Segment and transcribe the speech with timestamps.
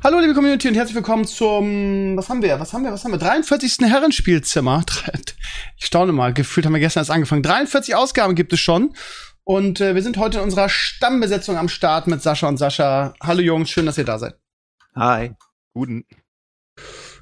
[0.00, 3.10] Hallo liebe Community und herzlich willkommen zum, was haben wir, was haben wir, was haben
[3.10, 3.78] wir, 43.
[3.80, 4.84] Herrenspielzimmer.
[5.76, 7.42] Ich staune mal, gefühlt haben wir gestern erst angefangen.
[7.42, 8.94] 43 Ausgaben gibt es schon
[9.42, 13.12] und äh, wir sind heute in unserer Stammbesetzung am Start mit Sascha und Sascha.
[13.20, 14.38] Hallo Jungs, schön, dass ihr da seid.
[14.94, 15.32] Hi.
[15.74, 16.04] Guten.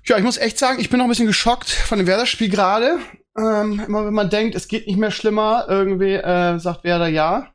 [0.04, 2.98] Ja, ich muss echt sagen, ich bin noch ein bisschen geschockt von dem Werder-Spiel gerade.
[3.38, 7.54] Ähm, immer wenn man denkt, es geht nicht mehr schlimmer, irgendwie äh, sagt Werder ja.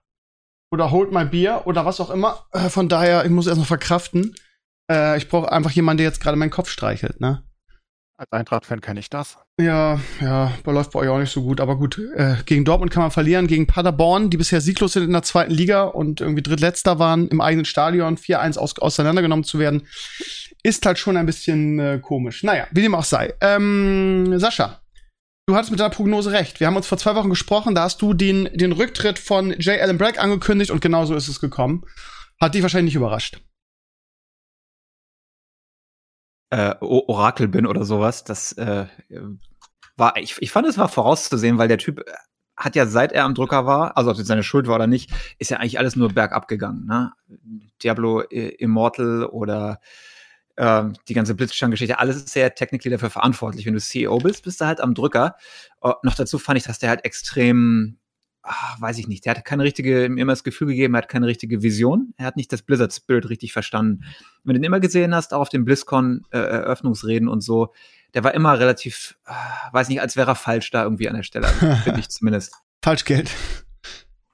[0.71, 2.47] Oder holt mal Bier oder was auch immer.
[2.53, 4.35] Äh, von daher, ich muss erst noch verkraften.
[4.91, 7.43] Äh, ich brauche einfach jemanden, der jetzt gerade meinen Kopf streichelt, ne?
[8.17, 9.37] Als Eintracht-Fan kenne ich das.
[9.59, 11.59] Ja, ja, läuft bei euch auch nicht so gut.
[11.59, 15.11] Aber gut, äh, gegen Dortmund kann man verlieren, gegen Paderborn, die bisher sieglos sind in
[15.11, 19.87] der zweiten Liga und irgendwie drittletzter waren, im eigenen Stadion 4-1 aus auseinandergenommen zu werden,
[20.61, 22.43] ist halt schon ein bisschen äh, komisch.
[22.43, 23.33] Naja, wie dem auch sei.
[23.41, 24.81] Ähm, Sascha,
[25.47, 26.59] du hattest mit deiner Prognose recht.
[26.59, 29.81] Wir haben uns vor zwei Wochen gesprochen, da hast du den, den Rücktritt von J.
[29.81, 31.85] Allen Bragg angekündigt und genauso ist es gekommen.
[32.39, 33.41] Hat dich wahrscheinlich nicht überrascht
[36.51, 38.23] äh, Orakel bin oder sowas.
[38.23, 38.85] Das äh,
[39.97, 42.13] war, ich, ich fand, es war vorauszusehen, weil der Typ äh,
[42.57, 45.09] hat ja seit er am Drücker war, also ob es seine Schuld war oder nicht,
[45.39, 46.85] ist ja eigentlich alles nur bergab gegangen.
[46.85, 47.11] Ne?
[47.81, 49.79] Diablo äh, Immortal oder
[50.57, 53.65] äh, die ganze Blitzstern-Geschichte, alles ist sehr technically dafür verantwortlich.
[53.65, 55.35] Wenn du CEO bist, bist du halt am Drücker.
[55.83, 57.97] Uh, noch dazu fand ich, dass der halt extrem
[58.43, 61.09] ach, weiß ich nicht, der hat keine richtige, ihm immer das Gefühl gegeben, er hat
[61.09, 62.13] keine richtige Vision.
[62.17, 64.03] Er hat nicht das Blizzard Spirit richtig verstanden.
[64.43, 67.73] Wenn du den immer gesehen hast, auch auf den BlizzCon äh, Eröffnungsreden und so,
[68.13, 69.31] der war immer relativ, äh,
[69.73, 71.47] weiß nicht, als wäre er falsch da irgendwie an der Stelle,
[71.83, 72.55] finde ich zumindest.
[72.83, 73.31] Falschgeld.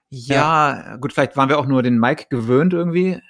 [0.10, 3.22] Ja, ja, gut, vielleicht waren wir auch nur den Mike gewöhnt irgendwie.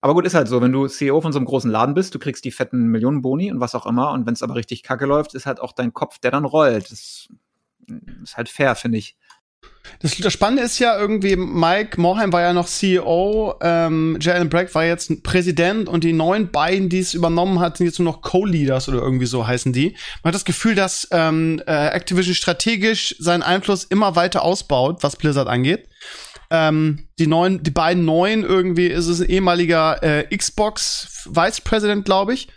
[0.00, 2.18] Aber gut, ist halt so, wenn du CEO von so einem großen Laden bist, du
[2.18, 4.12] kriegst die fetten Millionen Boni und was auch immer.
[4.12, 6.90] Und wenn es aber richtig kacke läuft, ist halt auch dein Kopf, der dann rollt.
[6.90, 7.28] Das
[8.22, 9.16] ist halt fair, finde ich.
[10.00, 14.74] Das, das, Spannende ist ja irgendwie, Mike Morheim war ja noch CEO, ähm, Jalen Bragg
[14.74, 18.20] war jetzt Präsident und die neuen beiden, die es übernommen hat, sind jetzt nur noch
[18.20, 19.96] Co-Leaders oder irgendwie so heißen die.
[20.22, 25.16] Man hat das Gefühl, dass ähm, äh, Activision strategisch seinen Einfluss immer weiter ausbaut, was
[25.16, 25.88] Blizzard angeht.
[26.50, 32.04] Ähm, die neuen, die beiden neuen irgendwie ist es ein ehemaliger äh, Xbox Vice President,
[32.04, 32.48] glaube ich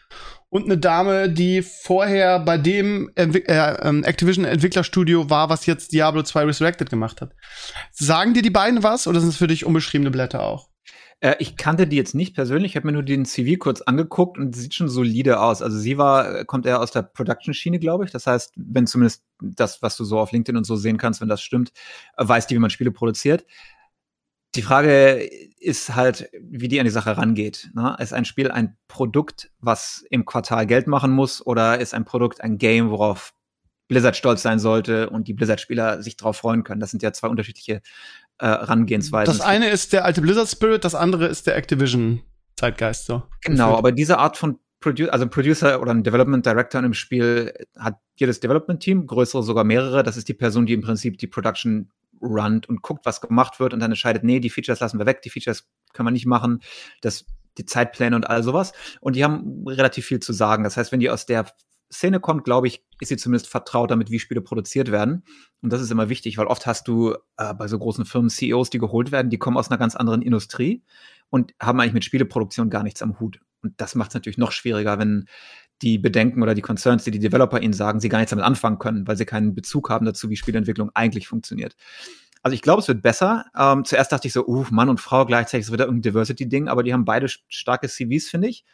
[0.50, 5.92] und eine Dame, die vorher bei dem Entwick äh, ähm, Activision Entwicklerstudio war, was jetzt
[5.92, 7.34] Diablo 2 Resurrected gemacht hat.
[7.92, 10.70] Sagen dir die beiden was oder sind es für dich unbeschriebene Blätter auch?
[11.20, 14.38] Äh, ich kannte die jetzt nicht persönlich, ich habe mir nur den CV kurz angeguckt
[14.38, 15.62] und sieht schon solide aus.
[15.62, 18.12] Also sie war, kommt eher aus der Production-Schiene, glaube ich.
[18.12, 21.30] Das heißt, wenn zumindest das, was du so auf LinkedIn und so sehen kannst, wenn
[21.30, 21.72] das stimmt,
[22.18, 23.46] äh, weiß die, wie man Spiele produziert.
[24.56, 25.30] Die Frage
[25.60, 27.70] ist halt, wie die an die Sache rangeht.
[27.76, 27.96] Ne?
[28.00, 32.42] Ist ein Spiel ein Produkt, was im Quartal Geld machen muss, oder ist ein Produkt
[32.42, 33.34] ein Game, worauf
[33.88, 36.80] Blizzard stolz sein sollte und die Blizzard-Spieler sich darauf freuen können?
[36.80, 37.82] Das sind ja zwei unterschiedliche
[38.40, 39.38] äh, Herangehensweisen.
[39.38, 43.06] Das eine ist der alte Blizzard-Spirit, das andere ist der Activision-Zeitgeist.
[43.06, 43.24] So.
[43.42, 46.94] Genau, aber diese Art von Produ also ein Producer oder ein Development Director in einem
[46.94, 50.04] Spiel hat jedes Development-Team, größere sogar mehrere.
[50.04, 53.74] Das ist die Person, die im Prinzip die Production runnt und guckt, was gemacht wird
[53.74, 56.62] und dann entscheidet, nee, die Features lassen wir weg, die Features können wir nicht machen,
[57.02, 57.25] das,
[57.57, 58.74] die Zeitpläne und all sowas.
[59.02, 60.63] Und die haben relativ viel zu sagen.
[60.63, 61.46] Das heißt, wenn die aus der
[61.91, 65.24] Szene kommt, glaube ich, ist sie zumindest vertraut damit, wie Spiele produziert werden.
[65.62, 68.69] Und das ist immer wichtig, weil oft hast du äh, bei so großen Firmen CEOs,
[68.69, 70.84] die geholt werden, die kommen aus einer ganz anderen Industrie
[71.30, 73.40] und haben eigentlich mit Spieleproduktion gar nichts am Hut.
[73.63, 75.25] Und das macht es natürlich noch schwieriger, wenn
[75.81, 78.79] die Bedenken oder die Concerns, die die Developer ihnen sagen, sie gar nichts damit anfangen
[78.79, 81.75] können, weil sie keinen Bezug haben dazu, wie Spielentwicklung eigentlich funktioniert.
[82.41, 83.45] Also ich glaube, es wird besser.
[83.57, 86.68] Ähm, zuerst dachte ich so, uh, Mann und Frau gleichzeitig, es wird da irgendein Diversity-Ding,
[86.68, 88.66] aber die haben beide starke CVs, finde ich.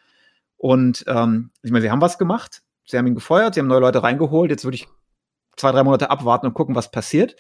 [0.58, 2.62] Und ähm, ich meine, sie haben was gemacht.
[2.86, 4.52] Sie haben ihn gefeuert, sie haben neue Leute reingeholt.
[4.52, 4.88] Jetzt würde ich
[5.58, 7.36] zwei, drei Monate abwarten und gucken, was passiert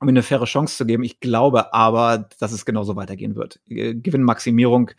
[0.00, 1.02] um ihnen eine faire Chance zu geben.
[1.04, 3.60] Ich glaube aber, dass es genauso weitergehen wird.
[3.68, 4.90] Äh, Gewinnmaximierung,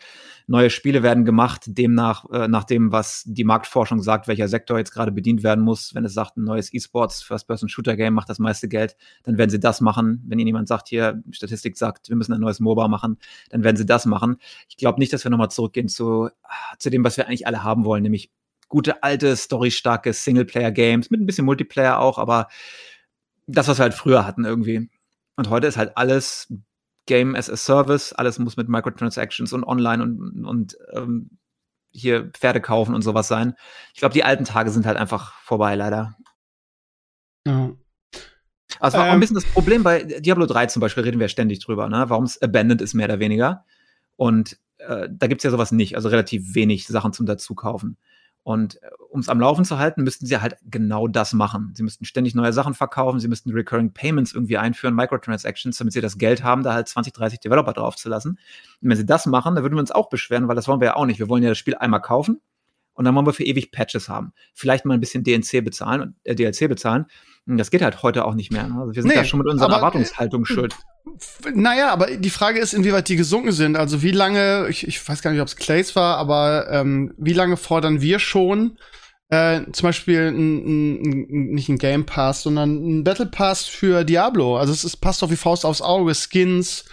[0.47, 4.92] neue Spiele werden gemacht, demnach, äh, nach dem, was die Marktforschung sagt, welcher Sektor jetzt
[4.92, 5.94] gerade bedient werden muss.
[5.95, 9.81] Wenn es sagt, ein neues E-Sports, First-Person-Shooter-Game macht das meiste Geld, dann werden sie das
[9.81, 10.24] machen.
[10.27, 13.18] Wenn ihnen jemand sagt, hier, Statistik sagt, wir müssen ein neues MOBA machen,
[13.50, 14.38] dann werden sie das machen.
[14.69, 16.30] Ich glaube nicht, dass wir nochmal zurückgehen zu,
[16.80, 18.31] zu dem, was wir eigentlich alle haben wollen, nämlich
[18.69, 22.48] gute, alte, storystarke Singleplayer-Games, mit ein bisschen Multiplayer auch, aber
[23.47, 24.89] das, was wir halt früher hatten irgendwie.
[25.36, 26.51] Und heute ist halt alles
[27.06, 31.38] Game as a Service, alles muss mit Microtransactions und online und, und ähm,
[31.92, 33.56] hier Pferde kaufen und sowas sein.
[33.94, 36.15] Ich glaube, die alten Tage sind halt einfach vorbei, leider.
[37.47, 37.71] Ja.
[38.80, 39.19] Also war ähm, auch ein ähm.
[39.21, 42.06] bisschen das Problem bei Diablo 3 zum Beispiel, reden wir ständig drüber, ne?
[42.07, 43.65] warum es abandoned ist, mehr oder weniger.
[44.15, 47.98] Und äh, da gibt es ja sowas nicht, also relativ wenig Sachen zum Dazukaufen.
[48.45, 51.74] Und äh, um es am Laufen zu halten, müssten sie halt genau das machen.
[51.75, 56.01] Sie müssten ständig neue Sachen verkaufen, sie müssten Recurring Payments irgendwie einführen, Microtransactions, damit sie
[56.01, 58.33] das Geld haben, da halt 20, 30 Developer draufzulassen.
[58.81, 60.89] Und wenn sie das machen, dann würden wir uns auch beschweren, weil das wollen wir
[60.89, 61.18] ja auch nicht.
[61.18, 62.39] Wir wollen ja das Spiel einmal kaufen
[62.95, 64.33] und dann wollen wir für ewig Patches haben.
[64.53, 67.06] Vielleicht mal ein bisschen DNC bezahlen, äh, DLC bezahlen.
[67.45, 68.68] Und das geht halt heute auch nicht mehr.
[68.68, 68.80] Ne?
[68.80, 70.75] Also wir sind nee, da schon mit unserer aber, Erwartungshaltung äh, schuld.
[71.53, 73.77] Naja, aber die Frage ist, inwieweit die gesunken sind.
[73.77, 77.33] Also wie lange, ich, ich weiß gar nicht, ob es Clays war, aber ähm, wie
[77.33, 78.77] lange fordern wir schon
[79.30, 84.57] äh, zum Beispiel ein, ein, nicht ein Game Pass, sondern ein Battle Pass für Diablo.
[84.57, 86.86] Also es ist, passt doch wie Faust aufs Auge, Skins,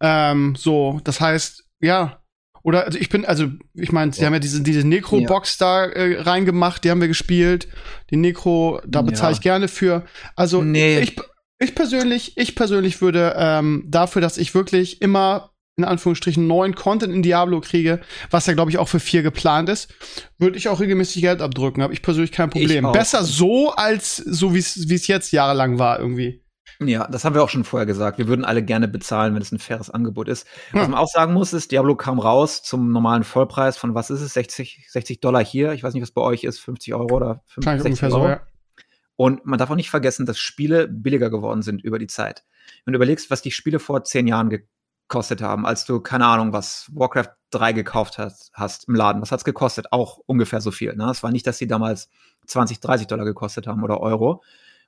[0.00, 1.00] ähm, so.
[1.04, 2.23] Das heißt, ja,
[2.64, 4.26] oder also ich bin, also ich meine, sie ja.
[4.26, 5.86] haben ja diese, diese Necro-Box ja.
[5.86, 7.68] da äh, reingemacht, die haben wir gespielt.
[8.10, 9.36] Die Necro, da bezahle ja.
[9.36, 10.06] ich gerne für.
[10.34, 10.98] Also nee.
[10.98, 11.16] ich,
[11.58, 17.12] ich persönlich, ich persönlich würde ähm, dafür, dass ich wirklich immer in Anführungsstrichen neuen Content
[17.12, 18.00] in Diablo kriege,
[18.30, 19.92] was ja glaube ich auch für vier geplant ist,
[20.38, 21.82] würde ich auch regelmäßig Geld abdrücken.
[21.82, 22.90] Habe ich persönlich kein Problem.
[22.92, 26.43] Besser so als so wie es jetzt jahrelang war irgendwie.
[26.80, 28.18] Ja, das haben wir auch schon vorher gesagt.
[28.18, 30.46] Wir würden alle gerne bezahlen, wenn es ein faires Angebot ist.
[30.72, 30.80] Ja.
[30.80, 34.20] Was man auch sagen muss, ist, Diablo kam raus zum normalen Vollpreis von, was ist
[34.20, 35.72] es, 60, 60 Dollar hier.
[35.72, 38.22] Ich weiß nicht, was bei euch ist, 50 Euro oder 50 60 Euro.
[38.22, 38.40] So, ja.
[39.16, 42.44] Und man darf auch nicht vergessen, dass Spiele billiger geworden sind über die Zeit.
[42.84, 46.52] Wenn du überlegst, was die Spiele vor zehn Jahren gekostet haben, als du, keine Ahnung,
[46.52, 49.92] was Warcraft 3 gekauft hast, hast im Laden, was hat es gekostet?
[49.92, 50.94] Auch ungefähr so viel.
[50.96, 51.08] Ne?
[51.10, 52.08] Es war nicht, dass sie damals
[52.46, 54.42] 20, 30 Dollar gekostet haben oder Euro.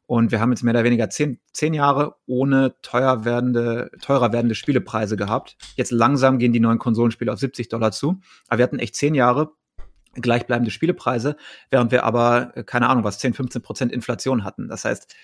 [0.07, 4.55] Und wir haben jetzt mehr oder weniger zehn, zehn Jahre ohne teuer werdende, teurer werdende
[4.55, 5.57] Spielepreise gehabt.
[5.75, 8.21] Jetzt langsam gehen die neuen Konsolenspiele auf 70 Dollar zu.
[8.49, 9.53] Aber wir hatten echt zehn Jahre
[10.15, 11.37] gleichbleibende Spielepreise,
[11.71, 14.69] während wir aber, äh, keine Ahnung, was 10, 15 Prozent Inflation hatten.
[14.69, 15.15] Das heißt,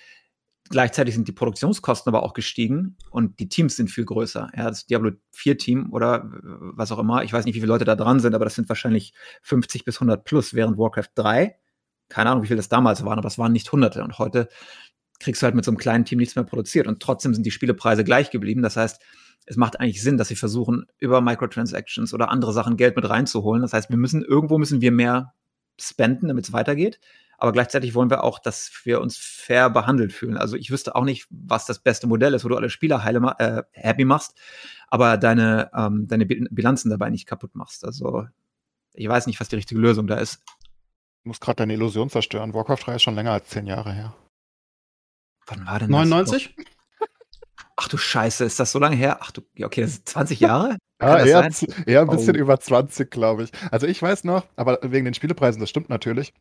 [0.68, 4.50] gleichzeitig sind die Produktionskosten aber auch gestiegen und die Teams sind viel größer.
[4.56, 7.72] Ja, das Diablo 4 Team oder äh, was auch immer, ich weiß nicht, wie viele
[7.72, 11.56] Leute da dran sind, aber das sind wahrscheinlich 50 bis 100 plus, während Warcraft 3
[12.12, 14.04] keine Ahnung, wie viel das damals waren, aber es waren nicht Hunderte.
[14.04, 14.48] Und heute
[15.18, 16.86] kriegst du halt mit so einem kleinen Team nichts mehr produziert.
[16.86, 18.62] Und trotzdem sind die Spielepreise gleich geblieben.
[18.62, 19.00] Das heißt,
[19.46, 23.62] es macht eigentlich Sinn, dass sie versuchen, über Microtransactions oder andere Sachen Geld mit reinzuholen.
[23.62, 25.32] Das heißt, wir müssen, irgendwo müssen wir mehr
[25.80, 27.00] spenden, damit es weitergeht.
[27.38, 30.36] Aber gleichzeitig wollen wir auch, dass wir uns fair behandelt fühlen.
[30.36, 33.34] Also ich wüsste auch nicht, was das beste Modell ist, wo du alle Spieler heile,
[33.38, 34.38] äh, happy machst,
[34.88, 37.84] aber deine, ähm, deine Bilanzen dabei nicht kaputt machst.
[37.84, 38.26] Also
[38.92, 40.40] ich weiß nicht, was die richtige Lösung da ist.
[41.22, 42.52] Du musst gerade deine Illusion zerstören.
[42.52, 44.14] Warcraft 3 ist schon länger als zehn Jahre her.
[45.46, 46.54] Wann war denn 99?
[46.56, 46.66] das?
[47.76, 49.18] Ach du Scheiße, ist das so lange her?
[49.20, 50.76] Ach du, okay, das sind 20 Jahre?
[51.00, 51.50] ja, eher,
[51.86, 52.40] eher, ein bisschen oh.
[52.40, 53.50] über 20, glaube ich.
[53.70, 56.32] Also ich weiß noch, aber wegen den Spielepreisen, das stimmt natürlich.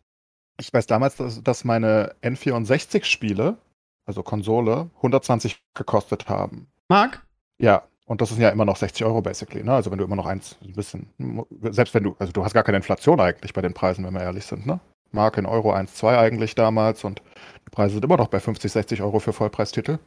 [0.60, 3.58] Ich weiß damals, dass, dass meine N64-Spiele,
[4.06, 6.68] also Konsole, 120 gekostet haben.
[6.90, 7.26] Mark?
[7.58, 9.74] Ja, und das ist ja immer noch 60 Euro basically, ne?
[9.74, 11.08] Also wenn du immer noch eins, ein bisschen,
[11.62, 14.22] selbst wenn du, also du hast gar keine Inflation eigentlich bei den Preisen, wenn wir
[14.22, 14.80] ehrlich sind, ne?
[15.12, 17.22] Mark in Euro 1, 2 eigentlich damals und
[17.66, 20.00] die Preise sind immer noch bei 50, 60 Euro für Vollpreistitel.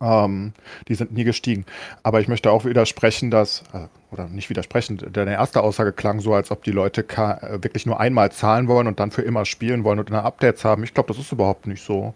[0.00, 0.52] Ähm,
[0.88, 1.66] die sind nie gestiegen.
[2.02, 6.34] Aber ich möchte auch widersprechen, dass, äh, oder nicht widersprechen, deine erste Aussage klang so,
[6.34, 9.84] als ob die Leute äh, wirklich nur einmal zahlen wollen und dann für immer spielen
[9.84, 10.82] wollen und eine Updates haben.
[10.84, 12.14] Ich glaube, das ist überhaupt nicht so.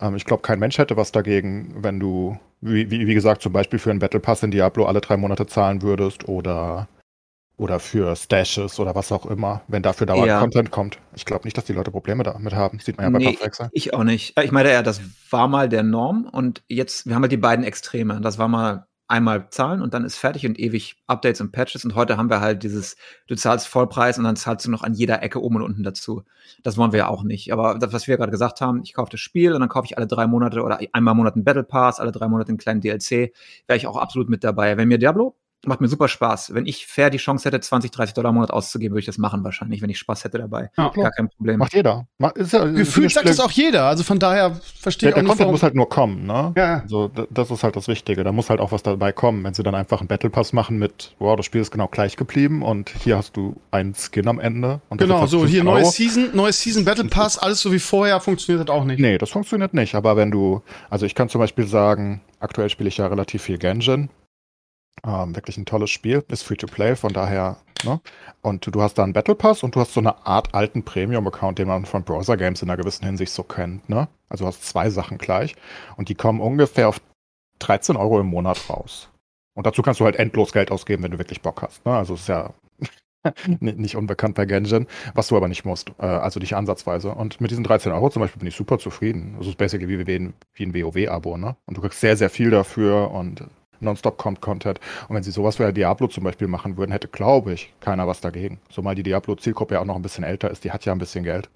[0.00, 3.52] Ähm, ich glaube, kein Mensch hätte was dagegen, wenn du wie, wie, wie gesagt, zum
[3.52, 6.88] Beispiel für einen Battle Pass in Diablo alle drei Monate zahlen würdest oder,
[7.56, 10.40] oder für Stashes oder was auch immer, wenn dafür dauernd ja.
[10.40, 10.98] Content kommt.
[11.14, 12.78] Ich glaube nicht, dass die Leute Probleme damit haben.
[12.78, 13.70] sieht man ja bei nee, Pathfinder.
[13.72, 14.38] Ich auch nicht.
[14.38, 15.00] Ich meine ja, das
[15.30, 18.20] war mal der Norm und jetzt, wir haben halt die beiden Extreme.
[18.20, 21.84] Das war mal einmal zahlen und dann ist fertig und ewig Updates und Patches.
[21.84, 24.94] Und heute haben wir halt dieses, du zahlst Vollpreis und dann zahlst du noch an
[24.94, 26.22] jeder Ecke oben und unten dazu.
[26.62, 27.52] Das wollen wir ja auch nicht.
[27.52, 29.98] Aber das, was wir gerade gesagt haben, ich kaufe das Spiel und dann kaufe ich
[29.98, 32.80] alle drei Monate oder einmal im Monat einen Battle Pass, alle drei Monate einen kleinen
[32.80, 33.32] DLC,
[33.66, 34.76] wäre ich auch absolut mit dabei.
[34.76, 35.36] Wenn mir Diablo
[35.66, 36.54] macht mir super Spaß.
[36.54, 39.18] Wenn ich fair die Chance hätte, 20, 30 Dollar im Monat auszugeben, würde ich das
[39.18, 40.70] machen wahrscheinlich, wenn ich Spaß hätte dabei.
[40.76, 41.58] Ja, Gar kein Problem.
[41.58, 42.06] Macht jeder.
[42.34, 43.84] Ist ja, Gefühlt sagt das auch jeder.
[43.84, 46.52] Also von daher verstehe ich auch Der Content muss halt nur kommen, ne?
[46.56, 46.80] Ja.
[46.80, 48.24] Also das ist halt das Wichtige.
[48.24, 49.44] Da muss halt auch was dabei kommen.
[49.44, 52.16] Wenn sie dann einfach einen Battle Pass machen mit, wow, das Spiel ist genau gleich
[52.16, 54.80] geblieben und hier hast du einen Skin am Ende.
[54.90, 58.74] genau, so hier neues Season, neues Season Battle Pass, alles so wie vorher, funktioniert das
[58.74, 59.00] auch nicht.
[59.00, 59.94] Nee, das funktioniert nicht.
[59.94, 63.58] Aber wenn du, also ich kann zum Beispiel sagen, aktuell spiele ich ja relativ viel
[63.58, 64.08] Genshin
[65.06, 68.00] ähm, wirklich ein tolles Spiel, ist free to play, von daher, ne?
[68.42, 71.58] Und du, hast da einen Battle Pass und du hast so eine Art alten Premium-Account,
[71.58, 74.08] den man von Browser Games in einer gewissen Hinsicht so kennt, ne?
[74.28, 75.56] Also du hast zwei Sachen gleich
[75.96, 77.00] und die kommen ungefähr auf
[77.60, 79.08] 13 Euro im Monat raus.
[79.54, 81.84] Und dazu kannst du halt endlos Geld ausgeben, wenn du wirklich Bock hast.
[81.84, 81.92] Ne?
[81.92, 82.54] Also ist ja
[83.60, 87.14] nicht unbekannt bei Genshin, was du aber nicht musst, äh, also nicht ansatzweise.
[87.14, 89.36] Und mit diesen 13 Euro zum Beispiel bin ich super zufrieden.
[89.38, 91.56] Das ist basically wie, wie, wie ein WoW-Abo, ne?
[91.66, 93.44] Und du kriegst sehr, sehr viel dafür und
[93.80, 94.80] nonstop kommt Content.
[95.08, 98.20] Und wenn sie sowas wie Diablo zum Beispiel machen würden, hätte, glaube ich, keiner was
[98.20, 98.60] dagegen.
[98.68, 101.24] Zumal die Diablo-Zielgruppe ja auch noch ein bisschen älter ist, die hat ja ein bisschen
[101.24, 101.50] Geld.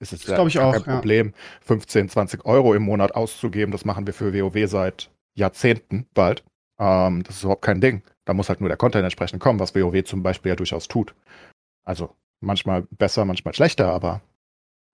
[0.00, 0.94] Es ist Das glaub ich auch, kein ja.
[0.94, 3.70] Problem, 15, 20 Euro im Monat auszugeben.
[3.70, 6.42] Das machen wir für WoW seit Jahrzehnten bald.
[6.78, 8.02] Ähm, das ist überhaupt kein Ding.
[8.24, 11.14] Da muss halt nur der Content entsprechend kommen, was WoW zum Beispiel ja durchaus tut.
[11.84, 14.20] Also manchmal besser, manchmal schlechter, aber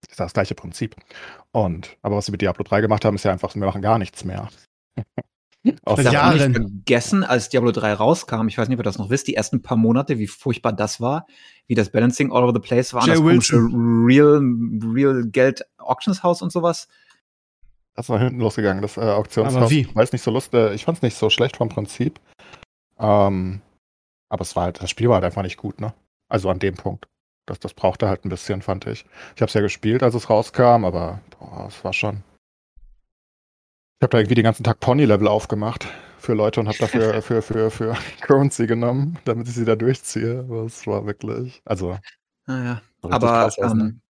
[0.02, 0.94] das ist das gleiche Prinzip.
[1.52, 3.98] Und aber was sie mit Diablo 3 gemacht haben, ist ja einfach, wir machen gar
[3.98, 4.48] nichts mehr.
[5.74, 6.36] Ich auch Jahren.
[6.36, 9.34] nicht vergessen, als Diablo 3 rauskam, ich weiß nicht, ob ihr das noch wisst, die
[9.34, 11.26] ersten paar Monate, wie furchtbar das war,
[11.66, 14.04] wie das Balancing all over the place war, Jay das komische Wilson.
[14.04, 16.88] Real, Real Geld Auctionshaus und sowas.
[17.94, 19.56] Das war hinten losgegangen, das äh, Auktionshaus.
[19.56, 19.88] Aber wie?
[19.94, 20.72] Weiß nicht so lustig.
[20.74, 22.20] Ich fand es nicht so schlecht vom Prinzip.
[22.98, 23.60] Ähm,
[24.28, 25.94] aber es war halt, das Spiel war halt einfach nicht gut, ne?
[26.28, 27.08] Also an dem Punkt.
[27.46, 29.06] Das, das brauchte halt ein bisschen, fand ich.
[29.34, 32.22] Ich habe es ja gespielt, als es rauskam, aber boah, es war schon.
[33.98, 35.88] Ich habe da irgendwie den ganzen Tag Pony-Level aufgemacht
[36.18, 40.46] für Leute und habe dafür für, für, für Currency genommen, damit ich sie da durchziehe.
[40.64, 41.60] Es war wirklich.
[41.64, 41.98] Also.
[42.46, 42.80] Naja.
[43.02, 44.00] richtig Aber ähm,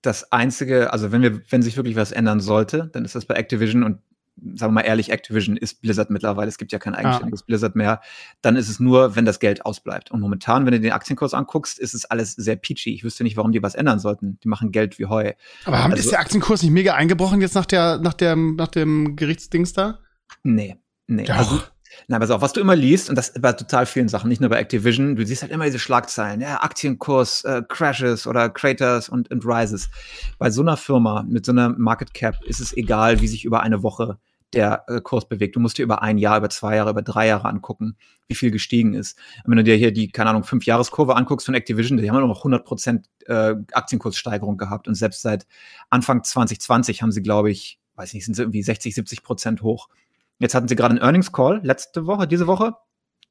[0.00, 3.34] das Einzige, also wenn wir, wenn sich wirklich was ändern sollte, dann ist das bei
[3.34, 4.00] Activision und
[4.36, 8.00] sagen wir mal ehrlich, Activision ist Blizzard mittlerweile, es gibt ja kein eigenständiges Blizzard mehr,
[8.42, 10.10] dann ist es nur, wenn das Geld ausbleibt.
[10.10, 12.94] Und momentan, wenn du den Aktienkurs anguckst, ist es alles sehr peachy.
[12.94, 14.38] Ich wüsste nicht, warum die was ändern sollten.
[14.42, 15.32] Die machen Geld wie Heu.
[15.64, 18.68] Aber haben, Also- ist der Aktienkurs nicht mega eingebrochen jetzt nach der, nach dem, nach
[18.68, 20.00] dem Gerichtsdings da?
[20.42, 20.76] Nee,
[21.06, 21.24] nee.
[21.24, 21.36] Doch.
[21.36, 21.62] Also,
[22.08, 24.50] na, pass auf, was du immer liest, und das bei total vielen Sachen, nicht nur
[24.50, 29.30] bei Activision, du siehst halt immer diese Schlagzeilen, ja, Aktienkurs, äh, Crashes oder Craters und,
[29.30, 29.90] und Rises.
[30.38, 33.62] Bei so einer Firma mit so einer Market Cap ist es egal, wie sich über
[33.62, 34.18] eine Woche
[34.54, 35.56] der äh, Kurs bewegt.
[35.56, 37.96] Du musst dir über ein Jahr, über zwei Jahre, über drei Jahre angucken,
[38.28, 39.18] wie viel gestiegen ist.
[39.44, 42.16] Und wenn du dir hier die, keine Ahnung, fünf Jahreskurve anguckst von Activision, die haben
[42.16, 45.46] immer noch 100 Prozent äh, Aktienkurssteigerung gehabt und selbst seit
[45.90, 49.88] Anfang 2020 haben sie, glaube ich, weiß nicht, sind sie irgendwie 60, 70 Prozent hoch.
[50.38, 52.74] Jetzt hatten sie gerade einen Earnings Call letzte Woche, diese Woche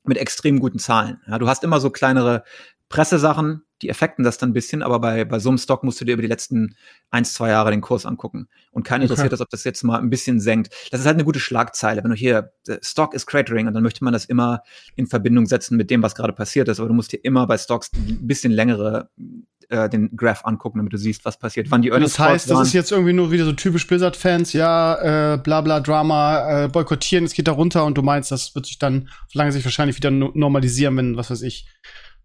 [0.05, 1.21] mit extrem guten Zahlen.
[1.27, 2.43] Ja, du hast immer so kleinere
[2.89, 6.05] Pressesachen, die effekten das dann ein bisschen, aber bei, bei so einem Stock musst du
[6.05, 6.75] dir über die letzten
[7.09, 8.47] eins, zwei Jahre den Kurs angucken.
[8.71, 9.05] Und keinen Okay.
[9.05, 10.71] interessiert das, ob das jetzt mal ein bisschen senkt.
[10.91, 12.03] Das ist halt eine gute Schlagzeile.
[12.03, 14.61] Wenn du hier, äh, Stock ist cratering und dann möchte man das immer
[14.95, 16.79] in Verbindung setzen mit dem, was gerade passiert ist.
[16.79, 19.09] Aber du musst dir immer bei Stocks ein bisschen längere
[19.73, 21.71] äh, den Graph angucken, damit du siehst, was passiert.
[21.71, 25.33] Wann die Earnings das heißt, das ist jetzt irgendwie nur wieder so typisch Blizzard-Fans, ja,
[25.33, 28.67] äh, bla bla Drama, äh, boykottieren, es geht da runter und du meinst, das wird
[28.67, 31.67] sich dann auf lange Sicht wahrscheinlich wieder no normalisieren, wenn, was weiß ich,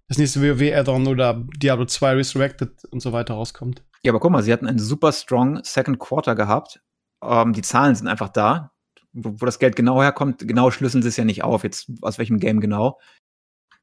[0.08, 3.82] das nächste WoW-Add-on oder Diablo 2 Resurrected und so weiter rauskommt.
[4.02, 6.80] Ja, aber guck mal, sie hatten einen super strong Second Quarter gehabt.
[7.24, 8.72] Ähm, die Zahlen sind einfach da.
[9.12, 12.18] Wo, wo das Geld genau herkommt, genau schlüsseln sie es ja nicht auf, jetzt aus
[12.18, 12.98] welchem Game genau.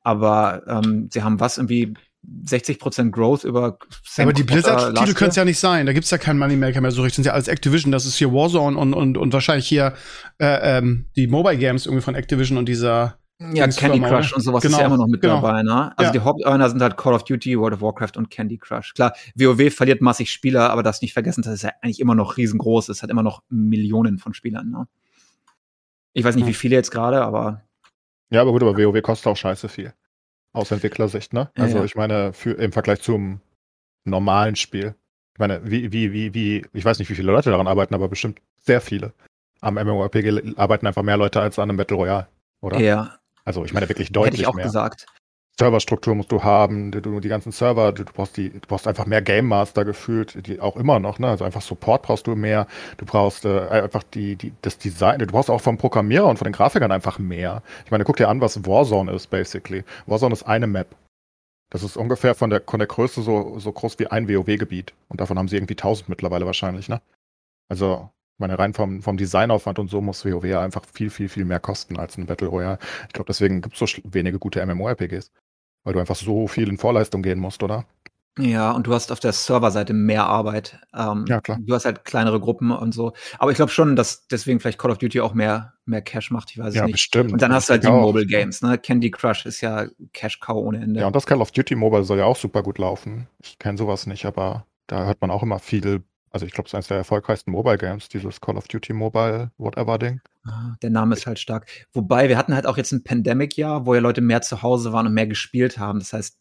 [0.04, 1.96] Aber ähm, sie haben was irgendwie
[2.46, 3.78] 60% Growth über
[4.18, 5.86] Ja, aber die Blizzard-Titel können es ja nicht sein.
[5.86, 7.12] Da gibt's ja keinen Moneymaker mehr so richtig.
[7.12, 7.92] Das sind ja alles Activision.
[7.92, 9.94] Das ist hier Warzone und, und, und wahrscheinlich hier
[10.40, 14.28] äh, ähm, die Mobile Games irgendwie von Activision und dieser Ja, Dings Candy Firma, Crush
[14.32, 14.38] oder?
[14.38, 15.42] und sowas ist Genau, ja immer noch mit genau.
[15.42, 15.92] dabei, ne?
[15.98, 16.12] Also Ja.
[16.12, 18.94] die Hauptearner sind halt Call of Duty, World of Warcraft und Candy Crush.
[18.94, 22.38] Klar, WoW verliert massig Spieler, aber das nicht vergessen, dass es ja eigentlich immer noch
[22.38, 24.88] riesengroß ist, hat immer noch Millionen von Spielern, ne?
[26.14, 26.50] Ich weiß nicht, Hm.
[26.50, 27.62] wie viele jetzt gerade, aber
[28.30, 29.94] Ja, aber gut, aber WoW kostet auch scheiße viel.
[30.56, 31.50] Aus Entwicklersicht, ne?
[31.58, 31.84] Ja, Also ja.
[31.84, 33.42] ich meine, für, im Vergleich zum
[34.06, 34.96] normalen Spiel.
[35.34, 38.08] Ich meine, wie, wie, wie, wie, ich weiß nicht, wie viele Leute daran arbeiten, aber
[38.08, 39.14] bestimmt sehr viele.
[39.62, 42.28] Am MMORPG arbeiten einfach mehr Leute als an einem Battle Royale,
[42.62, 42.80] oder?
[42.80, 44.66] eher, Also ich meine wirklich hätte deutlich ich auch mehr.
[44.66, 45.08] gesagt.
[45.58, 49.22] Serverstruktur musst du haben, du, die ganzen Server, du, brauchst die, du brauchst einfach mehr
[49.22, 51.30] Game Master gefühlt, die auch immer noch, ne?
[51.30, 55.28] Also einfach Support brauchst du mehr, du brauchst äh, einfach die, die, das Design, du
[55.28, 57.64] brauchst auch vom Programmierer und von den Grafikern einfach mehr.
[57.86, 59.86] Ich meine, guck dir an, was Warzone ist, basically.
[60.08, 60.94] Warzone ist eine Map.
[61.70, 64.94] Das ist ungefähr von der, von der Größe so, so groß wie ein WoW-Gebiet.
[65.08, 67.02] Und davon haben sie irgendwie 1000 mittlerweile wahrscheinlich, ne?
[67.70, 71.46] Also, ich meine, rein vom, vom Designaufwand und so muss WoW einfach viel, viel, viel
[71.46, 72.78] mehr kosten als ein Battle Royale.
[73.08, 75.32] Ich glaube, deswegen gibt es so wenige gute MMORPGs.
[75.86, 77.86] Weil du einfach so viel in Vorleistung gehen musst, oder?
[78.38, 80.78] Ja, und du hast auf der Serverseite mehr Arbeit.
[80.94, 81.58] Ähm, Ja, klar.
[81.62, 83.14] Du hast halt kleinere Gruppen und so.
[83.40, 86.52] Aber ich glaube schon, dass deswegen vielleicht Call of Duty auch mehr, mehr Cash macht.
[86.52, 86.92] Ich weiß es Ja, nicht.
[86.94, 87.32] bestimmt.
[87.32, 88.02] Und dann hast du halt die auch.
[88.02, 88.78] Mobile Games, ne?
[88.78, 91.00] Candy Crush ist ja Cash-Cow ohne Ende.
[91.00, 93.28] Ja, und das Call of Duty Mobile soll ja auch super gut laufen.
[93.42, 96.04] Ich kenne sowas nicht, aber da hört man auch immer viel.
[96.36, 99.52] Also ich glaube, es ist eines der erfolgreichsten Mobile Games, dieses Call of Duty Mobile,
[99.58, 100.20] whatever Ding.
[100.44, 101.70] Ah, Der Name ist halt stark.
[101.94, 105.08] Wobei, wir hatten halt auch jetzt ein Pandemic-Jahr, wo ja Leute mehr zu Hause waren
[105.08, 106.00] und mehr gespielt haben.
[106.00, 106.38] Das heißt,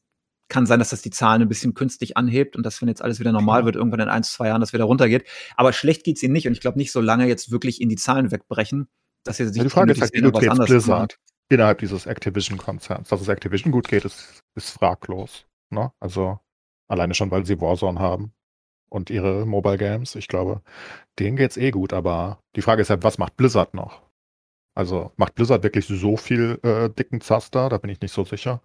[0.49, 3.21] kann sein, dass das die Zahlen ein bisschen künstlich anhebt und dass, wenn jetzt alles
[3.21, 5.29] wieder normal wird, irgendwann in ein, zwei Jahren das wieder runtergeht.
[5.55, 7.95] Aber schlecht geht's ihnen nicht und ich glaube nicht so lange jetzt wirklich in die
[7.95, 8.89] Zahlen wegbrechen,
[9.23, 10.65] dass sie sich Ja, die Frage ist halt, wie machen.
[10.65, 13.11] Blizzard innerhalb dieses Activision-Konzerns.
[13.11, 15.47] Dass es Activision gut geht, ist, ist fraglos.
[15.71, 15.93] Ne?
[16.01, 16.41] Also
[16.89, 18.35] alleine schon, weil sie Warzone haben
[18.89, 20.15] und ihre Mobile Games.
[20.15, 20.63] Ich glaube,
[21.19, 24.03] denen geht's eh gut, aber die Frage ist halt, was macht Blizzard noch?
[24.75, 27.69] Also macht Blizzard wirklich so viel äh, dicken Zaster?
[27.69, 28.61] Da bin ich nicht so sicher.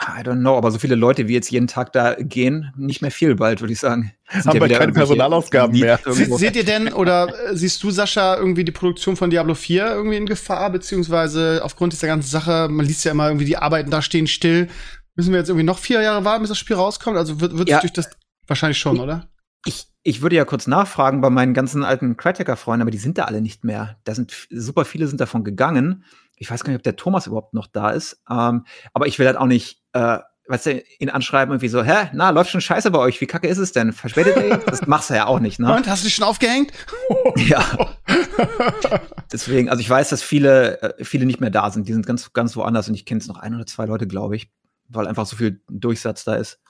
[0.00, 3.12] I don't know, aber so viele Leute, wie jetzt jeden Tag da gehen, nicht mehr
[3.12, 4.12] viel bald, würde ich sagen.
[4.32, 6.00] Sind Haben ja wir keine Personalausgaben mehr.
[6.04, 9.86] Se seht ihr denn oder äh, siehst du, Sascha, irgendwie die Produktion von Diablo 4
[9.86, 13.90] irgendwie in Gefahr, beziehungsweise aufgrund dieser ganzen Sache, man liest ja immer irgendwie, die Arbeiten
[13.90, 14.68] da stehen still.
[15.14, 17.16] Müssen wir jetzt irgendwie noch vier Jahre warten, bis das Spiel rauskommt?
[17.16, 17.80] Also wird, wird ja.
[17.80, 18.10] durch das
[18.48, 19.28] wahrscheinlich schon, oder?
[19.64, 23.24] Ich, ich würde ja kurz nachfragen bei meinen ganzen alten Critiker-Freunden, aber die sind da
[23.24, 23.98] alle nicht mehr.
[24.04, 26.04] Da sind super viele sind davon gegangen.
[26.36, 28.20] Ich weiß gar nicht, ob der Thomas überhaupt noch da ist.
[28.28, 32.10] Ähm, aber ich will halt auch nicht, äh, weißt du, ihn anschreiben irgendwie so, hä,
[32.12, 33.20] na, läuft schon scheiße bei euch.
[33.20, 33.92] Wie kacke ist es denn?
[33.92, 34.58] Verspätet ihr?
[34.66, 35.74] Das machst du ja auch nicht, ne?
[35.74, 36.72] Und hast du dich schon aufgehängt?
[37.36, 37.64] ja.
[39.32, 41.88] Deswegen, also ich weiß, dass viele, äh, viele nicht mehr da sind.
[41.88, 44.36] Die sind ganz, ganz woanders und ich kenne es noch ein oder zwei Leute, glaube
[44.36, 44.50] ich,
[44.88, 46.61] weil einfach so viel Durchsatz da ist.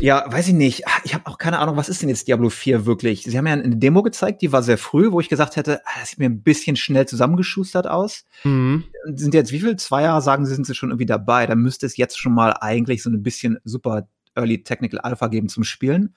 [0.00, 0.86] Ja, weiß ich nicht.
[0.86, 3.24] Ah, ich habe auch keine Ahnung, was ist denn jetzt Diablo 4 wirklich?
[3.24, 5.90] Sie haben ja eine Demo gezeigt, die war sehr früh, wo ich gesagt hätte, ah,
[6.00, 8.24] das sieht mir ein bisschen schnell zusammengeschustert aus.
[8.44, 8.84] Mhm.
[9.14, 9.76] Sind jetzt wie viel?
[9.76, 11.46] Zwei Jahre sagen sie, sind sie schon irgendwie dabei.
[11.46, 15.48] Da müsste es jetzt schon mal eigentlich so ein bisschen super Early Technical Alpha geben
[15.48, 16.14] zum Spielen.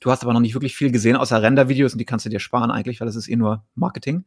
[0.00, 2.40] Du hast aber noch nicht wirklich viel gesehen, außer Render-Videos und die kannst du dir
[2.40, 4.24] sparen eigentlich, weil das ist eh nur Marketing.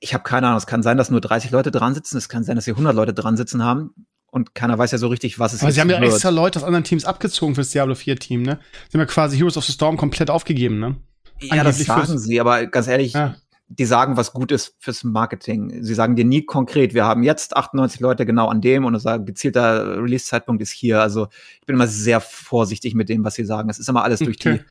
[0.00, 2.44] Ich habe keine Ahnung, es kann sein, dass nur 30 Leute dran sitzen, es kann
[2.44, 5.52] sein, dass hier 100 Leute dran sitzen haben und keiner weiß ja so richtig, was
[5.52, 5.62] es ist.
[5.62, 6.10] Aber sie haben ja wird.
[6.10, 8.58] extra Leute aus anderen Teams abgezogen fürs Diablo 4 Team, ne?
[8.88, 10.96] Sie haben ja quasi Heroes of the Storm komplett aufgegeben, ne?
[11.40, 13.36] Ja, Angeblich das sagen sie, aber ganz ehrlich, ja.
[13.68, 15.82] die sagen, was gut ist fürs Marketing.
[15.82, 19.26] Sie sagen dir nie konkret, wir haben jetzt 98 Leute genau an dem und sagen,
[19.26, 21.02] gezielter Release-Zeitpunkt ist hier.
[21.02, 21.28] Also
[21.60, 23.68] ich bin immer sehr vorsichtig mit dem, was sie sagen.
[23.68, 24.60] Es ist immer alles durch okay.
[24.60, 24.64] die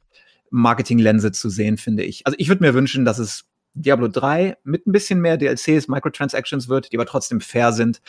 [0.49, 2.25] Marketing-Lense zu sehen, finde ich.
[2.25, 6.67] Also ich würde mir wünschen, dass es Diablo 3 mit ein bisschen mehr DLCs, Microtransactions
[6.67, 8.01] wird, die aber trotzdem fair sind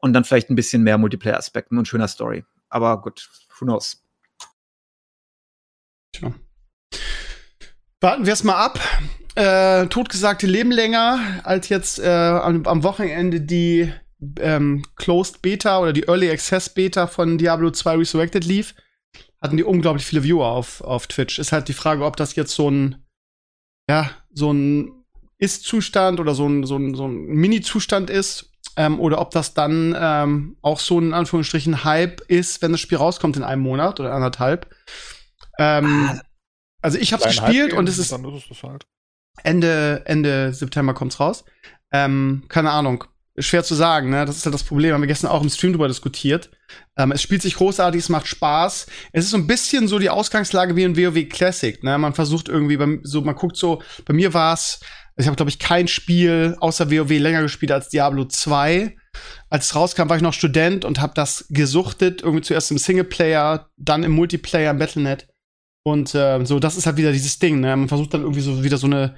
[0.00, 2.44] und dann vielleicht ein bisschen mehr Multiplayer-Aspekten und schöner Story.
[2.68, 3.28] Aber gut,
[3.58, 4.02] who knows.
[6.12, 6.34] Tja.
[8.00, 8.80] Warten wir es mal ab.
[9.34, 13.92] Äh, Totgesagte leben länger als jetzt äh, am, am, Wochenende die
[14.38, 18.74] ähm, Closed Beta oder die Early Access Beta von Diablo 2 Resurrected lief.
[19.40, 21.38] Hatten die unglaublich viele Viewer auf, auf Twitch.
[21.38, 23.06] Ist halt die Frage, ob das jetzt so ein,
[23.88, 25.04] ja, so ein
[25.38, 28.49] Ist-Zustand oder so ein, so ein, so ein Mini-Zustand ist
[28.80, 32.96] ähm, oder ob das dann ähm, auch so ein Anführungsstrichen Hype ist, wenn das Spiel
[32.96, 34.74] rauskommt in einem Monat oder anderthalb.
[35.58, 36.20] Ähm, ah.
[36.80, 38.86] also ich habe es gespielt und es ist, ist halt.
[39.44, 41.44] Ende Ende September kommt's raus.
[41.92, 43.04] Ähm, keine Ahnung,
[43.38, 44.08] schwer zu sagen.
[44.08, 44.24] Ne?
[44.24, 44.94] Das ist ja das Problem.
[44.94, 46.50] Haben wir gestern auch im Stream drüber diskutiert.
[46.96, 48.86] Ähm, es spielt sich großartig, es macht Spaß.
[49.12, 51.82] Es ist so ein bisschen so die Ausgangslage wie in WoW Classic.
[51.82, 51.98] Ne?
[51.98, 53.82] Man versucht irgendwie, beim, so man guckt so.
[54.06, 54.80] Bei mir war's
[55.20, 58.96] ich habe, glaube ich, kein Spiel außer WoW länger gespielt als Diablo 2.
[59.48, 62.22] Als es rauskam, war ich noch Student und habe das gesuchtet.
[62.22, 65.28] Irgendwie zuerst im Singleplayer, dann im Multiplayer, im Battlenet.
[65.82, 67.60] Und äh, so, das ist halt wieder dieses Ding.
[67.60, 67.76] Ne?
[67.76, 69.16] Man versucht dann irgendwie so wieder so eine,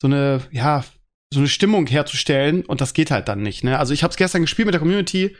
[0.00, 0.84] so eine, ja,
[1.32, 3.64] so eine Stimmung herzustellen und das geht halt dann nicht.
[3.64, 3.78] Ne?
[3.78, 5.36] Also ich habe es gestern gespielt mit der Community.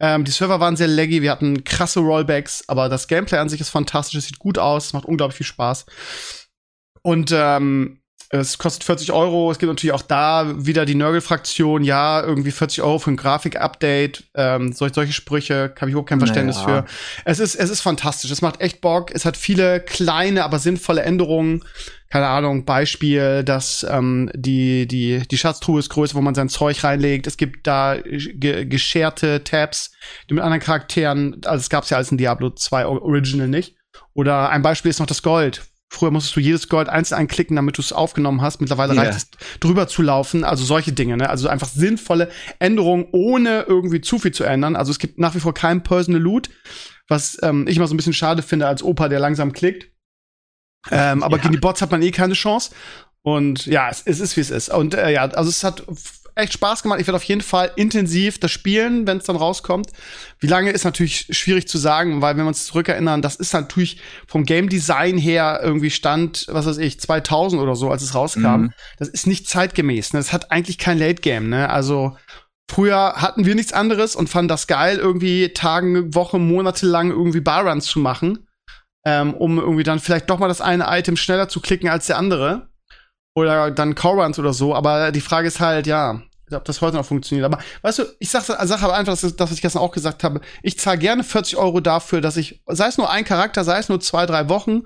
[0.00, 3.60] Ähm, die Server waren sehr laggy, wir hatten krasse Rollbacks, aber das Gameplay an sich
[3.60, 5.86] ist fantastisch, es sieht gut aus, es macht unglaublich viel Spaß.
[7.02, 9.50] Und ähm, es kostet 40 Euro.
[9.50, 11.82] Es gibt natürlich auch da wieder die Nörgel-Fraktion.
[11.82, 14.24] Ja, irgendwie 40 Euro für ein Grafik-Update.
[14.34, 16.82] Ähm, solche, solche Sprüche habe ich überhaupt kein Verständnis naja.
[16.82, 16.84] für.
[17.24, 18.30] Es ist, es ist fantastisch.
[18.30, 19.10] Es macht echt Bock.
[19.14, 21.64] Es hat viele kleine, aber sinnvolle Änderungen.
[22.10, 26.84] Keine Ahnung, Beispiel, dass ähm, die, die, die Schatztruhe ist größer, wo man sein Zeug
[26.84, 27.26] reinlegt.
[27.26, 29.92] Es gibt da ge gescherte Tabs,
[30.28, 33.76] die mit anderen Charakteren, also es gab es ja als in Diablo 2 Original nicht.
[34.14, 37.78] Oder ein Beispiel ist noch das Gold Früher musstest du jedes Gold einzeln einklicken, damit
[37.78, 38.60] du es aufgenommen hast.
[38.60, 39.04] Mittlerweile yeah.
[39.04, 40.44] reicht es, drüber zu laufen.
[40.44, 41.30] Also solche Dinge, ne?
[41.30, 44.76] Also einfach sinnvolle Änderungen, ohne irgendwie zu viel zu ändern.
[44.76, 46.50] Also es gibt nach wie vor kein Personal Loot,
[47.08, 49.90] was ähm, ich immer so ein bisschen schade finde als Opa, der langsam klickt.
[50.90, 51.42] Ähm, aber ja.
[51.42, 52.72] gegen die Bots hat man eh keine Chance.
[53.22, 54.68] Und ja, es, es ist, wie es ist.
[54.68, 55.84] Und äh, ja, also es hat
[56.38, 57.00] echt Spaß gemacht.
[57.00, 59.90] Ich werde auf jeden Fall intensiv das spielen, wenn es dann rauskommt.
[60.40, 64.00] Wie lange ist natürlich schwierig zu sagen, weil wenn wir uns zurückerinnern, das ist natürlich
[64.26, 68.62] vom Game Design her irgendwie Stand, was weiß ich, 2000 oder so, als es rauskam.
[68.62, 68.72] Mhm.
[68.98, 70.12] Das ist nicht zeitgemäß.
[70.12, 70.20] Ne?
[70.20, 71.48] Das hat eigentlich kein Late Game.
[71.48, 71.68] Ne?
[71.68, 72.16] Also
[72.70, 77.40] Früher hatten wir nichts anderes und fanden das geil, irgendwie Tagen, Wochen, Monate lang irgendwie
[77.40, 78.46] Barruns zu machen,
[79.06, 82.18] ähm, um irgendwie dann vielleicht doch mal das eine Item schneller zu klicken als der
[82.18, 82.68] andere.
[83.34, 84.74] Oder dann Core-Runs oder so.
[84.74, 87.44] Aber die Frage ist halt, ja, ob das heute noch funktioniert.
[87.44, 89.92] Aber weißt du, ich sage sag aber einfach, das, ist das, was ich gestern auch
[89.92, 90.40] gesagt habe.
[90.62, 93.88] Ich zahle gerne 40 Euro dafür, dass ich, sei es nur ein Charakter, sei es
[93.88, 94.82] nur zwei, drei Wochen,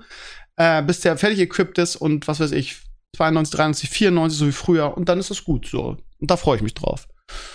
[0.55, 2.77] äh, bis der fertig equipped ist und was weiß ich,
[3.15, 4.97] 92, 93, 94, so wie früher.
[4.97, 5.97] Und dann ist es gut so.
[6.19, 7.07] Und da freue ich mich drauf.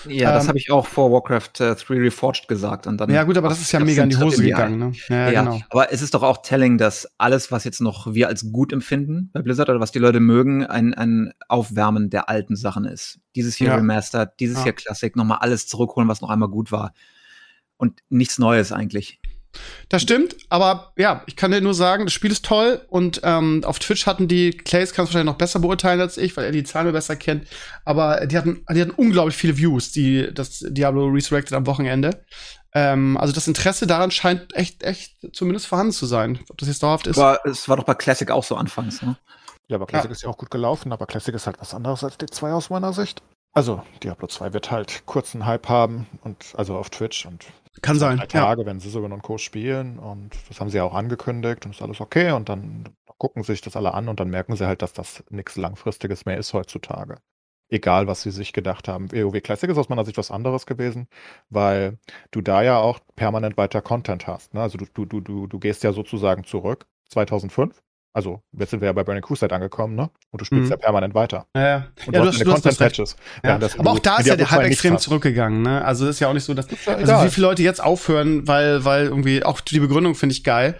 [0.06, 2.86] Ja, das Ähm, habe ich auch vor Warcraft äh, 3 Reforged gesagt.
[2.86, 4.78] Und dann Ja, gut, aber das ist ja mega in die Hose in die gegangen,
[4.78, 4.92] ne?
[5.08, 5.60] Ja, Ja, genau.
[5.70, 9.30] aber es ist doch auch telling, dass alles, was jetzt noch wir als gut empfinden
[9.32, 13.20] bei Blizzard oder was die Leute mögen, ein, ein Aufwärmen der alten Sachen ist.
[13.36, 13.74] Dieses hier Ja.
[13.76, 14.64] Remastered, dieses Ja.
[14.64, 16.94] hier Classic, nochmal alles zurückholen, was noch einmal gut war.
[17.76, 19.20] Und nichts Neues eigentlich.
[19.88, 23.62] Das stimmt, aber ja, ich kann dir nur sagen, das Spiel ist toll und ähm,
[23.64, 26.52] auf Twitch hatten die, Clays kannst du wahrscheinlich noch besser beurteilen als ich, weil er
[26.52, 27.46] die Zahlen besser kennt,
[27.84, 32.24] aber die hatten, die hatten unglaublich viele Views, die das Diablo Resurrected am Wochenende.
[32.74, 36.38] Ähm, also das Interesse daran scheint echt, echt zumindest vorhanden zu sein.
[36.50, 37.18] Ob das jetzt dauerhaft ist.
[37.18, 39.02] Aber es war doch bei Classic auch so anfangs.
[39.02, 39.16] Ne?
[39.68, 42.18] Ja, aber Classic ist ja auch gut gelaufen, aber Classic ist halt was anderes als
[42.18, 43.22] D2 aus meiner Sicht.
[43.52, 47.46] Also, Diablo 2 wird halt kurzen Hype haben und also auf Twitch und
[47.82, 48.16] Kann sein.
[48.18, 48.26] drei Ja.
[48.26, 49.38] Tage, wenn Sisogon und Co.
[49.38, 52.84] spielen und das haben sie ja auch angekündigt und ist alles okay und dann
[53.18, 56.38] gucken sich das alle an und dann merken sie halt, dass das nichts Langfristiges mehr
[56.38, 57.16] ist heutzutage.
[57.70, 59.12] Egal, was sie sich gedacht haben.
[59.12, 61.06] WoW Classic ist aus meiner Sicht was anderes gewesen,
[61.50, 61.98] weil
[62.30, 64.54] du da ja auch permanent weiter Content hast.
[64.54, 64.62] Ne?
[64.62, 67.82] Also du, du, du, du, du gehst ja sozusagen zurück, 2005.
[68.18, 70.10] Also jetzt sind wir ja bei Burning Crusade angekommen, ne?
[70.32, 70.70] Und du spielst Mhm.
[70.72, 71.46] ja permanent weiter.
[71.54, 71.86] Ja, ja.
[72.04, 72.64] Und ja, du hast deine das recht.
[72.64, 73.16] Content-Patches.
[73.44, 73.54] Ja.
[73.54, 75.02] Aber du auch da ist ja der Hype 2 nichts extrem hast.
[75.04, 75.62] zurückgegangen.
[75.62, 75.84] Ne?
[75.84, 78.84] Also ist ja auch nicht so, dass ja also wie viele Leute jetzt aufhören, weil
[78.84, 80.74] weil irgendwie auch die Begründung finde ich geil.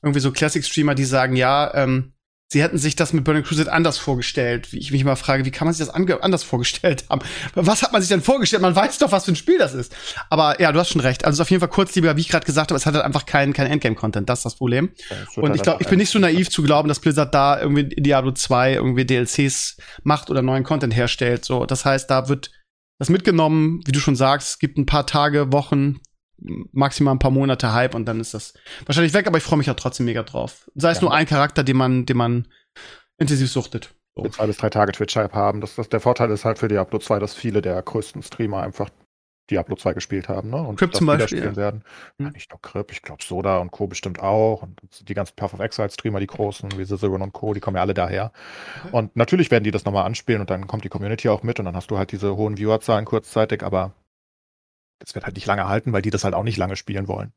[0.00, 2.12] Irgendwie so Classic-Streamer, die sagen, ja, ähm,
[2.48, 4.72] sie hätten sich das mit Burning Crusade anders vorgestellt.
[4.72, 7.22] Wie ich mich mal frage, wie kann man sich das anders vorgestellt haben?
[7.54, 8.62] Was hat man sich denn vorgestellt?
[8.62, 9.94] Man weiß doch, was für ein Spiel das ist.
[10.30, 11.24] Aber ja, du hast schon recht.
[11.24, 13.04] Also es ist auf jeden Fall kurzliebiger, wie ich gerade gesagt habe, es hat halt
[13.04, 14.28] einfach keinen kein Endgame-Content.
[14.28, 14.90] Das ist das Problem.
[15.10, 17.60] Ja, Und halt ich glaube, ich bin nicht so naiv zu glauben, dass Blizzard da
[17.60, 21.44] irgendwie Diablo 2 irgendwie DLCs macht oder neuen Content herstellt.
[21.44, 22.52] So, das heißt, da wird
[22.98, 26.00] das mitgenommen, wie du schon sagst, es gibt ein paar Tage, Wochen,
[26.38, 29.66] maximal ein paar Monate Hype und dann ist das wahrscheinlich weg, aber ich freue mich
[29.66, 30.70] ja trotzdem mega drauf.
[30.74, 31.02] Sei es Ja.
[31.04, 32.48] nur ein Charakter, den man, den man
[33.18, 33.94] intensiv suchtet.
[34.14, 34.28] So.
[34.28, 35.60] zwei bis drei Tage Twitch-Hype haben.
[35.60, 38.88] Das, das, der Vorteil ist halt für Diablo 2, dass viele der größten Streamer einfach
[39.50, 40.56] Diablo 2 gespielt haben, ne?
[40.56, 41.56] Und Crip das zum Beispiel, spielen ja.
[41.56, 41.84] werden.
[42.18, 42.32] Ja, Hm.
[42.32, 43.86] nicht nur Crip, ich glaube Soda und Co.
[43.86, 44.62] bestimmt auch.
[44.62, 47.82] Und die ganzen Path of Exile-Streamer, die großen, wie Sizzleron und Co., die kommen ja
[47.82, 48.32] alle daher.
[48.90, 51.66] Und natürlich werden die das nochmal anspielen und dann kommt die Community auch mit und
[51.66, 53.92] dann hast du halt diese hohen Viewerzahlen kurzzeitig, aber
[54.98, 57.32] das wird halt nicht lange halten, weil die das halt auch nicht lange spielen wollen.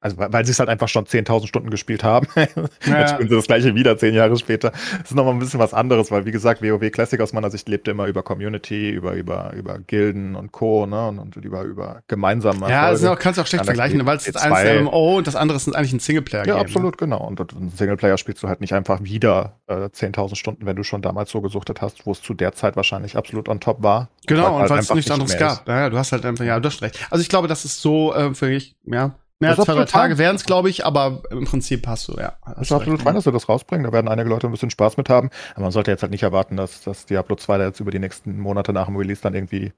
[0.00, 2.26] Also, weil, weil sie es halt einfach schon 10.000 Stunden gespielt haben.
[2.36, 4.70] Jetzt spielen sie das gleiche wieder, zehn Jahre später.
[4.70, 7.68] Das ist nochmal ein bisschen was anderes, weil, wie gesagt, WoW Classic aus meiner Sicht
[7.68, 12.02] lebte immer über Community, über, über, über Gilden und Co., ne, und, und über, über
[12.08, 14.80] gemeinsame Ja, das auch, kannst du auch schlecht Ja, vergleichen, weil es ist eins zwei-
[14.82, 16.50] MMO und das andere ist eigentlich ein Singleplayer-Game.
[16.50, 16.60] Ja, ne?
[16.60, 17.26] absolut, genau.
[17.26, 21.00] Und im Singleplayer spielst du halt nicht einfach wieder äh, 10.000 Stunden, wenn du schon
[21.00, 24.10] damals so gesuchtet hast, wo es zu der Zeit wahrscheinlich absolut on top war.
[24.26, 25.66] Genau, und halt weil es einfach nichts anderes gab.
[25.66, 26.98] Ja, du hast halt einfach, ja, du hast recht.
[27.10, 30.18] Also ich glaube, das ist so äh, für mich, ja, mehr als zwei, drei Tage
[30.18, 32.36] wären es, glaube ich, aber im Prinzip hast du, ja.
[32.42, 33.84] hast Ist absolut fein, dass sie das rausbringen.
[33.84, 35.30] Da werden einige Leute ein bisschen Spaß mit haben.
[35.54, 37.98] Aber man sollte jetzt halt nicht erwarten, dass, dass Diablo 2 da jetzt über die
[37.98, 39.72] nächsten Monate nach dem Release dann irgendwie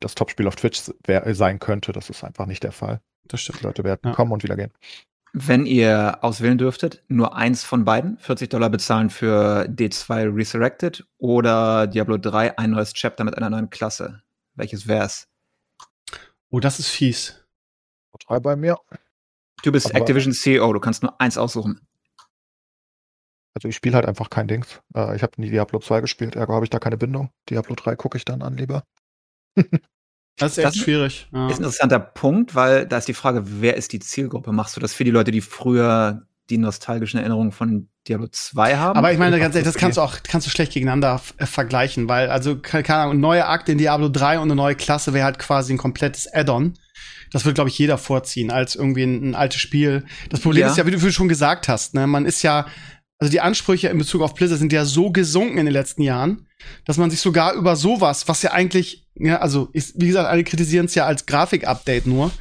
[0.00, 1.92] das Topspiel auf Twitch wär, sein könnte.
[1.92, 3.00] Das ist einfach nicht der Fall.
[3.28, 3.60] Das stimmt.
[3.60, 4.12] Die Leute werden Ja.
[4.12, 4.72] kommen und wieder gehen.
[5.34, 11.86] Wenn ihr auswählen dürftet, nur eins von beiden, 40 Dollar bezahlen für D2 Resurrected oder
[11.86, 14.20] Diablo 3, ein neues Chapter mit einer neuen Klasse.
[14.54, 15.28] Welches wär's?
[16.50, 17.41] Oh, das ist fies.
[18.26, 18.76] Drei bei mir.
[19.62, 21.80] Du bist Aber- Activision CEO, du kannst nur eins aussuchen.
[23.54, 24.80] Also ich spiele halt einfach kein Dings.
[24.94, 27.30] Äh, ich habe nie Diablo 2 gespielt, ergo habe ich da keine Bindung.
[27.50, 28.84] Diablo 3 gucke ich dann an lieber.
[30.38, 31.28] Das ist echt Das ist- schwierig.
[31.30, 31.46] Ja.
[31.48, 34.50] Ist ein interessanter Punkt, weil da ist die Frage, wer ist die Zielgruppe?
[34.50, 38.96] Machst du das für die Leute, die früher die nostalgischen Erinnerungen von Diablo 2 haben?
[38.98, 42.08] Aber ich meine, ganz ehrlich, das kannst du auch kannst du schlecht gegeneinander äh, vergleichen,
[42.08, 45.12] weil also keine keine Ahnung, ein neuer Akt in Diablo 3 und eine neue Klasse
[45.12, 46.78] wäre halt quasi ein komplettes Add-on.
[47.32, 50.04] Das wird, glaube ich, jeder vorziehen als irgendwie ein, ein altes Spiel.
[50.30, 50.70] Das Problem Ja.
[50.70, 52.66] ist ja, wie du schon gesagt hast, ne, man ist ja
[53.18, 56.48] also die Ansprüche in Bezug auf Blizzard sind ja so gesunken in den letzten Jahren,
[56.86, 60.42] dass man sich sogar über sowas, was ja eigentlich, ja, also ist, wie gesagt, alle
[60.42, 62.32] kritisieren es ja als Grafik-Update nur,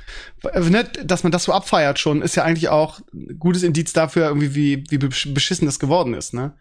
[0.52, 3.94] äh, ne, dass man das so abfeiert schon, ist ja eigentlich auch ein gutes Indiz
[3.94, 6.54] dafür, irgendwie, wie, wie besch- beschissen das geworden ist, ne?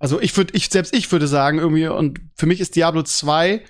[0.00, 3.62] Also ich würde, ich, selbst ich würde sagen, irgendwie, und für mich ist Diablo 2,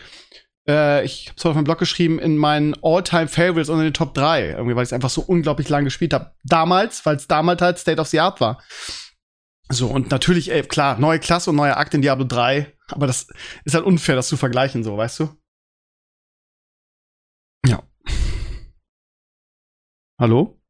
[0.69, 4.77] äh, ich hab's auf meinem Blog geschrieben, in meinen All-Time-Favorites unter den Top 3, irgendwie,
[4.77, 6.33] weil ich es einfach so unglaublich lang gespielt habe.
[6.45, 8.63] Damals, weil es damals halt State of the Art war.
[9.71, 13.27] So, und natürlich, ey, klar, neue Klasse und neuer Akt in Diablo 3, aber das
[13.65, 15.29] ist halt unfair, das zu vergleichen, so, weißt du?
[17.67, 17.83] Ja.
[20.21, 20.61] Hallo?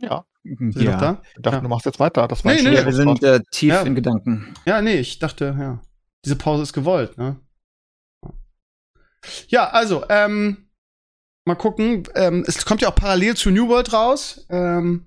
[0.00, 1.22] Ja, Sind Sie noch da?
[1.36, 1.62] ich dachte, Ja.
[1.62, 2.28] du machst jetzt weiter.
[2.28, 3.82] Das war Nee, nee, Ja, wir sind äh, tief Ja.
[3.82, 4.54] in Gedanken.
[4.64, 5.80] Ja, nee, ich dachte, ja.
[6.24, 7.40] Diese Pause ist gewollt, ne?
[9.48, 10.68] Ja, also, ähm,
[11.44, 12.04] mal gucken.
[12.14, 14.46] Ähm, es kommt ja auch parallel zu New World raus.
[14.50, 15.06] Ähm,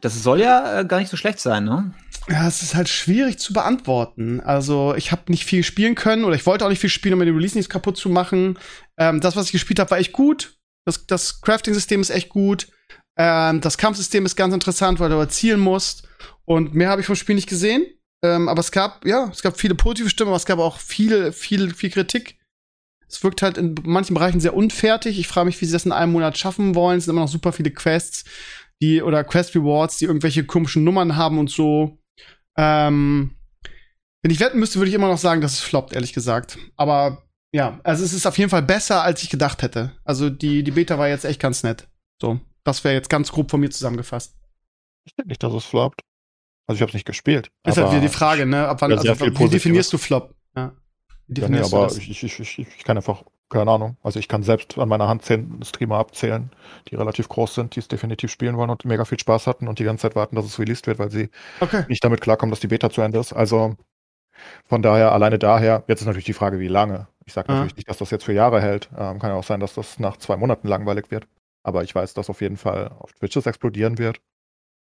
[0.00, 1.92] Das soll ja äh, gar nicht so schlecht sein, ne?
[2.28, 4.40] Ja, es ist halt schwierig zu beantworten.
[4.40, 7.18] Also, ich habe nicht viel spielen können oder ich wollte auch nicht viel spielen, um
[7.18, 8.58] mir den Release nicht kaputt zu machen.
[8.96, 10.56] Ähm, das, was ich gespielt habe, war echt gut.
[10.84, 12.68] Das, das Crafting-System ist echt gut.
[13.16, 16.08] Ähm, das Kampfsystem ist ganz interessant, weil du aber zielen musst.
[16.44, 17.84] Und mehr habe ich vom Spiel nicht gesehen.
[18.24, 21.32] Ähm, aber es gab, ja, es gab viele positive Stimmen, aber es gab auch viel,
[21.32, 22.38] viel, viel Kritik.
[23.12, 25.18] Es wirkt halt in manchen Bereichen sehr unfertig.
[25.18, 26.98] Ich frage mich, wie sie das in einem Monat schaffen wollen.
[26.98, 28.24] Es sind immer noch super viele Quests,
[28.80, 31.98] die oder Quest Rewards, die irgendwelche komischen Nummern haben und so.
[32.56, 33.36] Ähm,
[34.22, 36.58] wenn ich wetten müsste, würde ich immer noch sagen, dass es floppt, ehrlich gesagt.
[36.76, 37.22] Aber
[37.54, 39.92] ja, also es ist auf jeden Fall besser, als ich gedacht hätte.
[40.04, 41.88] Also die, die Beta war jetzt echt ganz nett.
[42.20, 44.34] So, das wäre jetzt ganz grob von mir zusammengefasst.
[45.04, 46.00] Ich denke nicht, dass es floppt.
[46.66, 47.50] Also ich habe es nicht gespielt.
[47.66, 48.68] Ist halt wieder die Frage, ne?
[48.68, 50.34] Ab wann, also, wie definierst du Flop?
[50.56, 50.74] Ja.
[51.28, 51.98] Ja, nee, aber das?
[51.98, 53.96] ich, ich, ich, ich kann einfach, keine Ahnung.
[54.02, 56.50] Also ich kann selbst an meiner Hand zehn Streamer abzählen,
[56.90, 59.78] die relativ groß sind, die es definitiv spielen wollen und mega viel Spaß hatten und
[59.78, 61.30] die ganze Zeit warten, dass es released wird, weil sie
[61.60, 61.84] Okay.
[61.88, 63.32] nicht damit klarkommen, dass die Beta zu Ende ist.
[63.32, 63.76] Also
[64.66, 67.08] von daher, alleine daher, jetzt ist natürlich die Frage, wie lange.
[67.26, 68.90] Ich sage natürlich nicht, dass das jetzt für Jahre hält.
[68.96, 71.26] Ähm, kann ja auch sein, dass das nach zwei Monaten langweilig wird.
[71.62, 74.20] Aber ich weiß, dass auf jeden Fall auf Twitch es explodieren wird.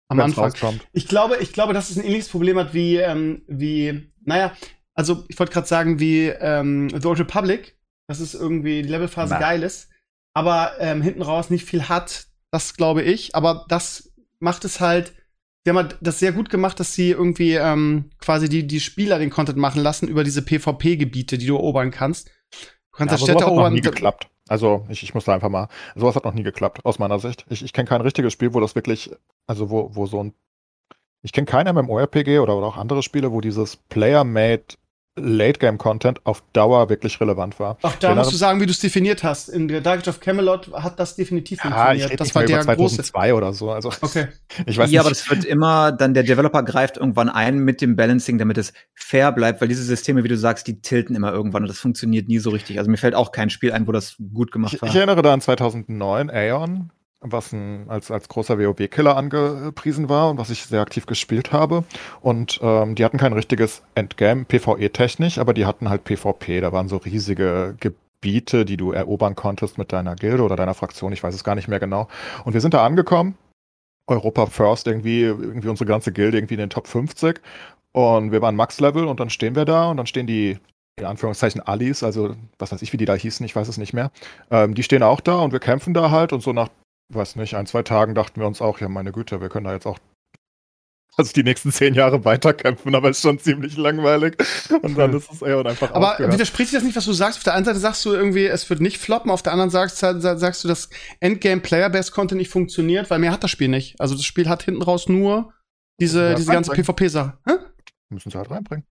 [0.08, 0.44] Am Anfang.
[0.44, 0.87] rauskommt.
[0.92, 4.52] Ich glaube, ich glaube, dass es ein ähnliches Problem hat wie, ähm, wie, naja,
[4.94, 7.76] also ich wollte gerade sagen, wie ähm, The Old Republic,
[8.09, 9.40] dass es irgendwie die Levelphase Na.
[9.40, 9.88] geil ist,
[10.35, 13.35] aber ähm, hinten raus nicht viel hat, das glaube ich.
[13.35, 15.12] Aber das macht es halt,
[15.64, 19.18] sie haben halt das sehr gut gemacht, dass sie irgendwie ähm, quasi die, die Spieler
[19.18, 22.28] den Content machen lassen über diese PvP-Gebiete, die du erobern kannst.
[22.31, 23.72] Du kannst Ja, aber Städte sowas hat noch erobern.
[23.74, 24.28] nie geklappt.
[24.48, 27.46] Also ich, ich muss da einfach mal, sowas hat noch nie geklappt, aus meiner Sicht.
[27.48, 29.11] Ich, ich kenne kein richtiges Spiel, wo das wirklich,
[29.46, 30.35] also wo, wo so ein,
[31.22, 34.74] ich kenne kein MMORPG oder, oder auch andere Spiele, wo dieses Player-Made
[35.16, 37.77] Late-Game-Content auf Dauer wirklich relevant war.
[37.83, 39.48] Ach, da musst du sagen, wie du es definiert hast.
[39.48, 42.11] In der Dark Age of Camelot hat das definitiv Ja, ich funktioniert.
[42.11, 42.96] rede das nicht war mehr über der große.
[43.03, 43.70] 2002 oder so.
[43.70, 44.29] Also Okay.
[44.66, 45.20] ich weiß ja, aber nicht.
[45.20, 49.33] das wird immer, dann der Developer greift irgendwann ein mit dem Balancing, damit es fair
[49.33, 52.38] bleibt, weil diese Systeme, wie du sagst, die tilten immer irgendwann und das funktioniert nie
[52.38, 52.79] so richtig.
[52.79, 54.88] Also mir fällt auch kein Spiel ein, wo das gut gemacht Ich, war.
[54.88, 56.90] ich erinnere da an 2009, Aeon,
[57.22, 61.85] was ein, als, als großer WoW-Killer angepriesen war und was ich sehr aktiv gespielt habe.
[62.20, 66.61] Und ähm, die hatten kein richtiges Endgame, PvE-technisch, aber die hatten halt PvP.
[66.61, 71.12] Da waren so riesige Gebiete, die du erobern konntest mit deiner Gilde oder deiner Fraktion,
[71.12, 72.08] ich weiß es gar nicht mehr genau.
[72.44, 73.37] Und wir sind da angekommen,
[74.06, 77.40] Europa First, irgendwie, irgendwie unsere ganze Gilde irgendwie in den Top 50.
[77.92, 80.58] Und wir waren Max-Level und dann stehen wir da und dann stehen die,
[80.98, 83.92] in Anführungszeichen, Allis, also was weiß ich, wie die da hießen, ich weiß es nicht
[83.92, 84.11] mehr.
[84.50, 86.68] Ähm, die stehen auch da und wir kämpfen da halt und so nach,
[87.14, 89.72] weiß nicht, ein, zwei Tagen dachten wir uns auch, ja, meine Güte, wir können da
[89.72, 89.98] jetzt auch
[91.14, 94.35] also die nächsten zehn Jahre weiterkämpfen, aber ist schon ziemlich langweilig.
[94.81, 96.33] Und dann ist es eher einfach Aber aufgehört.
[96.33, 97.37] widerspricht sich das nicht, was du sagst?
[97.37, 99.98] Auf der einen Seite sagst du irgendwie, es wird nicht floppen, auf der anderen sagst,
[99.98, 100.88] sagst du, dass
[101.20, 104.01] Endgame Player-Based Content nicht funktioniert, weil mehr hat das Spiel nicht.
[104.01, 105.53] Also das Spiel hat hinten raus nur
[106.01, 106.72] diese, Ja, diese ganze.
[106.72, 107.37] PvP-Sache.
[107.46, 107.53] Hä?
[108.09, 108.87] Müssen sie halt reinbringen.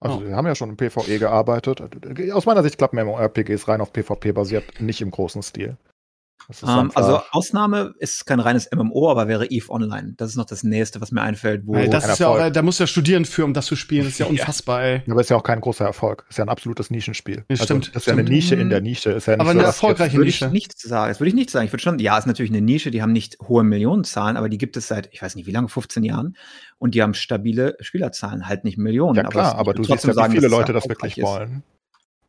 [0.00, 0.24] Also Oh.
[0.24, 1.80] wir haben ja schon im PvE gearbeitet.
[2.32, 5.76] Aus meiner Sicht klappen MMORPGs rein auf PvP basiert, nicht im großen Stil.
[6.50, 10.14] Das ist Ähm, also Ausnahme ist kein reines MMO, aber wäre EVE Online.
[10.16, 12.62] Das ist noch das nächste, was mir einfällt, wo das ist ja auch, äh, da
[12.62, 14.04] musst du ja studieren für, um das zu spielen.
[14.04, 14.30] Das ist ja Ja.
[14.32, 15.02] unfassbar, ey.
[15.10, 16.24] aber ist ja auch kein großer Erfolg.
[16.28, 17.44] Ist ja ein absolutes Nischenspiel.
[17.48, 18.22] Ja, stimmt, Also, das ist ja eine.
[18.24, 19.10] Nische in der Nische.
[19.12, 20.52] Ist ja nicht Aber so, eine dass jetzt- erfolgreiche würde ich Nische.
[20.52, 21.10] nicht sagen.
[21.10, 21.66] Das würde ich nicht sagen.
[21.66, 24.58] Ich würde schon, ja, ist natürlich eine Nische, die haben nicht hohe Millionenzahlen, aber die
[24.58, 26.36] gibt es seit, ich weiß nicht wie lange, 15 Jahren.
[26.78, 29.16] Und die haben stabile Spielerzahlen, halt nicht Millionen.
[29.16, 31.62] Ja klar, aber ich du siehst ja, trotzdem wie viele Leute das wirklich wollen.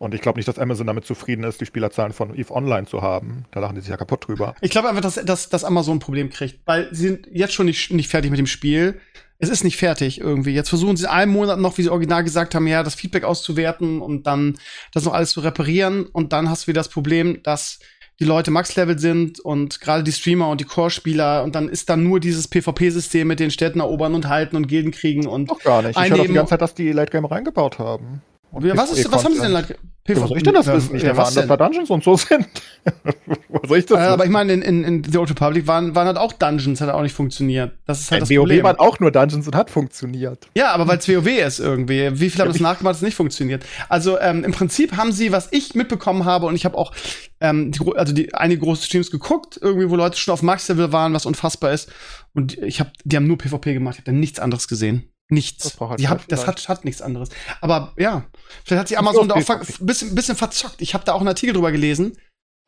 [0.01, 3.03] Und ich glaube nicht, dass Amazon damit zufrieden ist, die Spielerzahlen von EVE Online zu
[3.03, 3.45] haben.
[3.51, 4.55] Da lachen die sich ja kaputt drüber.
[4.59, 7.67] Ich glaube einfach, dass, dass, dass Amazon ein Problem kriegt, weil sie sind jetzt schon
[7.67, 8.99] nicht, nicht fertig mit dem Spiel.
[9.37, 10.55] Es ist nicht fertig irgendwie.
[10.55, 13.23] Jetzt versuchen sie in einem Monat noch, wie sie original gesagt haben, ja, das Feedback
[13.23, 14.57] auszuwerten und dann
[14.91, 16.07] das noch alles zu reparieren.
[16.07, 17.77] Und dann hast du wieder das Problem, dass
[18.19, 22.03] die Leute Max-Level sind und gerade die Streamer und die Core-Spieler und dann ist dann
[22.03, 25.83] nur dieses PvP-System mit den Städten erobern und halten und Gilden kriegen und Doch gar
[25.83, 25.95] nicht.
[25.95, 28.23] Ich höre die ganze Zeit, dass die Late Game reingebaut haben.
[28.51, 29.51] Und Ja, was, ist, was haben sie denn?
[29.51, 30.95] Like, was soll ich denn das wissen?
[30.95, 32.47] Ich ja, was dass da Dungeons und so sind.
[33.49, 35.95] was soll ich das Äh, aber ich meine, in, in, in The Old Republic waren,
[35.95, 37.73] waren halt auch Dungeons, hat auch nicht funktioniert.
[37.85, 38.63] Das ist halt Bei das WoW Problem.
[38.63, 40.47] waren auch nur Dungeons und hat funktioniert.
[40.55, 42.19] Ja, aber weil es WoW ist irgendwie.
[42.19, 43.63] Wie viele haben das nachgemacht, dass es nicht funktioniert?
[43.87, 46.93] Also ähm, im Prinzip haben sie, was ich mitbekommen habe, und ich habe auch
[47.39, 51.13] ähm, die, also die einige große Streams geguckt, irgendwie, wo Leute schon auf Max-Level waren,
[51.13, 51.89] was unfassbar ist.
[52.33, 55.11] Und ich habe, die haben nur PvP gemacht, ich habe da nichts anderes gesehen.
[55.31, 55.63] Nichts.
[55.63, 57.29] Das halt die hat, das hat, hat nichts anderes.
[57.61, 58.25] Aber ja,
[58.65, 60.81] vielleicht hat sich Amazon da auch ein bisschen, bisschen verzockt.
[60.81, 62.17] Ich habe da auch einen Artikel drüber gelesen,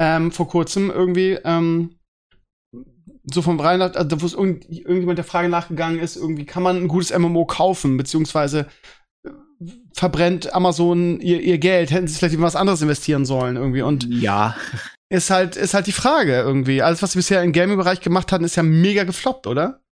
[0.02, 1.98] ähm, vor kurzem irgendwie, ähm,
[3.32, 6.78] so vom rein, also wo es irgend, irgendjemand der Frage nachgegangen ist, irgendwie kann man
[6.78, 8.68] ein gutes MMO kaufen, beziehungsweise
[9.26, 9.32] äh,
[9.94, 14.08] verbrennt Amazon ihr, ihr Geld, hätten sie vielleicht in was anderes investieren sollen irgendwie und
[14.10, 14.56] Ja,
[15.10, 16.82] ist halt ist halt die Frage irgendwie.
[16.82, 19.83] Alles was sie bisher im Gaming Bereich gemacht hatten, ist ja mega gefloppt, oder?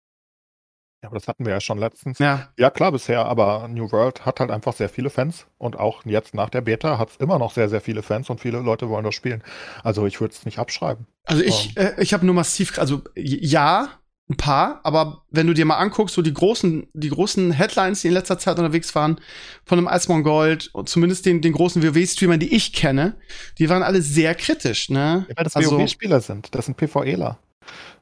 [1.04, 2.20] Ja, aber das hatten wir ja schon letztens.
[2.20, 2.50] Ja.
[2.58, 6.36] Ja, klar, bisher, aber New World hat halt einfach sehr viele Fans und auch jetzt
[6.36, 9.04] nach der Beta hat es immer noch sehr, sehr viele Fans und viele Leute wollen
[9.04, 9.44] das spielen.
[9.84, 11.08] Also ich würde es nicht abschreiben.
[11.26, 13.90] Also ich, äh, ich habe nur massiv, also ja,
[14.30, 18.08] ein paar, aber wenn du dir mal anguckst, so die großen, die großen Headlines, die
[18.10, 19.20] in letzter Zeit unterwegs waren,
[19.66, 23.16] von einem Eismon Gold und zumindest den, den großen WoW-Streamern, die ich kenne,
[23.58, 25.26] die waren alle sehr kritisch, ne?
[25.30, 27.40] Ja, weil das Also- WoW-Spieler sind, das sind PvEler.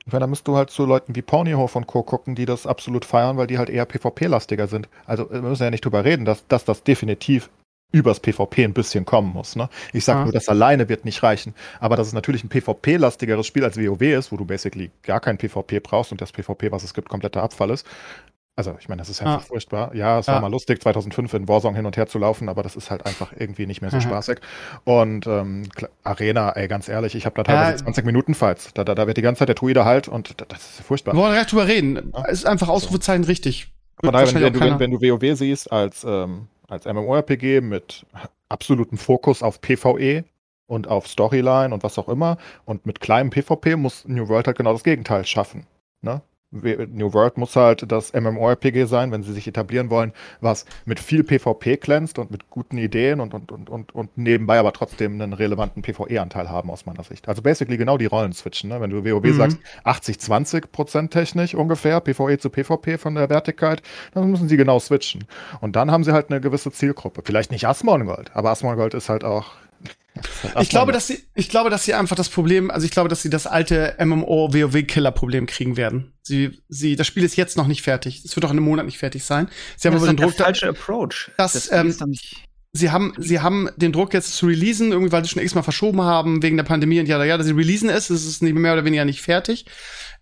[0.06, 2.04] Ich meine, da musst du halt zu Leuten wie Ponyhof und Co.
[2.04, 4.90] gucken, die das absolut feiern, weil die halt eher PvP-lastiger sind.
[5.06, 7.50] Also wir müssen ja nicht drüber reden, dass, dass das definitiv
[7.92, 9.56] übers PvP ein bisschen kommen muss.
[9.56, 9.68] Ne?
[9.94, 10.24] Ich sag Ja.
[10.26, 11.56] nur, das alleine wird nicht reichen.
[11.80, 15.38] Aber dass es natürlich ein PvP-lastigeres Spiel als WoW ist, wo du basically gar kein
[15.38, 17.88] PvP brauchst und das PvP, was es gibt, kompletter Abfall ist.
[18.60, 19.48] Also ich meine, das ist einfach Ja.
[19.48, 19.96] furchtbar.
[19.96, 20.34] Ja, es Ja.
[20.34, 23.06] war mal lustig, 2005 in Warzone hin und her zu laufen, aber das ist halt
[23.06, 24.02] einfach irgendwie nicht mehr so Mhm.
[24.02, 24.40] spaßig.
[24.84, 25.64] Und ähm,
[26.04, 27.84] Arena, ey, ganz ehrlich, ich habe da teilweise Ja.
[27.86, 28.74] 20 Minuten Fights.
[28.74, 31.14] Da, da, da wird die ganze Zeit der Druide halt und da- das ist furchtbar.
[31.14, 32.12] Wir wollen gleich drüber reden.
[32.28, 33.72] Ist einfach Ausrufezeichen richtig.
[34.04, 38.06] Von daher, wenn, wenn, du, wenn, wenn du WoW siehst als, ähm, als MMORPG mit
[38.50, 40.26] absolutem Fokus auf PvE
[40.68, 44.58] und auf Storyline und was auch immer und mit kleinem PvP muss New World halt
[44.58, 45.66] genau das Gegenteil schaffen.
[46.02, 46.22] Ne?
[46.52, 51.24] New World muss halt das MMORPG sein, wenn sie sich etablieren wollen, was mit viel
[51.24, 55.34] PvP glänzt und mit guten Ideen und, und, und, und, und nebenbei aber trotzdem einen
[55.34, 57.28] relevanten PvE-Anteil haben aus meiner Sicht.
[57.28, 58.70] Also basically genau die Rollen switchen.
[58.70, 58.82] Ne?
[58.82, 59.34] Wenn du WoW Mhm.
[59.34, 63.84] sagst, 80-20 Prozent technisch ungefähr, PvE zu PvP von der Wertigkeit,
[64.14, 65.26] dann müssen sie genau switchen.
[65.62, 67.22] Und dann haben sie halt eine gewisse Zielgruppe.
[67.24, 69.52] Vielleicht nicht Asmongold, aber Asmongold ist halt auch.
[70.44, 73.10] Halt Ich glaube, dass sie, ich glaube, dass sie einfach das Problem, also ich glaube,
[73.10, 76.14] dass sie das alte MMO WoW Killer Problem kriegen werden.
[76.22, 78.24] Sie, sie, das Spiel ist jetzt noch nicht fertig.
[78.24, 79.50] Es wird auch in einem Monat nicht fertig sein.
[79.78, 81.32] Sie haben das aber ist den Druck, da, falsche Approach.
[81.38, 82.44] Das, das ähm, ist doch nicht.
[82.72, 86.02] sie haben, sie haben den Druck jetzt zu releasen, irgendwie, weil sie schon x-mal verschoben
[86.02, 88.74] haben wegen der Pandemie und ja, ja, dass sie releasen ist, es ist nicht mehr
[88.74, 89.66] oder weniger nicht fertig.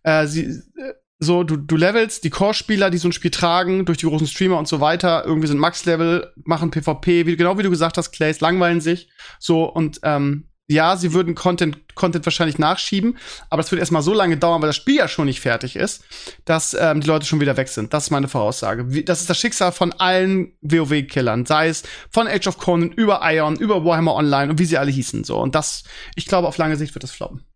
[0.03, 3.97] Äh, sie, äh, so, du, du levelst die Core-Spieler, die so ein Spiel tragen, durch
[3.97, 7.69] die großen Streamer und so weiter, irgendwie sind Max-Level, machen PvP, wie, genau wie du
[7.69, 9.09] gesagt hast, Clays, langweilen sich.
[9.39, 13.17] So, und ähm, ja, sie würden Content, Content wahrscheinlich nachschieben,
[13.49, 16.03] aber es wird erstmal so lange dauern, weil das Spiel ja schon nicht fertig ist,
[16.45, 17.93] dass ähm, die Leute schon wieder weg sind.
[17.93, 18.93] Das ist meine Voraussage.
[18.93, 23.21] Wie, das ist das Schicksal von allen WoW-Killern, sei es von Age of Conan über
[23.23, 25.23] Ion, über Warhammer Online und wie sie alle hießen.
[25.23, 25.39] So.
[25.39, 25.83] Und das,
[26.15, 27.46] ich glaube, auf lange Sicht wird das floppen.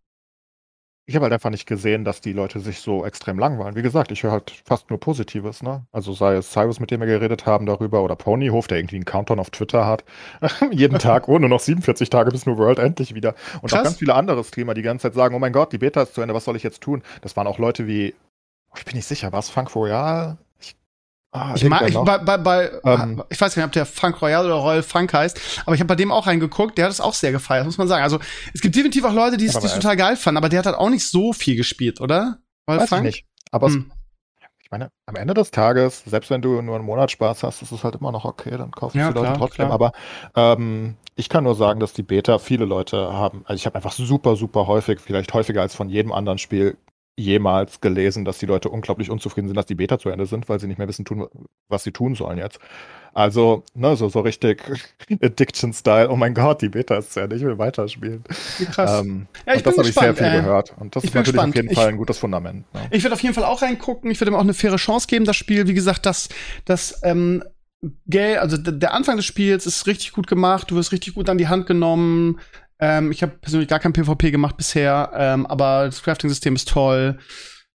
[1.04, 3.74] Ich habe halt einfach nicht gesehen, dass die Leute sich so extrem langweilen.
[3.74, 5.84] Wie gesagt, ich höre halt fast nur Positives, ne?
[5.90, 9.04] Also sei es Cyrus, mit dem wir geredet haben darüber, oder Ponyhof, der irgendwie einen
[9.04, 10.04] Countdown auf Twitter hat.
[10.70, 13.34] Jeden Tag, oh, nur noch 47 Tage bis New World endlich wieder.
[13.62, 13.80] Und Krass.
[13.80, 16.14] auch ganz viele andere Streamer, die ganze Zeit sagen, oh mein Gott, die Beta ist
[16.14, 17.02] zu Ende, was soll ich jetzt tun?
[17.20, 18.14] Das waren auch Leute wie,
[18.70, 20.38] oh, ich bin nicht sicher, war es Funk Royal?
[21.34, 23.22] Ich, ah, Ich mag, ich, bei, bei, bei Ähm.
[23.30, 25.94] ich weiß nicht, ob der Funk Royal oder Royal Funk heißt, aber ich habe bei
[25.96, 28.02] dem auch reingeguckt, der hat es auch sehr gefeiert, muss man sagen.
[28.02, 28.18] Also
[28.52, 30.76] es gibt definitiv auch Leute, die es es total geil fanden, aber der hat halt
[30.76, 32.38] auch nicht so viel gespielt, oder?
[32.68, 33.26] Royal Weiß ich nicht.
[33.50, 33.90] Aber es, Hm.
[34.62, 37.72] ich meine, am Ende des Tages, selbst wenn du nur einen Monat Spaß hast, ist
[37.72, 39.68] es halt immer noch okay, dann kaufen Ja, die Leute trotzdem.
[39.68, 39.72] klar.
[39.72, 39.92] Aber
[40.36, 43.92] ähm, ich kann nur sagen, dass die Beta viele Leute haben, also ich habe einfach
[43.92, 46.76] super, super häufig, vielleicht häufiger als von jedem anderen Spiel
[47.16, 50.58] jemals gelesen, dass die Leute unglaublich unzufrieden sind, dass die Beta zu Ende sind, weil
[50.60, 51.26] sie nicht mehr wissen, tun,
[51.68, 52.58] was sie tun sollen jetzt.
[53.14, 54.62] Also, ne, so, so richtig
[55.22, 58.24] Addiction-Style, oh mein Gott, die Beta ist zu Ende, ich will weiterspielen.
[58.58, 59.00] Wie krass.
[59.02, 60.74] Ähm, Ja, ich und das bin habe ich sehr viel äh, gehört.
[60.78, 61.50] Und das ist bin natürlich gespannt.
[61.50, 62.64] auf jeden Ich- Fall ein gutes Fundament.
[62.74, 62.80] Ne?
[62.90, 64.10] Ich würde auf jeden Fall auch reingucken.
[64.10, 65.66] Ich würde ihm auch eine faire Chance geben, das Spiel.
[65.66, 66.28] Wie gesagt, das,
[66.64, 67.42] das, ähm,
[68.06, 70.70] Gay, also der Anfang des Spiels ist richtig gut gemacht.
[70.70, 72.38] Du wirst richtig gut an die Hand genommen.
[72.82, 77.16] Ähm, ich habe persönlich gar kein PvP gemacht bisher, ähm, aber das Crafting-System ist toll.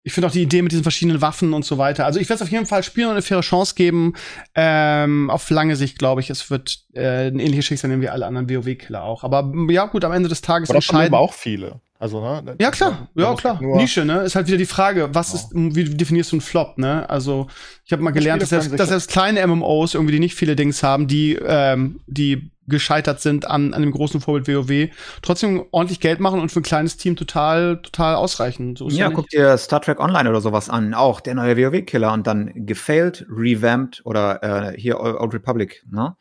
[0.03, 2.05] Ich finde auch die Idee mit diesen verschiedenen Waffen und so weiter.
[2.05, 4.15] Also ich werde es auf jeden Fall spielen und eine faire Chance geben.
[4.53, 8.25] Ähm, auf lange Sicht glaube ich, es wird äh, ein ähnliches Schicksal nehmen wie alle
[8.25, 9.23] anderen WoW-Killer auch.
[9.23, 11.13] Aber ja, gut, am Ende des Tages entscheiden.
[11.13, 11.79] aber auch viele.
[11.99, 12.55] Also, ne?
[12.59, 13.59] Ja, klar, Da ja, klar.
[13.61, 14.21] Nische, ne?
[14.21, 15.39] Ist halt wieder die Frage, was Ja.
[15.39, 17.09] ist, wie definierst du einen Flop, ne?
[17.09, 17.47] Also,
[17.85, 20.83] ich habe mal gelernt, dass selbst, dass selbst kleine MMOs irgendwie, die nicht viele Dings
[20.83, 24.89] haben, die, ähm, die gescheitert sind an, an dem großen Vorbild WoW,
[25.21, 28.75] trotzdem ordentlich Geld machen und für ein kleines Team total, total ausreichen.
[28.75, 30.93] So Ja, guck dir Star Trek Online oder sowas an.
[30.93, 35.83] Auch der neue WoW-Killer und dann gefailed, revamped oder äh, hier Old Republic.
[35.89, 36.15] Ne?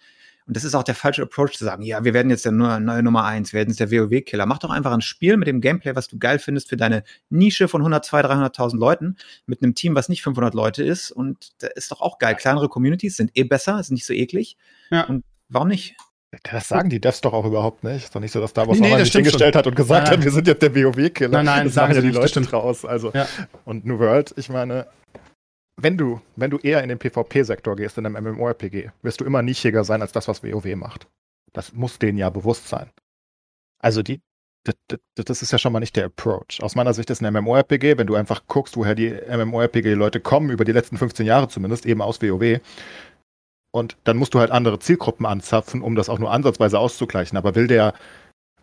[0.46, 2.80] Und das ist auch der falsche Approach zu sagen, ja, wir werden jetzt der neue,
[2.80, 4.46] neue Nummer eins, wir werden jetzt der WoW-Killer.
[4.46, 7.66] Mach doch einfach ein Spiel mit dem Gameplay, was du geil findest für deine Nische
[7.66, 9.16] von 100, 200, 300.000 Leuten
[9.46, 11.10] mit einem Team, was nicht 500 Leute ist.
[11.10, 12.36] Und das ist doch auch geil.
[12.36, 14.56] Kleinere Communities sind eh besser, sind nicht so eklig.
[14.90, 15.02] Ja.
[15.06, 15.96] Und warum nicht?
[16.42, 18.04] Das sagen die Devs doch auch überhaupt nicht.
[18.04, 20.14] Ist doch nicht so, dass Davos Nee, nee, sich stimmt hingestellt hat und gesagt ja.
[20.14, 21.30] hat, wir sind jetzt der WoW-Killer.
[21.30, 22.84] Nein, nein, das sagen machen ja die Leute draus.
[22.84, 23.26] Also, Ja.
[23.64, 24.86] und New World, ich meine,
[25.76, 29.42] wenn du, wenn du eher in den PvP-Sektor gehst, in einem MMORPG, wirst du immer
[29.42, 31.06] nischiger sein als das, was WoW macht.
[31.52, 32.90] Das muss denen ja bewusst sein.
[33.78, 34.20] Also die,
[35.14, 36.60] das, ist ja schon mal nicht der Approach.
[36.62, 40.64] Aus meiner Sicht ist ein MMORPG, wenn du einfach guckst, woher die MMORPG-Leute kommen, über
[40.64, 42.60] die letzten 15 Jahre zumindest, eben aus WoW.
[43.70, 47.36] Und dann musst du halt andere Zielgruppen anzapfen, um das auch nur ansatzweise auszugleichen.
[47.36, 47.92] Aber will der,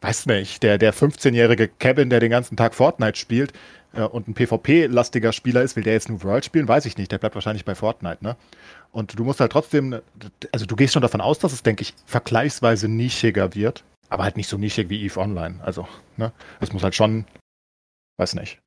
[0.01, 3.53] weiß nicht, der, der 15-jährige Kevin, der den ganzen Tag Fortnite spielt
[3.93, 6.67] äh, und ein PvP-lastiger Spieler ist, will der jetzt New World spielen?
[6.67, 7.11] Weiß ich nicht.
[7.11, 8.35] Der bleibt wahrscheinlich bei Fortnite, ne?
[8.91, 9.99] Und du musst halt trotzdem,
[10.51, 13.83] also du gehst schon davon aus, dass es, denke ich, vergleichsweise nischiger wird
[14.13, 15.59] aber halt nicht so nischig wie EVE Online.
[15.63, 15.87] Also,
[16.17, 17.25] ne, es muss halt schon,
[18.17, 18.61] weiß nicht,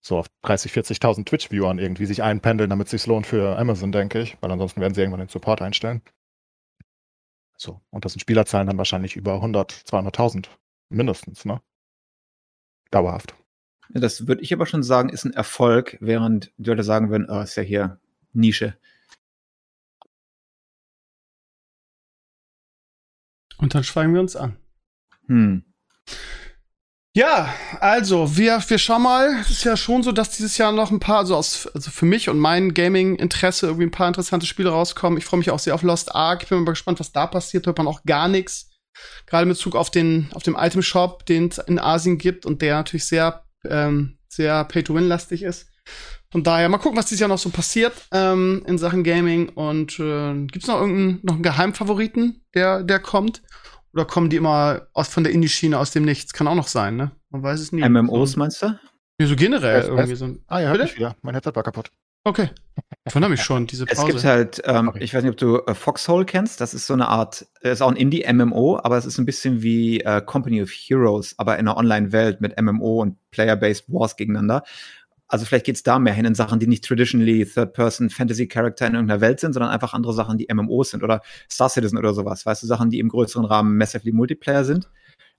[0.00, 4.20] so auf 30, 40.000 Twitch-Viewern irgendwie sich einpendeln, damit es sich lohnt für Amazon, denke
[4.20, 6.02] ich, weil ansonsten werden sie irgendwann den Support einstellen.
[7.58, 10.46] So, und das sind Spielerzahlen dann wahrscheinlich über 100, 200.000
[10.88, 11.60] mindestens, ne?
[12.92, 13.34] Dauerhaft.
[13.92, 17.40] Das würde ich aber schon sagen, ist ein Erfolg, während die Leute sagen würden, oh,
[17.40, 18.00] ist ja hier
[18.32, 18.76] Nische.
[23.58, 24.56] Und dann schweigen wir uns an.
[25.26, 25.64] Hm.
[27.12, 29.34] Ja, also wir, wir schauen mal.
[29.40, 32.06] Es ist ja schon so, dass dieses Jahr noch ein paar, also, aus, also für
[32.06, 35.18] mich und mein Gaming-Interesse irgendwie ein paar interessante Spiele rauskommen.
[35.18, 36.44] Ich freue mich auch sehr auf Lost Ark.
[36.44, 37.66] Ich bin mal gespannt, was da passiert.
[37.66, 38.70] Hört man auch gar nichts.
[39.26, 42.62] Gerade in Bezug auf den, auf dem Item Shop, den es in Asien gibt und
[42.62, 45.66] der natürlich sehr, ähm, sehr Pay-to-Win-lastig ist.
[46.30, 49.48] Von daher, mal gucken, was dieses Jahr noch so passiert ähm, in Sachen Gaming.
[49.48, 53.42] Und äh, gibt es noch irgendeinen noch einen Geheimfavoriten, der, der kommt?
[53.92, 56.32] Oder kommen die immer aus, von der Indie-Schiene aus dem Nichts?
[56.32, 57.10] Kann auch noch sein, ne?
[57.30, 57.82] Man weiß es nie.
[57.88, 58.78] MMOs meinst du?
[59.20, 60.24] Ja, so generell irgendwie so.
[60.26, 61.16] ein- Ah ja, mich wieder.
[61.22, 61.90] Mein Headset war kaputt.
[62.24, 62.50] Okay.
[63.06, 64.12] Ich wundere mich schon, diese Es Pause.
[64.12, 65.02] gibt halt, ähm, Sorry.
[65.02, 66.60] ich weiß nicht, ob du äh, Foxhole kennst.
[66.60, 69.62] Das ist so eine Art, äh, ist auch ein Indie-MMO, aber es ist ein bisschen
[69.62, 74.62] wie äh, Company of Heroes, aber in einer Online-Welt mit MMO und Player-Based Wars gegeneinander.
[75.28, 79.40] Also vielleicht geht's da mehr hin in Sachen, die nicht traditionally Third-Person-Fantasy-Character in irgendeiner Welt
[79.40, 82.44] sind, sondern einfach andere Sachen, die MMOs sind oder Star Citizen oder sowas.
[82.44, 84.90] Weißt du, Sachen, die im größeren Rahmen massively Multiplayer sind,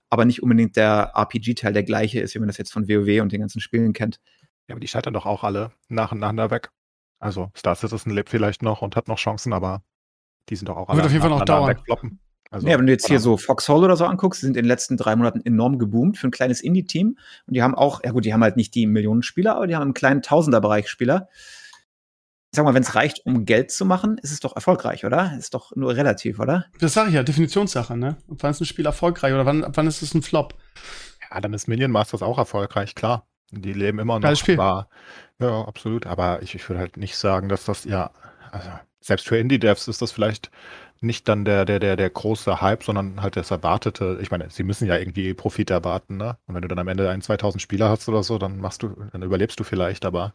[0.08, 3.32] aber nicht unbedingt der RPG-Teil der gleiche ist, wie man das jetzt von WoW und
[3.32, 4.18] den ganzen Spielen kennt.
[4.68, 6.70] Ja, aber die scheitern doch auch alle nacheinander weg.
[7.18, 9.82] Also Star Citizen lebt vielleicht noch und hat noch Chancen, aber
[10.48, 11.76] die sind doch auch alle Wird auf jeden Fall noch nacheinander dauern.
[11.76, 12.20] wegfloppen.
[12.50, 14.68] Also, ja, wenn du jetzt hier so Foxhole oder so anguckst, die sind in den
[14.68, 17.16] letzten drei Monaten enorm geboomt für ein kleines Indie-Team.
[17.46, 19.74] Und die haben auch, ja gut, die haben halt nicht die Millionen Spieler, aber die
[19.74, 21.28] haben einen kleinen Tausenderbereich Spieler.
[22.50, 25.34] Ich sag mal, wenn es reicht, um Geld zu machen, ist es doch erfolgreich, oder?
[25.38, 26.66] Ist doch nur relativ, oder?
[26.78, 28.18] das sage ich ja, Definitionssache, ne?
[28.26, 30.54] Und wann ist ein Spiel erfolgreich oder wann, wann ist es ein Flop?
[31.30, 33.26] Ja, dann ist Minion Masters auch erfolgreich, klar.
[33.52, 34.22] Die leben immer noch.
[34.22, 34.58] Geiles Spiel.
[34.58, 34.88] Aber,
[35.38, 36.06] ja, absolut.
[36.06, 38.10] Aber ich, ich würde halt nicht sagen, dass das, ja,
[38.50, 38.68] also
[39.00, 40.50] selbst für Indie-Devs ist das vielleicht
[41.00, 44.18] nicht dann der, der, der, der große Hype, sondern halt das Erwartete.
[44.22, 46.38] Ich meine, sie müssen ja irgendwie Profit erwarten, ne?
[46.46, 48.88] Und wenn du dann am Ende einen 2000 Spieler hast oder so, dann machst du,
[49.12, 50.32] dann überlebst du vielleicht, aber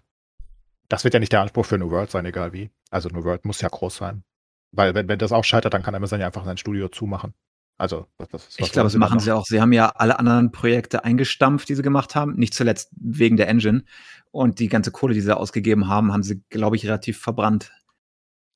[0.90, 2.70] das wird ja nicht der Anspruch für New World sein, egal wie.
[2.92, 4.24] Also New World muss ja groß sein.
[4.72, 7.34] Weil wenn, wenn das auch scheitert, dann kann Amazon ja einfach sein Studio zumachen.
[7.78, 9.46] Also, das, das ist Ich glaube, das machen sie auch.
[9.46, 12.34] Sie haben ja alle anderen Projekte eingestampft, die sie gemacht haben.
[12.36, 13.84] Nicht zuletzt wegen der Engine.
[14.32, 17.72] Und die ganze Kohle, die sie ausgegeben haben, haben sie, glaube ich, relativ verbrannt.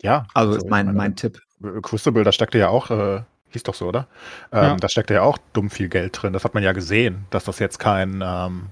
[0.02, 0.26] Ja.
[0.34, 1.40] Also, so, ist mein, meine, mein Tipp.
[1.84, 4.08] Crucible, da steckte ja auch, äh, hieß doch so, oder?
[4.52, 4.76] Ähm, Ja.
[4.78, 6.34] Da steckte ja auch dumm viel Geld drin.
[6.34, 8.68] Das hat man ja gesehen, dass das jetzt kein, ähm,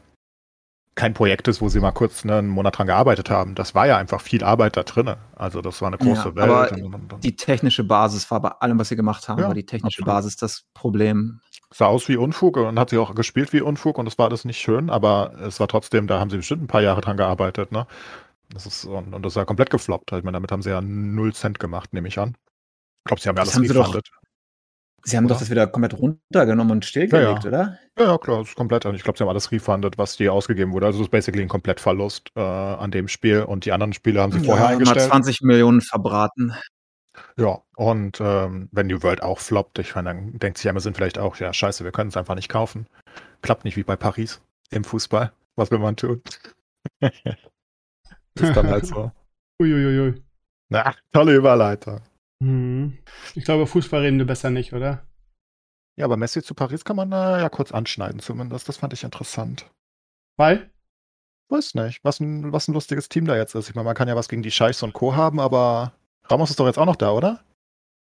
[1.00, 3.56] kein Projekt ist, wo sie mal kurz ne, einen Monat dran gearbeitet haben.
[3.56, 5.16] Das war ja einfach viel Arbeit da drin.
[5.36, 6.72] Also das war eine große Ja, Welt.
[6.72, 7.24] aber und, und, und.
[7.24, 10.06] Die technische Basis war bei allem, was sie gemacht haben, Ja, war die technische absolut.
[10.06, 11.42] Basis das Problem.
[11.72, 14.46] sah aus wie Unfug und hat sie auch gespielt wie Unfug und das war alles
[14.46, 17.72] nicht schön, aber es war trotzdem, da haben sie bestimmt ein paar Jahre dran gearbeitet,
[17.72, 17.88] ne?
[18.54, 20.12] Das ist, und, das ist ja komplett gefloppt.
[20.14, 22.36] Ich meine, damit haben sie ja null Cent gemacht, nehme ich an.
[23.00, 24.02] Ich glaube, sie haben ja Das alles haben sie doch-.
[25.04, 25.36] Sie haben Oder?
[25.36, 27.80] doch das wieder komplett runtergenommen und stillgelegt, Ja, oder?
[27.98, 28.86] Ja, ja, klar, das ist komplett.
[28.86, 30.86] Ich glaube, sie haben alles refundet, was dir ausgegeben wurde.
[30.86, 33.44] Also es ist basically ein Komplettverlust äh, an dem Spiel.
[33.44, 35.12] Und die anderen Spiele haben sie vorher ja, eingestellt.
[35.12, 36.54] 120 Millionen verbraten.
[37.38, 41.20] Ja, und ähm, wenn New World auch floppt, ich meine, dann denkt sich Amazon vielleicht
[41.20, 42.88] auch, ja, scheiße, wir können es einfach nicht kaufen.
[43.42, 44.42] Klappt nicht wie bei Paris
[44.72, 45.32] im Fußball.
[45.56, 46.22] Was will man tun?
[47.02, 49.12] ist dann halt so.
[49.62, 50.24] Uiuiui.
[50.70, 52.02] Na, tolle Überleitung.
[52.42, 52.98] Hm.
[53.36, 55.06] Ich glaube, Fußball reden wir besser nicht, oder?
[55.98, 58.70] Ja, aber Messi zu Paris kann man äh, ja kurz anschneiden zumindest.
[58.70, 59.70] Das fand ich interessant.
[60.38, 60.72] Weil?
[61.50, 63.70] Weiß nicht, was ein, was ein lustiges Team da jetzt ist.
[63.70, 65.16] Ich meine, man kann ja was gegen die Scheichs und Co.
[65.16, 65.94] haben, aber
[66.26, 67.44] Ramos ist doch jetzt auch noch da, oder?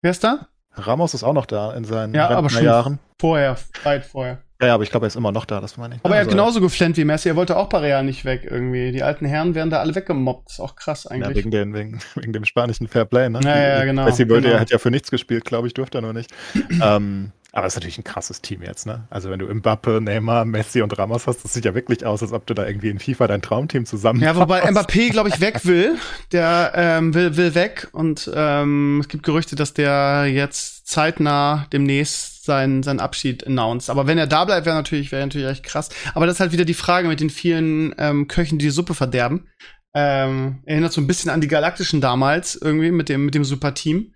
[0.02, 0.50] Wer ist da?
[0.74, 3.00] Ramos ist auch noch da in seinen Ja, aber schon- Jahren.
[3.20, 4.44] Vorher, weit vorher.
[4.62, 6.02] Ja, ja, aber ich glaube, er ist immer noch da, das meine ich.
[6.04, 7.30] Aber er hat Also, genauso geflennt wie Messi.
[7.30, 8.92] Er wollte auch bei Real nicht weg irgendwie.
[8.92, 10.50] Die alten Herren werden da alle weggemobbt.
[10.50, 11.38] Ist auch krass Ja, eigentlich.
[11.38, 13.40] wegen, den, wegen, wegen dem spanischen Fairplay, ne?
[13.42, 14.56] Ja, ja, genau, Messi wollte, genau.
[14.56, 16.32] er hat ja für nichts gespielt, glaube ich, durfte er nur nicht.
[16.84, 19.06] ähm, aber es ist natürlich ein krasses Team jetzt, ne?
[19.10, 22.32] Also wenn du Mbappe, Neymar, Messi und Ramos hast, das sieht ja wirklich aus, als
[22.32, 25.66] ob du da irgendwie in FIFA dein Traumteam zusammen Ja, wobei Mbappé, glaube ich, weg
[25.66, 25.96] will.
[26.32, 32.39] Der ähm, will, will weg und ähm, es gibt Gerüchte, dass der jetzt zeitnah demnächst
[32.50, 33.92] seinen, seinen Abschied announced.
[33.92, 35.90] Aber wenn er da bleibt, wäre natürlich, wäre natürlich echt krass.
[36.16, 38.96] Aber das ist halt wieder die Frage mit den vielen ähm, Köchen, die die Suppe
[38.96, 39.48] verderben.
[39.94, 44.16] Ähm, erinnert so ein bisschen an die Galaktischen damals, irgendwie mit dem, mit dem Super-Team.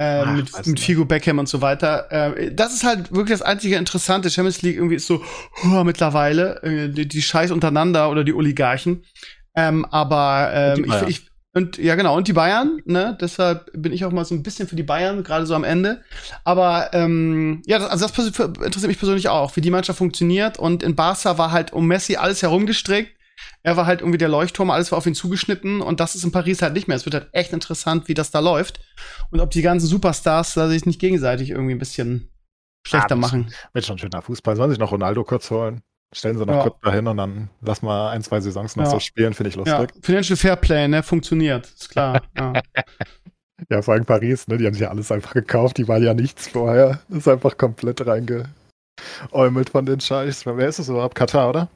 [0.00, 0.80] Äh, Ach, mit, mit.
[0.80, 2.10] Figo Beckham und so weiter.
[2.10, 4.30] Äh, das ist halt wirklich das einzige Interessante.
[4.30, 5.22] Champions League irgendwie ist so
[5.62, 9.04] huh, mittlerweile äh, die, die Scheiß untereinander oder die Oligarchen.
[9.54, 13.18] Ähm, aber ähm, ich, ich und ja genau und die Bayern, ne?
[13.20, 16.02] Deshalb bin ich auch mal so ein bisschen für die Bayern gerade so am Ende.
[16.44, 20.58] Aber ähm, ja, das, also das interessiert mich persönlich auch, wie die Mannschaft funktioniert.
[20.58, 23.16] Und in Barca war halt um Messi alles herumgestrickt.
[23.62, 26.32] Er war halt irgendwie der Leuchtturm, alles war auf ihn zugeschnitten und das ist in
[26.32, 26.96] Paris halt nicht mehr.
[26.96, 28.80] Es wird halt echt interessant, wie das da läuft
[29.30, 32.30] und ob die ganzen Superstars da sich nicht gegenseitig irgendwie ein bisschen
[32.86, 33.52] schlechter Ah, machen.
[33.72, 34.56] Wird schon schöner Fußball.
[34.56, 35.80] Sollen sich noch Ronaldo kurz holen?
[36.12, 36.62] Stellen sie noch Ja.
[36.64, 38.90] kurz dahin und dann lass mal ein, zwei Saisons noch Ja.
[38.90, 40.04] so spielen, finde ich Ja, lustig.
[40.04, 42.22] Financial Fairplay, ne, funktioniert, ist klar.
[42.36, 42.52] ja.
[43.68, 43.82] Ja.
[43.82, 44.56] vor allem Paris, ne?
[44.56, 47.00] Die haben sich ja alles einfach gekauft, die waren ja nichts vorher.
[47.08, 50.46] Das ist einfach komplett reingeäumelt von den Scheichs.
[50.46, 51.14] Wer ist das überhaupt?
[51.14, 51.68] Katar, oder?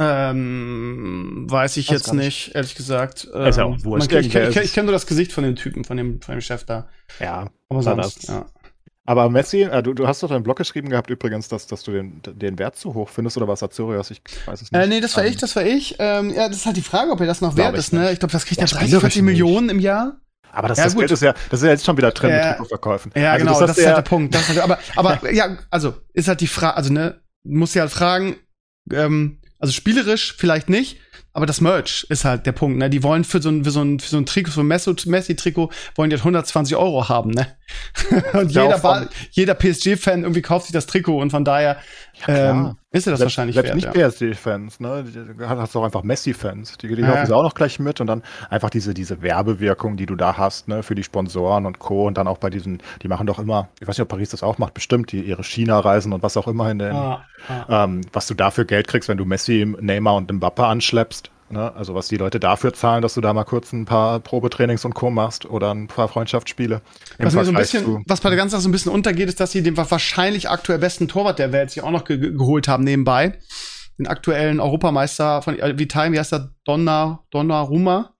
[0.00, 3.24] Ähm, weiß ich Weiß jetzt gar nicht, ehrlich gesagt.
[3.24, 4.10] Ist ja auch Ähm, wurscht.
[4.10, 6.34] man- Ich, ich, ich, ich kenne nur das Gesicht von dem Typen, von dem, von
[6.36, 6.88] dem Chef da.
[7.18, 7.48] Ja.
[7.68, 8.46] Aber sonst, das- ja.
[9.10, 11.90] Aber Messi, äh, du, du hast doch deinen Blog geschrieben gehabt übrigens, dass, dass du
[11.90, 14.08] den, den Wert zu hoch findest oder was Azurias?
[14.12, 14.80] Ich weiß es nicht.
[14.80, 15.96] Äh, nee, das war Ähm, ich, das war ich.
[15.98, 18.12] Ähm, ja, das ist halt die Frage, ob er das noch wert ist, ne?
[18.12, 19.26] Ich glaube, das kriegt Ja, er 30, spielerisch 40 nicht.
[19.32, 20.20] Millionen im Jahr.
[20.52, 21.00] Aber das, Ja, das gut.
[21.00, 22.38] Geld ist ja, das ist ja jetzt schon wieder Trend Ja.
[22.38, 23.10] mit Trikotverkäufen.
[23.16, 24.32] Ja, Also genau, das, du ist halt der Punkt.
[24.32, 27.90] Das halt, aber, aber ja, also ist halt die Frage, also ne, muss ja halt
[27.90, 28.36] fragen,
[28.92, 30.98] ähm, also spielerisch vielleicht nicht,
[31.32, 32.90] aber das Merch ist halt der Punkt, ne?
[32.90, 35.08] Die wollen für so ein, für so ein, für so ein Trikot, so ein Messi-
[35.08, 37.46] Messi-Trikot, wollen die halt 120 Euro haben, ne?
[38.32, 41.76] und Ja, jeder, jeder PSG-Fan irgendwie kauft sich das Trikot und von daher
[42.26, 43.76] ähm, ist er das Selbst- wahrscheinlich selbst wert.
[43.76, 44.08] nicht ja.
[44.08, 45.04] PSG-Fans, ne?
[45.38, 46.78] Du hast auch einfach Messi-Fans.
[46.78, 47.12] Die, die Ja.
[47.12, 50.36] kaufen sie auch noch gleich mit und dann einfach diese, diese Werbewirkung, die du da
[50.36, 52.06] hast, ne, für die Sponsoren und Co.
[52.08, 54.42] Und dann auch bei diesen, die machen doch immer, ich weiß nicht, ob Paris das
[54.42, 57.84] auch macht, bestimmt, die ihre China-Reisen und was auch immer in den, Ah, ah.
[57.84, 61.09] ähm, was du dafür Geld kriegst, wenn du Messi, Neymar und Mbappe anschleppst.
[61.52, 61.74] Ne?
[61.74, 64.94] Also was die Leute dafür zahlen, dass du da mal kurz ein paar Probetrainings und
[64.94, 65.10] Co.
[65.10, 66.80] machst oder ein paar Freundschaftsspiele.
[67.18, 69.40] Was mir so ein bisschen, was bei der ganzen Sache so ein bisschen untergeht, ist,
[69.40, 72.68] dass sie den wahrscheinlich aktuell besten Torwart der Welt sich auch noch ge ge- geholt
[72.68, 73.38] haben nebenbei.
[73.98, 76.50] Den aktuellen Europameister von äh, Italien, wie heißt der?
[76.64, 78.14] Donna, Donnarumma.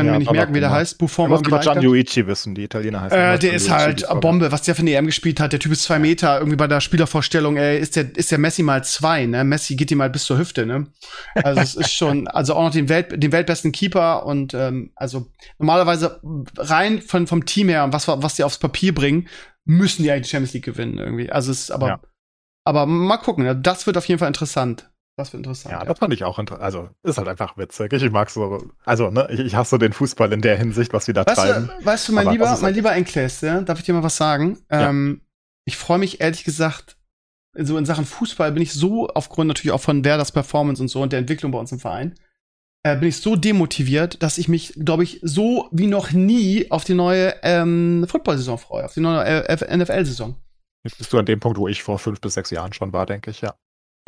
[0.00, 0.98] Ich kann Ja, mir nicht merken, wie der heißt.
[0.98, 1.72] Buffon war irgendwie leichter.
[1.72, 3.18] Gianluigi wissen, die Italiener heißen.
[3.18, 4.06] Äh, der ist halt.
[4.20, 5.52] Bombe, was der für eine EM gespielt hat.
[5.52, 8.62] Der Typ ist zwei Meter, irgendwie bei der Spielervorstellung, ey, ist der, ist der Messi
[8.62, 9.44] mal zwei, ne?
[9.44, 10.86] Messi geht ihm mal bis zur Hüfte, ne?
[11.34, 15.26] Also es ist schon, also auch noch den, Welt, den weltbesten Keeper und ähm, also
[15.58, 16.20] normalerweise
[16.56, 19.28] rein von, vom Team her und was, was die aufs Papier bringen,
[19.64, 21.30] müssen die eigentlich die Champions League gewinnen irgendwie.
[21.30, 22.00] Also es ist aber, Ja.
[22.64, 23.56] aber mal gucken, ne?
[23.56, 24.89] das wird auf jeden Fall interessant.
[25.20, 25.72] Das wird interessant.
[25.72, 26.64] Ja, das fand ich auch interessant.
[26.64, 27.92] Also, ist halt einfach witzig.
[27.92, 31.12] Ich mag so, also, ne, ich, ich hasse den Fußball in der Hinsicht, was sie
[31.12, 31.70] da Weißt treiben.
[31.78, 34.02] du, weißt du, mein Aber lieber, mein halt- lieber Enkles, ja, darf ich dir mal
[34.02, 34.58] was sagen?
[34.70, 34.88] Ja.
[34.90, 35.22] Ähm,
[35.66, 36.96] ich freue mich ehrlich gesagt,
[37.54, 41.02] so in Sachen Fußball bin ich so, aufgrund natürlich auch von Werders Performance und so
[41.02, 42.14] und der Entwicklung bei uns im Verein,
[42.82, 46.84] äh, bin ich so demotiviert, dass ich mich, glaube ich, so wie noch nie auf
[46.84, 50.34] die neue ähm, Football-Saison freue, auf die neue äh, NFL-Saison.
[50.82, 53.04] Jetzt bist du an dem Punkt, wo ich vor fünf bis sechs Jahren schon war,
[53.04, 53.54] denke ich, ja.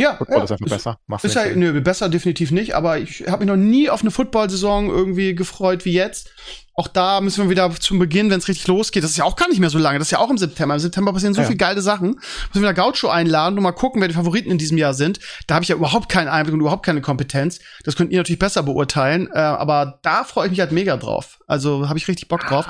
[0.01, 0.99] Ja, Football ja, ist einfach besser.
[1.07, 1.57] Mach's Ist ja, nicht.
[1.57, 5.85] nö, besser definitiv nicht, aber ich habe mich noch nie auf eine Football-Saison irgendwie gefreut
[5.85, 6.31] wie jetzt.
[6.75, 9.05] Auch da müssen wir wieder zum Beginn, wenn es richtig losgeht.
[9.05, 9.99] Das ist ja auch gar nicht mehr so lange.
[9.99, 10.75] Das ist ja auch im September.
[10.75, 11.47] Im September passieren so Ja.
[11.47, 12.13] viele geile Sachen.
[12.13, 12.23] Müssen
[12.55, 15.21] wir wieder Gaucho einladen und mal gucken, wer die Favoriten in diesem Jahr sind.
[15.47, 17.61] Da habe ich ja überhaupt keinen Einblick und überhaupt keine Kompetenz.
[17.85, 19.29] Das könnt ihr natürlich besser beurteilen.
[19.35, 21.41] Äh, aber da freue ich mich halt mega drauf.
[21.47, 22.67] Also habe ich richtig Bock drauf.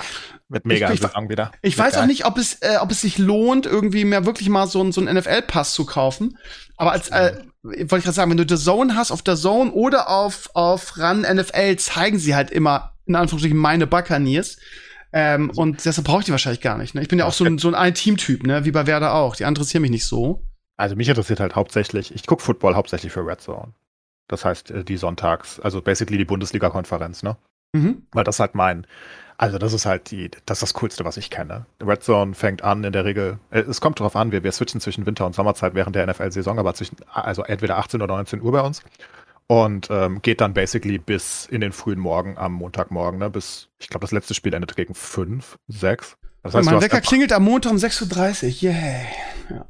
[0.52, 1.50] Mit mega Ich- Saison wieder.
[1.62, 2.06] Ich Wird weiß auch geil.
[2.08, 5.00] nicht, ob es, äh, ob es sich lohnt, irgendwie mehr wirklich mal so, ein- so
[5.00, 6.36] einen NFL-Pass zu kaufen.
[6.76, 9.72] Aber als, äh, wollte ich gerade sagen, wenn du The Zone hast, auf der Zone
[9.72, 14.58] oder auf, auf Run NFL zeigen sie halt immer, in Anführungsstrichen, meine Buccaneers.
[15.14, 16.94] Ähm, Also und deshalb brauche ich die wahrscheinlich gar nicht.
[16.94, 17.02] Ne?
[17.02, 18.64] Ich bin ja Ja, auch so ein, so ein Ein-Team-Typ, ne?
[18.64, 19.36] wie bei Werder auch.
[19.36, 20.42] Die interessieren mich nicht so.
[20.76, 23.72] Also mich interessiert halt hauptsächlich, ich gucke Football hauptsächlich für Red Zone.
[24.28, 27.36] Das heißt, äh, die Sonntags, also basically die Bundesliga-Konferenz, ne?
[27.74, 28.06] Mhm.
[28.12, 28.86] Weil das halt mein,
[29.42, 31.66] also das ist halt die, das ist das Coolste, was ich kenne.
[31.84, 34.80] Red Zone fängt an in der Regel, äh, es kommt darauf an, wir, wir switchen
[34.80, 38.52] zwischen Winter- und Sommerzeit während der NFL-Saison, aber zwischen, also entweder 18 oder 19 Uhr
[38.52, 38.84] bei uns.
[39.48, 43.30] Und ähm, geht dann basically bis in den frühen Morgen am Montagmorgen, ne?
[43.30, 46.16] Bis, ich glaube, das letzte Spiel endet gegen 5, 6.
[46.44, 48.70] Das heißt, mein Wecker klingelt am Montag um 6.30 Uhr.
[48.70, 49.06] Yay.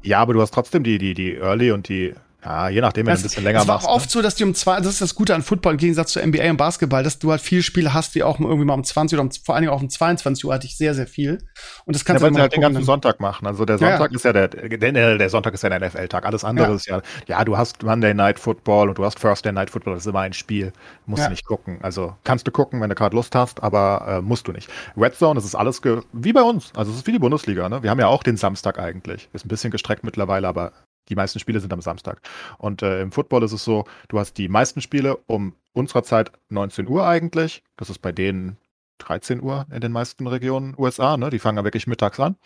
[0.03, 2.13] Ja, aber du hast trotzdem die, die, die Early und die
[2.45, 3.87] Ja, je nachdem, wenn du ein bisschen länger Es war machst.
[3.87, 6.11] auch oft so, dass die um zwei, das ist das Gute an Football im Gegensatz
[6.11, 8.83] zu NBA und Basketball, dass du halt viele Spiele hast, die auch irgendwie mal um
[8.83, 11.37] 20 oder um, vor allen Dingen auch um 22 Uhr hatte ich sehr, sehr viel.
[11.85, 13.47] Und das Ja, kannst du weil immer sie halt den ganzen dann- Sonntag machen.
[13.47, 13.97] Also der Ja, ja.
[13.97, 16.25] Sonntag ist ja der, der, der Sonntag ist ja der NFL-Tag.
[16.25, 16.75] Alles andere Ja.
[16.75, 20.03] ist ja, ja, du hast Monday Night Football und du hast Thursday Night Football, das
[20.03, 20.73] ist immer ein Spiel.
[21.05, 21.27] Musst Ja.
[21.27, 21.79] du nicht gucken.
[21.81, 24.69] Also kannst du gucken, wenn du gerade Lust hast, aber äh, musst du nicht.
[24.97, 25.81] Red Zone, das ist alles
[26.11, 26.71] wie bei uns.
[26.75, 27.83] Also es ist wie die Bundesliga, ne?
[27.83, 29.29] Wir haben ja auch den Samstag eigentlich.
[29.31, 30.73] Ist ein bisschen gestreckt mittlerweile, aber
[31.09, 32.21] die meisten Spiele sind am Samstag.
[32.57, 36.31] Und äh, im Football ist es so, du hast die meisten Spiele um unserer Zeit
[36.49, 37.63] 19 Uhr eigentlich.
[37.77, 38.57] Das ist bei denen
[38.99, 41.29] 13 Uhr in den meisten Regionen USA, ne?
[41.29, 42.37] Die fangen ja wirklich mittags an.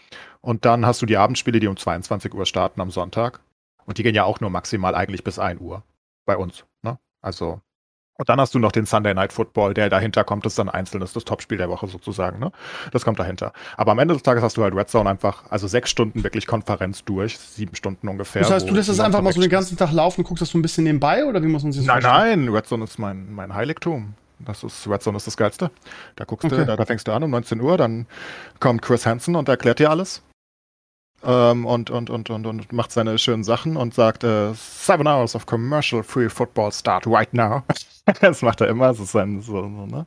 [0.42, 3.42] Und dann hast du die Abendspiele, die um 22 Uhr starten am Sonntag.
[3.86, 5.84] Und die gehen ja auch nur maximal eigentlich bis 1 Uhr
[6.26, 6.66] bei uns.
[6.82, 6.98] Ne?
[7.22, 7.62] Also,
[8.18, 10.70] und dann hast du noch den Sunday Night Football, der dahinter kommt, das ist dann
[10.70, 12.40] einzeln, das ist das Topspiel der Woche sozusagen.
[12.40, 12.52] Ne?
[12.92, 13.54] Das kommt dahinter.
[13.78, 16.48] Aber am Ende des Tages hast du halt Red Zone einfach, also sechs Stunden wirklich
[16.48, 18.42] Konferenz durch, sieben Stunden ungefähr.
[18.42, 20.58] Das heißt, du lässt das einfach mal so den ganzen Tag laufen guckst das so
[20.58, 22.46] ein bisschen nebenbei oder wie muss man sich das Nein, vorstellen?
[22.46, 24.14] nein, Red Zone ist mein, mein Heiligtum.
[24.40, 25.72] Das ist, Red Zone ist das Geilste.
[26.16, 26.58] Da guckst Okay.
[26.58, 28.06] du, da, da fängst du an um 19 Uhr, dann
[28.60, 30.22] kommt Chris Hansen und erklärt dir alles.
[31.24, 35.36] Ähm, und, und, und, und, und macht seine schönen Sachen und sagt, äh, seven hours
[35.36, 37.64] of commercial free football start right now.
[38.22, 40.06] das macht er immer, das ist sein, so, so, ne?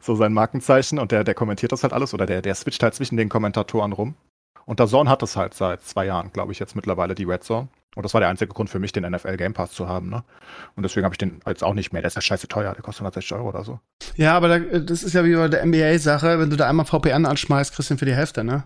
[0.00, 2.94] so sein Markenzeichen und der, der kommentiert das halt alles oder der, der switcht halt
[2.94, 4.14] zwischen den Kommentatoren rum.
[4.66, 7.42] Und der Zone hat es halt seit zwei Jahren, glaube ich, jetzt mittlerweile, die Red
[7.42, 7.68] Zone.
[7.96, 10.10] Und das war der einzige Grund für mich, den NFL Game Pass zu haben.
[10.10, 10.22] Ne?
[10.76, 12.02] Und deswegen habe ich den jetzt auch nicht mehr.
[12.02, 12.74] Der ist ja scheiße teuer.
[12.74, 13.80] Der kostet 160 Euro oder so.
[14.16, 17.24] Ja, aber da, das ist ja wie bei der NBA-Sache, wenn du da einmal VPN
[17.24, 18.64] anschmeißt, kriegst du ihn für die Hälfte, ne?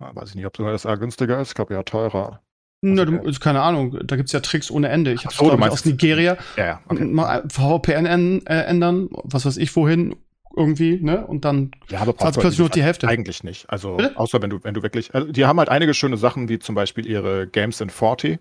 [0.00, 1.48] Ja, weiß ich nicht, ob sogar das A günstiger ist.
[1.48, 2.40] Ich glaube, ja, teurer.
[2.82, 3.10] Na, Okay.
[3.18, 5.12] du, also keine Ahnung, da gibt's ja Tricks ohne Ende.
[5.12, 7.04] Ich habe so, du meinst- aus Nigeria Ja, ja, okay.
[7.04, 10.16] mal VPN äh, ändern, was weiß ich wohin,
[10.56, 11.26] irgendwie, ne?
[11.26, 13.06] Und dann Ja, aber zahlst du plötzlich nur die Hälfte.
[13.06, 13.68] Eigentlich nicht.
[13.68, 14.16] Also, Bitte?
[14.18, 15.14] außer wenn du, wenn du wirklich.
[15.14, 18.40] Also, die haben halt einige schöne Sachen, wie zum Beispiel ihre Games in 40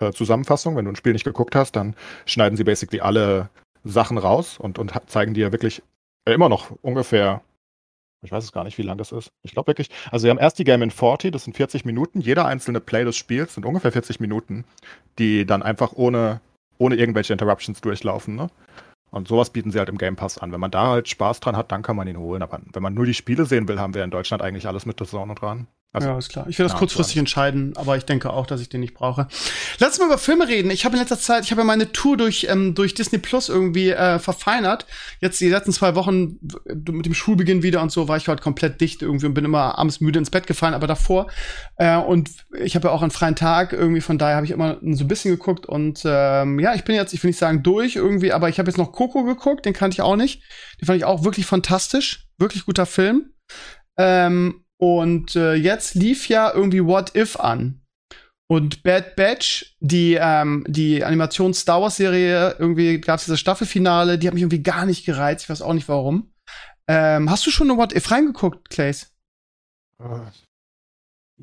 [0.00, 0.76] äh, Zusammenfassung.
[0.76, 1.96] Wenn du ein Spiel nicht geguckt hast, dann
[2.26, 3.48] schneiden sie basically alle
[3.82, 5.82] Sachen raus und, und zeigen dir wirklich
[6.26, 7.40] äh, immer noch ungefähr.
[8.22, 9.32] Ich weiß es gar nicht, wie lang das ist.
[9.42, 9.88] Ich glaube wirklich.
[10.10, 12.20] Also, sie haben erst die Game in 40, das sind 40 Minuten.
[12.20, 14.64] Jeder einzelne Play des Spiels sind ungefähr 40 Minuten,
[15.18, 16.40] die dann einfach ohne,
[16.78, 18.36] ohne irgendwelche Interruptions durchlaufen.
[18.36, 18.50] Ne?
[19.10, 20.52] Und sowas bieten sie halt im Game Pass an.
[20.52, 22.42] Wenn man da halt Spaß dran hat, dann kann man ihn holen.
[22.42, 25.00] Aber wenn man nur die Spiele sehen will, haben wir in Deutschland eigentlich alles mit
[25.00, 25.66] der Zone dran.
[25.92, 26.46] Also, ja, ist klar.
[26.48, 27.22] Ich werde das kurzfristig klar.
[27.22, 29.26] entscheiden, aber ich denke auch, dass ich den nicht brauche.
[29.80, 30.70] Lass uns mal über Filme reden.
[30.70, 33.48] Ich habe in letzter Zeit, ich habe ja meine Tour durch, ähm, durch Disney Plus
[33.48, 34.86] irgendwie äh, verfeinert.
[35.20, 38.80] Jetzt die letzten zwei Wochen mit dem Schulbeginn wieder und so war ich halt komplett
[38.80, 41.26] dicht irgendwie und bin immer abends müde ins Bett gefallen, aber davor.
[41.76, 44.78] Äh, und ich habe ja auch einen freien Tag irgendwie, von daher habe ich immer
[44.80, 47.96] so ein bisschen geguckt und ähm, ja, ich bin jetzt, ich will nicht sagen durch
[47.96, 50.40] irgendwie, aber ich habe jetzt noch Coco geguckt, den kannte ich auch nicht.
[50.80, 52.28] Den fand ich auch wirklich fantastisch.
[52.38, 53.32] Wirklich guter Film.
[53.98, 57.82] Ähm, und äh, jetzt lief ja irgendwie What If an.
[58.48, 64.34] Und Bad Batch, die, ähm, die Animations-Star Wars-Serie, irgendwie gab es dieses Staffelfinale, die hat
[64.34, 65.44] mich irgendwie gar nicht gereizt.
[65.44, 66.32] Ich weiß auch nicht warum.
[66.88, 69.14] Ähm, hast du schon eine What If reingeguckt, Clays?
[70.00, 70.30] äh,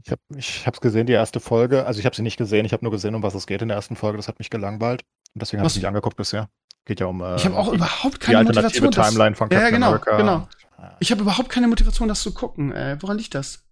[0.03, 1.85] ich habe ich hab's gesehen, die erste Folge.
[1.85, 3.67] Also ich habe sie nicht gesehen, ich habe nur gesehen, um was es geht in
[3.69, 4.17] der ersten Folge.
[4.17, 5.03] Das hat mich gelangweilt.
[5.33, 6.49] Und deswegen habe ich nicht angeguckt bisher.
[6.85, 9.13] Geht ja um äh, Ich habe auch die, überhaupt die keine alternative Motivation.
[9.13, 10.17] Timeline von Ja, ja, Captain genau, America.
[10.17, 10.47] genau.
[10.80, 12.71] Ja, ich habe überhaupt keine Motivation, das zu gucken.
[12.71, 13.63] Äh, woran liegt das?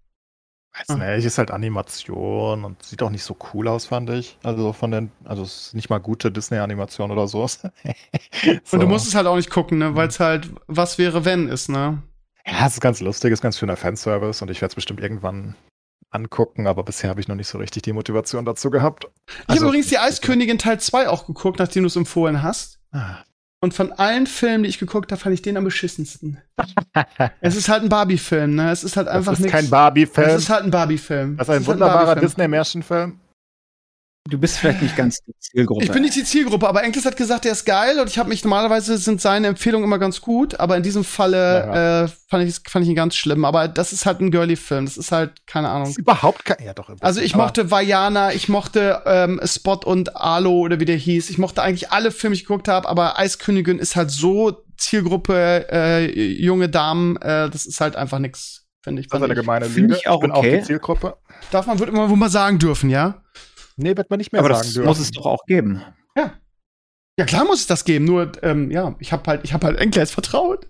[0.77, 4.37] weiß nicht, ist halt Animation und sieht auch nicht so cool aus, fand ich.
[4.43, 7.43] Also von den, also es ist nicht mal gute Disney-Animation oder so.
[8.71, 11.47] Und du musst es halt auch nicht gucken, ne, weil es halt was wäre, wenn
[11.47, 12.01] ist, ne?
[12.45, 15.55] Ja, es ist ganz lustig, ist ganz schöner Fanservice und ich werde es bestimmt irgendwann
[16.11, 19.07] angucken, aber bisher habe ich noch nicht so richtig die Motivation dazu gehabt.
[19.27, 22.79] Ich Also- habe übrigens die Eiskönigin Teil 2 auch geguckt, nachdem du es empfohlen hast.
[22.91, 23.23] Ah,
[23.61, 26.37] Und von allen Filmen, die ich geguckt habe, fand ich den am beschissensten.
[27.41, 28.71] es ist halt ein Barbie-Film, ne?
[28.71, 29.59] Es ist halt einfach das ist nichts.
[29.59, 30.27] kein Barbie-Film.
[30.29, 31.37] Es ist halt ein Barbie-Film.
[31.37, 32.29] Das ist ein Es halt wunderbarer Barbie-Film.
[32.29, 33.19] Disney-Märchenfilm.
[34.27, 35.83] Du bist vielleicht nicht ganz die Zielgruppe.
[35.83, 38.29] Ich bin nicht die Zielgruppe, aber Enkles hat gesagt, der ist geil und ich habe
[38.29, 42.49] mich normalerweise sind seine Empfehlungen immer ganz gut, aber in diesem Falle Ja, äh, fand,
[42.49, 43.45] ich, fand ich ihn ganz schlimm.
[43.45, 44.85] Aber das ist halt ein Girly-Film.
[44.85, 45.89] Das ist halt keine Ahnung.
[45.89, 46.57] ist überhaupt kein.
[46.65, 46.89] Ja, doch.
[47.01, 51.29] Also ich mochte Vajana, ich mochte ähm, Spot und Alo oder wie der hieß.
[51.29, 55.67] Ich mochte eigentlich alle Filme, die ich geguckt habe, aber Eiskönigin ist halt so Zielgruppe
[55.71, 59.07] äh, junge Damen, äh, das ist halt einfach nix, finde ich.
[59.07, 59.39] Das ist eine ich.
[59.39, 59.95] gemeine Lüge.
[59.95, 60.55] ich auch bin okay.
[60.55, 61.17] auch die Zielgruppe.
[61.51, 63.21] Darf man, wird immer wohl mal sagen dürfen, ja?
[63.77, 64.87] Nee, wird man nicht mehr aber sagen das dürfen.
[64.87, 65.81] muss es doch auch geben.
[66.15, 66.33] Ja.
[67.17, 69.79] Ja, klar muss es das geben, nur, ähm, ja, ich habe halt, ich habe halt
[69.79, 70.67] Enkles vertraut.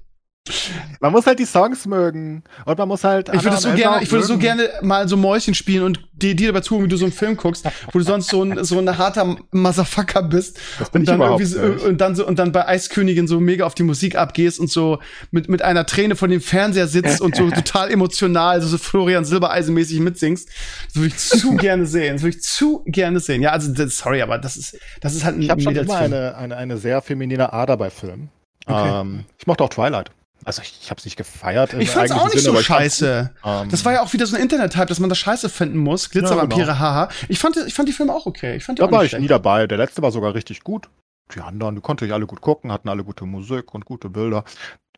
[0.99, 2.43] Man muss halt die Songs mögen.
[2.65, 3.29] Und man muss halt.
[3.33, 6.47] Ich würde so gerne, ich würde so gerne mal so Mäuschen spielen und dir, dir
[6.47, 8.97] dabei zuhören, wie du so einen Film guckst, wo du sonst so ein, so ein
[8.97, 10.59] harter Motherfucker bist.
[10.77, 11.85] Das bin und ich dann überhaupt irgendwie so, nicht.
[11.85, 14.99] und dann so, und dann bei Eiskönigin so mega auf die Musik abgehst und so
[15.31, 19.25] mit, mit einer Träne vor dem Fernseher sitzt und so total emotional, so, so Florian
[19.25, 20.47] Silbereisen-mäßig mitsingst.
[20.93, 22.13] Das würde ich zu gerne sehen.
[22.13, 23.41] Das würde ich zu gerne sehen.
[23.41, 25.97] Ja, also, das, sorry, aber das ist, das ist halt ein Ich habe schon immer
[25.97, 28.29] eine, eine, eine sehr feminine Ader bei Filmen.
[28.67, 29.01] Okay.
[29.01, 30.11] Ähm, ich mochte auch Twilight.
[30.45, 31.73] Also ich, ich habe es nicht gefeiert.
[31.73, 33.31] Ich fand's auch nicht Sinne, so scheiße.
[33.43, 36.09] Ähm, Das war ja auch wieder so ein Internet-Hype, dass man das scheiße finden muss.
[36.11, 36.79] Glitzervampire, Ja, genau.
[36.79, 37.09] haha.
[37.29, 38.55] Ich fand, ich fand die Filme auch okay.
[38.55, 39.23] Ich fand die Da auch war ich schlecht.
[39.23, 39.65] nie dabei.
[39.67, 40.87] Der letzte war sogar richtig gut.
[41.33, 44.43] Die anderen, die konnte ich alle gut gucken, hatten alle gute Musik und gute Bilder.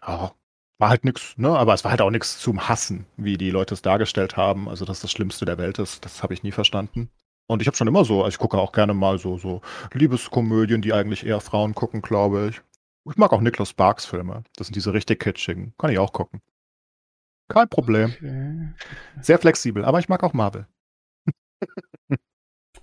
[0.05, 0.31] Ja,
[0.79, 1.49] war halt nix, ne?
[1.57, 4.67] Aber es war halt auch nichts zum Hassen, wie die Leute es dargestellt haben.
[4.67, 7.09] Also, dass das Schlimmste der Welt ist, das habe ich nie verstanden.
[7.49, 9.61] Und ich habe schon immer so, also ich gucke auch gerne mal so, so
[9.93, 12.61] Liebeskomödien, die eigentlich eher Frauen gucken, glaube ich.
[13.09, 14.43] Ich mag auch Nicholas Sparks Filme.
[14.55, 15.73] Das sind diese richtig kitschigen.
[15.77, 16.41] Kann ich auch gucken.
[17.47, 18.11] Kein Problem.
[18.15, 18.73] Okay.
[19.21, 20.67] Sehr flexibel, aber ich mag auch Marvel.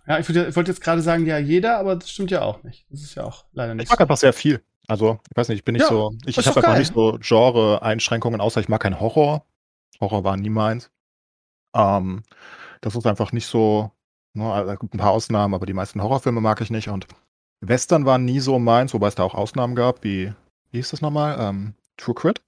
[0.07, 2.85] Ja, ich, ich wollte jetzt gerade sagen, ja, jeder, aber das stimmt ja auch nicht.
[2.91, 3.91] Das ist ja auch leider Ich nicht.
[3.91, 4.63] mag einfach sehr viel.
[4.87, 7.17] Also, ich weiß nicht, ich bin nicht Ja, so, ich, ich habe einfach nicht so
[7.19, 9.47] Genre-Einschränkungen, außer ich mag keinen Horror.
[10.03, 10.91] Horror war nie meins.
[11.75, 12.23] Ähm,
[12.83, 13.93] das ist einfach nicht so,
[14.35, 16.89] ne, also, es gibt ein paar Ausnahmen, aber die meisten Horrorfilme mag ich nicht.
[16.89, 17.07] Und
[17.69, 20.33] Western waren nie so meins, wobei es da auch Ausnahmen gab, wie,
[20.71, 21.37] wie hieß das nochmal?
[21.41, 22.43] Ähm, True Crit?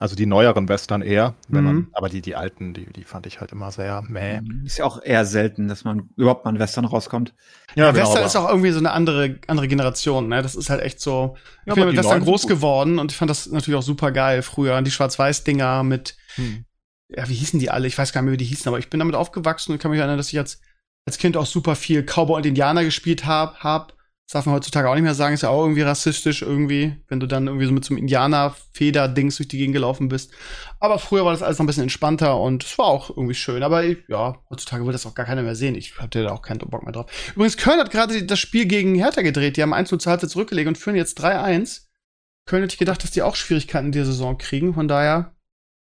[0.00, 1.88] Also die neueren Western eher, wenn man, Mhm.
[1.92, 4.40] aber die, die alten, die, die fand ich halt immer sehr meh.
[4.64, 7.32] Ist ja auch eher selten, dass man überhaupt mal in Western rauskommt.
[7.74, 10.42] Ja, genau, Western ist auch irgendwie so eine andere, andere Generation, ne?
[10.42, 11.36] Das ist halt echt so.
[11.64, 14.42] Ich Ja, bin mit Western groß geworden und ich fand das natürlich auch super geil
[14.42, 14.82] früher.
[14.82, 16.64] Die Schwarz-Weiß-Dinger mit, Hm.
[17.08, 17.86] ja, wie hießen die alle?
[17.86, 19.90] Ich weiß gar nicht mehr, wie die hießen, aber ich bin damit aufgewachsen und kann
[19.90, 20.60] mich erinnern, dass ich als,
[21.06, 23.56] als Kind auch super viel Cowboy und Indianer gespielt habe.
[23.60, 23.94] Hab.
[24.26, 27.20] Das darf man heutzutage auch nicht mehr sagen, ist ja auch irgendwie rassistisch irgendwie, wenn
[27.20, 30.32] du dann irgendwie so mit so einem Indianer-Feder-Dings durch die Gegend gelaufen bist.
[30.80, 33.62] Aber früher war das alles noch ein bisschen entspannter und es war auch irgendwie schön.
[33.62, 35.74] Aber ja, heutzutage will das auch gar keiner mehr sehen.
[35.74, 37.10] Ich hatte da auch keinen Bock mehr drauf.
[37.34, 39.58] Übrigens, Köln hat gerade das Spiel gegen Hertha gedreht.
[39.58, 41.82] Die haben 1 zu zur Halbzeit zurückgelegt und führen jetzt 3-1.
[42.46, 44.72] Köln hätte ich gedacht, dass die auch Schwierigkeiten in der Saison kriegen.
[44.72, 45.34] Von daher,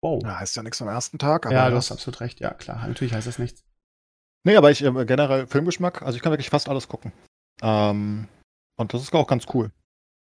[0.03, 0.23] wow.
[0.23, 2.41] Ja, heißt ja nichts am ersten Tag, aber Ja, du hast absolut recht.
[2.41, 2.87] Ja, klar.
[2.87, 3.65] Natürlich heißt das nichts.
[4.45, 7.13] Nee, aber ich äh, generell Filmgeschmack, also ich kann wirklich fast alles gucken.
[7.63, 8.29] Ähm,
[8.77, 9.71] und das ist auch ganz cool.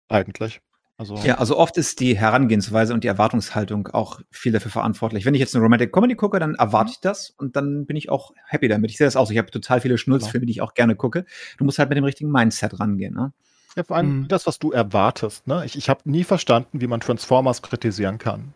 [0.09, 0.61] Eigentlich.
[0.97, 5.25] Also, Ja, also oft ist die Herangehensweise und die Erwartungshaltung auch viel dafür verantwortlich.
[5.25, 8.11] Wenn ich jetzt eine Romantic Comedy gucke, dann erwarte ich das und dann bin ich
[8.11, 8.91] auch happy damit.
[8.91, 9.33] Ich sehe das auch so.
[9.33, 11.25] Ich habe total viele Schnulzfilme, die ich auch gerne gucke.
[11.57, 13.15] Du musst halt mit dem richtigen Mindset rangehen.
[13.15, 13.33] Ne?
[13.77, 14.29] ja, vor allem Mhm.
[14.29, 15.47] das, was du erwartest.
[15.47, 15.63] Ne?
[15.65, 18.53] Ich, ich habe nie verstanden, wie man Transformers kritisieren kann.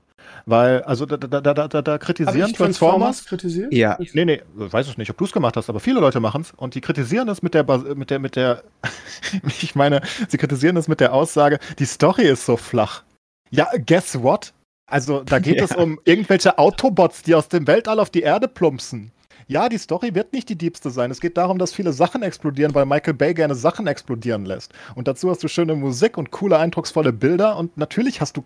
[0.47, 2.57] Weil, also da, da, da, da, da, kritisieren Transformers.
[2.59, 3.73] Transformers kritisiert?
[3.73, 3.97] Ja.
[4.13, 6.51] Nee, nee, weiß ich nicht, ob du es gemacht hast, aber viele Leute machen es
[6.57, 8.63] und die kritisieren es mit der, Bas- mit der, mit der,
[9.63, 13.03] ich meine, sie kritisieren es mit der Aussage, die Story ist so flach.
[13.51, 14.53] Ja, guess what?
[14.91, 15.65] Also, da geht Ja.
[15.65, 19.13] es um irgendwelche Autobots, die aus dem Weltall auf die Erde plumpsen.
[19.47, 21.11] Ja, die Story wird nicht die diebste sein.
[21.11, 24.73] Es geht darum, dass viele Sachen explodieren, weil Michael Bay gerne Sachen explodieren lässt.
[24.95, 27.57] Und dazu hast du schöne Musik und coole, eindrucksvolle Bilder.
[27.57, 28.45] Und natürlich hast du.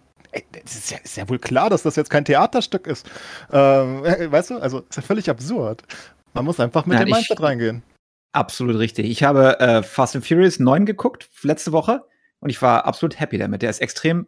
[0.65, 3.09] Es ist, ja, ist ja wohl klar, dass das jetzt kein Theaterstück ist.
[3.53, 5.83] Ähm, äh, weißt du, also ist ja völlig absurd.
[6.35, 7.83] Man muss einfach mit Nein, dem Mindset reingehen.
[8.33, 9.07] Absolut richtig.
[9.07, 12.05] Ich habe äh, Fast and Furious 9 geguckt letzte Woche
[12.41, 13.63] und ich war absolut happy damit.
[13.63, 14.27] Der ist extrem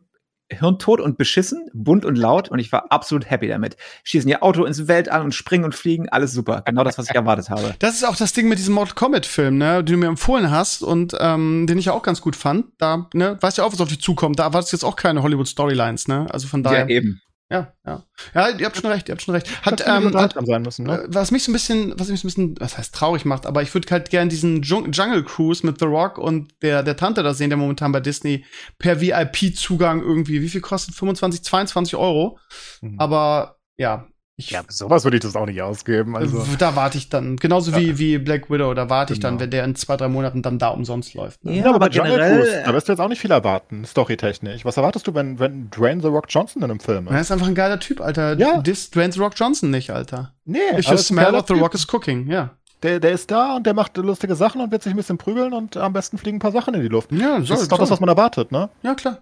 [0.51, 3.77] hirntot und beschissen, bunt und laut und ich war absolut happy damit.
[4.05, 6.63] Schießen ihr Auto ins Weltall und springen und fliegen, alles super.
[6.65, 7.75] Genau das, was ich erwartet habe.
[7.79, 10.83] Das ist auch das Ding mit diesem Mortal Kombat-Film, ne, den du mir empfohlen hast
[10.83, 12.67] und ähm, den ich ja auch ganz gut fand.
[12.79, 14.39] Da, ne, weißt ja auch, was auf dich zukommt.
[14.39, 16.27] Da erwartest du jetzt auch keine Hollywood-Storylines, ne?
[16.31, 16.89] Also von daher.
[16.89, 17.21] eben.
[17.51, 18.05] Ja, ja.
[18.35, 19.65] Ja, ihr habt schon recht, ihr habt schon recht.
[19.65, 21.05] Hat, ähm, hat, sein müssen, ne?
[21.05, 23.47] äh, was mich so ein bisschen, was mich so ein bisschen, was heißt traurig macht,
[23.47, 27.23] aber ich würde halt gern diesen Jungle Cruise mit The Rock und der, der Tante
[27.23, 28.45] da sehen, der momentan bei Disney
[28.79, 30.95] per VIP-Zugang irgendwie, wie viel kostet?
[30.95, 32.39] 25, 22 Euro.
[32.83, 33.01] Mhm.
[33.01, 34.09] Aber ja,
[34.41, 36.17] ich, ja, sowas würde ich das auch nicht ausgeben.
[36.17, 36.45] Also.
[36.59, 39.43] da warte ich dann, genauso wie, wie Black Widow, da warte ich dann, Genau.
[39.43, 41.45] wenn der in zwei, drei Monaten dann da umsonst läuft.
[41.45, 41.51] Ne?
[41.57, 43.33] Ja, Ja, aber aber bei Jungle generell- Cruise, da wirst du jetzt auch nicht viel
[43.33, 44.65] erwarten, storytechnisch.
[44.65, 47.23] Was erwartest du, wenn, wenn Dwayne The Rock Johnson in einem Film Er ist?
[47.27, 48.39] ist einfach ein geiler Typ, Alter.
[48.39, 48.63] Ja.
[48.63, 50.33] Dis Dwayne The Rock Johnson nicht, Alter.
[50.45, 51.63] Nee, ist ein smell geiler what the Typ.
[51.63, 52.51] rock is cooking, ja.
[52.85, 55.53] Der, der ist da und der macht lustige Sachen und wird sich ein bisschen prügeln
[55.53, 57.11] und am besten fliegen ein paar Sachen in die Luft.
[57.11, 58.71] Ja, das ist doch das, was man erwartet, ne?
[58.85, 59.19] Ja, klar.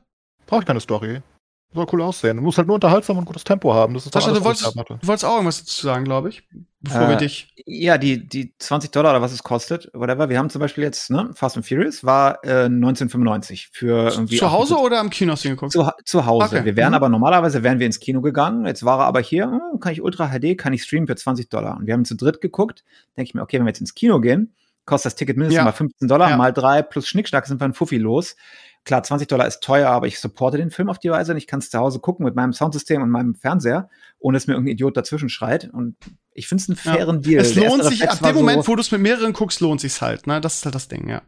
[0.47, 1.23] Braucht keine Story.
[1.75, 2.39] Soll cool aussehen.
[2.39, 3.93] Muss halt nur unterhaltsam und gutes Tempo haben.
[3.93, 6.43] Das ist doch Sascha, alles, du wolltest, du wolltest auch irgendwas dazu sagen, glaube ich.
[6.81, 7.53] Bevor Äh, wir dich.
[7.67, 10.29] Ja, die, die 20 Dollar oder was es kostet, whatever.
[10.31, 14.37] Wir haben zum Beispiel jetzt, ne, Fast and Furious war äh, 1995 für irgendwie.
[14.39, 15.73] Zu Hause 78 oder am Kino hast du ihn geguckt?
[15.73, 16.57] Zu, zu Hause.
[16.57, 16.65] Okay.
[16.65, 16.95] Wir wären Mhm.
[16.95, 18.65] aber normalerweise wären wir ins Kino gegangen.
[18.67, 21.49] Jetzt war er aber hier, hm, kann ich Ultra HD, kann ich streamen für 20
[21.51, 21.77] Dollar.
[21.77, 22.85] Und wir haben zu dritt geguckt.
[23.17, 24.55] Denke ich mir, okay, wenn wir jetzt ins Kino gehen,
[24.87, 25.65] kostet das Ticket mindestens Ja.
[25.65, 26.37] mal 15 Dollar, Ja.
[26.37, 28.37] mal drei plus Schnickschnack sind wir ein Fuffi los.
[28.87, 31.47] Klar, 20 Dollar ist teuer, aber ich supporte den Film auf die Weise und ich
[31.47, 34.73] kann es zu Hause gucken mit meinem Soundsystem und meinem Fernseher, ohne dass mir irgendein
[34.73, 35.69] Idiot dazwischen schreit.
[35.71, 35.97] Und
[36.33, 37.23] ich finde es einen fairen ja.
[37.23, 37.41] Deal.
[37.43, 40.27] Es lohnt sich, ab dem Moment, wo du es mit mehreren guckst, lohnt sich's halt.
[40.27, 40.41] Ne?
[40.41, 41.23] Das ist halt das Ding, ja.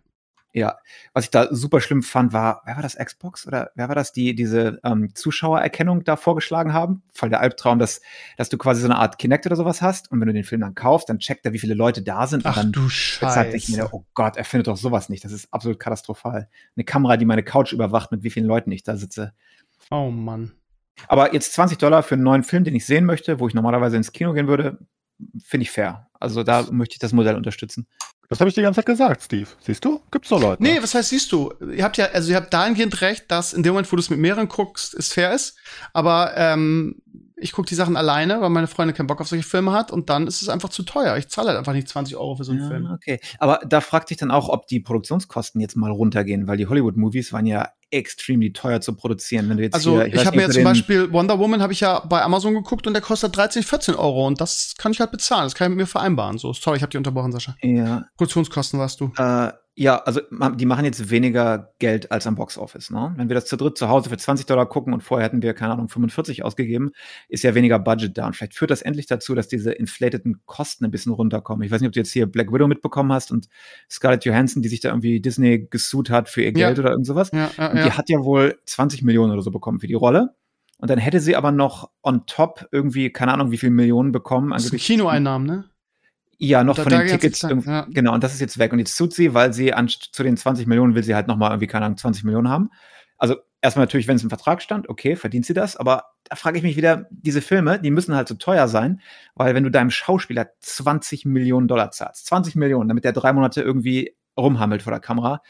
[0.53, 0.79] Ja,
[1.13, 4.13] was ich da super schlimm fand, war, wer war das, Xbox oder wer war das,
[4.13, 7.03] die diese ähm, Zuschauererkennung da vorgeschlagen haben?
[7.13, 8.01] Voll der Albtraum, dass,
[8.39, 10.63] dass du quasi so eine Art Kinect oder sowas hast und wenn du den Film
[10.63, 12.47] dann kaufst, dann checkt er, wie viele Leute da sind.
[12.47, 13.57] Ach und dann du Scheiße.
[13.57, 15.23] Ich mir, oh Gott, er findet doch sowas nicht.
[15.23, 16.49] Das ist absolut katastrophal.
[16.77, 19.35] Eine Kamera, die meine Couch überwacht, mit wie vielen Leuten ich da sitze.
[19.91, 20.53] Oh Mann.
[21.07, 23.97] Aber jetzt 20 Dollar für einen neuen Film, den ich sehen möchte, wo ich normalerweise
[23.97, 24.79] ins Kino gehen würde,
[25.43, 26.09] finde ich fair.
[26.19, 27.87] Also da möchte ich das Modell unterstützen.
[28.29, 29.49] Das habe ich die ganze Zeit gesagt, Steve.
[29.61, 30.03] Siehst du?
[30.11, 30.62] Gibt's so Leute?
[30.62, 31.55] Nee, was heißt siehst du?
[31.74, 34.11] Ihr habt ja, also ihr habt dahingehend recht, dass in dem Moment, wo du es
[34.11, 35.57] mit mehreren guckst, es fair ist.
[35.95, 36.97] Aber ähm,
[37.37, 40.11] ich gucke die Sachen alleine, weil meine Freundin keinen Bock auf solche Filme hat und
[40.11, 41.16] dann ist es einfach zu teuer.
[41.16, 42.91] Ich zahle halt einfach nicht 20 Euro für so einen ja, Film.
[42.93, 46.66] Okay, aber da fragt sich dann auch, ob die Produktionskosten jetzt mal runtergehen, weil die
[46.66, 49.49] Hollywood-Movies waren ja extrem teuer zu produzieren.
[49.49, 51.73] Wenn du jetzt also hier, ich, ich habe mir jetzt zum Beispiel Wonder Woman habe
[51.73, 55.01] ich ja bei Amazon geguckt und der kostet 13, 14 Euro und das kann ich
[55.01, 55.45] halt bezahlen.
[55.45, 56.39] Das kann ich mit mir vereinbaren.
[56.39, 57.57] So, sorry, ich habe dich unterbrochen, Sascha.
[57.62, 58.05] Ja.
[58.16, 59.11] Produktionskosten warst du.
[59.16, 60.20] Äh, ja, also
[60.57, 62.91] die machen jetzt weniger Geld als am Boxoffice.
[62.91, 63.14] Ne?
[63.16, 65.55] Wenn wir das zu dritt zu Hause für 20 Dollar gucken und vorher hätten wir,
[65.55, 66.91] keine Ahnung, 45 ausgegeben,
[67.29, 68.26] ist ja weniger Budget da.
[68.26, 71.64] Und vielleicht führt das endlich dazu, dass diese inflateden Kosten ein bisschen runterkommen.
[71.64, 73.49] Ich weiß nicht, ob du jetzt hier Black Widow mitbekommen hast und
[73.89, 76.83] Scarlett Johansson, die sich da irgendwie Disney gesucht hat für ihr Geld ja.
[76.83, 77.31] oder irgend sowas.
[77.33, 80.35] Ja, ja, und die hat ja wohl 20 Millionen oder so bekommen für die Rolle.
[80.79, 84.51] Und dann hätte sie aber noch on top irgendwie, keine Ahnung, wie viel Millionen bekommen.
[84.51, 85.64] Das sind Kinoeinnahmen, ne?
[86.39, 87.41] Ja, noch da, von den Tickets.
[87.41, 87.86] Dann, ja.
[87.91, 88.72] Genau, und das ist jetzt weg.
[88.72, 91.51] Und jetzt tut sie, weil sie an, zu den 20 Millionen will sie halt nochmal
[91.51, 92.70] irgendwie, keine Ahnung, 20 Millionen haben.
[93.18, 95.76] Also erstmal natürlich, wenn es im Vertrag stand, okay, verdient sie das.
[95.76, 99.01] Aber da frage ich mich wieder, diese Filme, die müssen halt so teuer sein,
[99.34, 103.62] weil wenn du deinem Schauspieler 20 Millionen Dollar zahlst, 20 Millionen, damit der drei Monate
[103.62, 105.43] irgendwie rumhammelt vor der Kamera,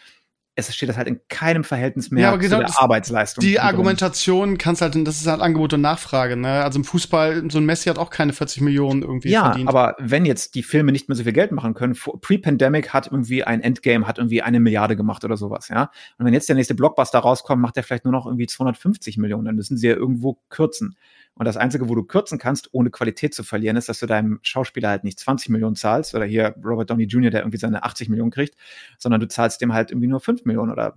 [0.59, 3.43] es steht das halt in keinem Verhältnis mehr ja, aber genau, zu der Arbeitsleistung.
[3.43, 6.37] Die Argumentation kannst halt, das ist halt Angebot und Nachfrage.
[6.37, 6.65] Ne?
[6.65, 9.69] Also im Fußball, so ein Messi hat auch keine 40 Millionen irgendwie ja, verdient.
[9.69, 13.45] aber wenn jetzt die Filme nicht mehr so viel Geld machen können, Pre-Pandemic hat irgendwie
[13.45, 15.91] ein Endgame, hat irgendwie eine Milliarde gemacht oder sowas, ja.
[16.19, 19.45] Und wenn jetzt der nächste Blockbuster rauskommt, macht der vielleicht nur noch irgendwie 250 Millionen,
[19.45, 20.97] dann müssen sie ja irgendwo kürzen.
[21.39, 24.41] Und das Einzige, wo du kürzen kannst, ohne Qualität zu verlieren, ist, dass du deinem
[24.43, 28.09] Schauspieler halt nicht 20 Millionen zahlst oder hier Robert Downey Jr., der irgendwie seine 80
[28.09, 28.57] Millionen kriegt,
[28.99, 30.95] sondern du zahlst dem halt irgendwie nur 5 Millionen oder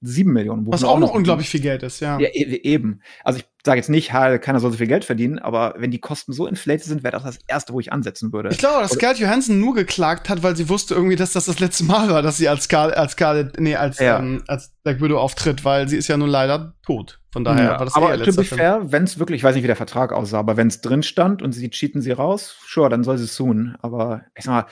[0.00, 0.66] 7 Millionen.
[0.66, 2.18] Was auch noch unglaublich viel Geld ist, ja.
[2.18, 3.00] Ja, e-, eben.
[3.24, 6.32] Also ich sage jetzt nicht, keiner soll so viel Geld verdienen, aber wenn die Kosten
[6.32, 8.50] so inflated sind, wäre das das Erste, wo ich ansetzen würde.
[8.50, 11.58] Ich glaube, dass Scarlett Johansson nur geklagt hat, weil sie wusste irgendwie, dass das das
[11.58, 14.18] letzte Mal war, dass sie als Scarlett, als Scarlett, nee, als, ja.
[14.18, 17.20] ähm, als Black Widow auftritt, weil sie ist ja nun leider tot.
[17.30, 19.64] Von daher ja, war das Aber to be fair, wenn es wirklich, ich weiß nicht,
[19.64, 22.88] wie der Vertrag aussah, aber wenn es drin stand und sie cheaten sie raus, sure,
[22.88, 23.76] dann soll sie es tun.
[23.82, 24.66] Aber ich sag mal,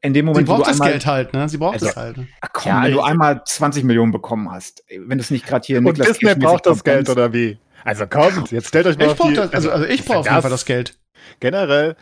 [0.00, 1.48] in dem Moment, sie braucht wo du das einmal, Geld halt, ne?
[1.48, 2.18] Sie braucht also, das halt.
[2.40, 5.66] Ach komm, ja, wenn du einmal 20 Millionen bekommen hast, wenn du es nicht gerade
[5.66, 7.58] hier Und Niklas Disney braucht das Geld oder wie?
[7.84, 10.26] Also kommt, jetzt stellt euch mal ich auf die, das, also, also ich brauche auf
[10.26, 10.96] jeden Fall das Geld.
[11.40, 11.96] Generell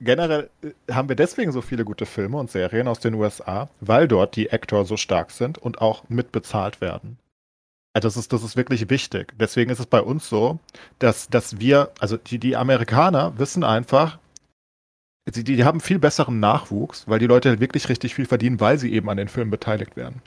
[0.00, 4.08] generell äh, haben wir deswegen so viele gute Filme und Serien aus den USA, weil
[4.08, 7.18] dort die Actor so stark sind und auch mitbezahlt werden.
[7.94, 9.32] Also das ist, das ist wirklich wichtig.
[9.38, 10.58] Deswegen ist es bei uns so,
[10.98, 14.18] dass, dass wir, also die, die Amerikaner wissen einfach,
[15.30, 18.78] die, die haben viel besseren Nachwuchs, weil die Leute halt wirklich richtig viel verdienen, weil
[18.78, 20.22] sie eben an den Filmen beteiligt werden.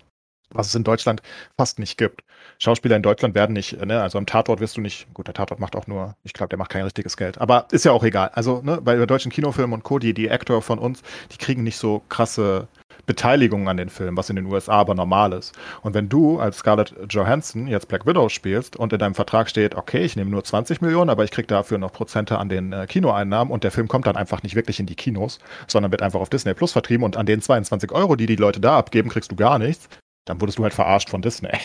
[0.50, 1.22] Was es in Deutschland
[1.58, 2.24] fast nicht gibt.
[2.62, 5.60] Schauspieler in Deutschland werden nicht, ne, also am Tatort wirst du nicht, gut, der Tatort
[5.60, 7.42] macht auch nur, ich glaube, der macht kein richtiges Geld.
[7.42, 8.30] Aber ist ja auch egal.
[8.36, 11.02] Also, ne, bei deutschen Kinofilmen und Co., die, die Actor von uns,
[11.32, 12.68] die kriegen nicht so krasse
[13.08, 15.58] Beteiligung an den Filmen, was in den USA aber normal ist.
[15.82, 19.74] Und wenn du als Scarlett Johansson jetzt Black Widow spielst und in deinem Vertrag steht,
[19.74, 22.86] okay, ich nehme nur 20 Millionen, aber ich kriege dafür noch Prozente an den äh,
[22.86, 26.20] Kinoeinnahmen und der Film kommt dann einfach nicht wirklich in die Kinos, sondern wird einfach
[26.20, 29.32] auf Disney Plus vertrieben und an den 22 Euro, die die Leute da abgeben, kriegst
[29.32, 29.90] du gar nichts,
[30.26, 31.58] dann wurdest du halt verarscht von Disney.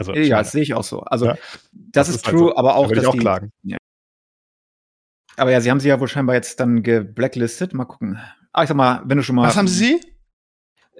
[0.00, 1.00] Also, ja, das sehe ich auch so.
[1.00, 1.40] Also, ja, das,
[1.72, 2.58] das, ist, ist halt true, halt so.
[2.58, 3.52] aber auch, da dass ich auch die, klagen.
[3.62, 3.76] Ja.
[5.36, 7.72] Aber ja, sie haben sie ja wohl scheinbar jetzt dann geblacklistet.
[7.74, 8.18] Mal gucken.
[8.52, 9.46] Ah, ich sag mal, wenn du schon mal.
[9.46, 10.00] Was haben sie?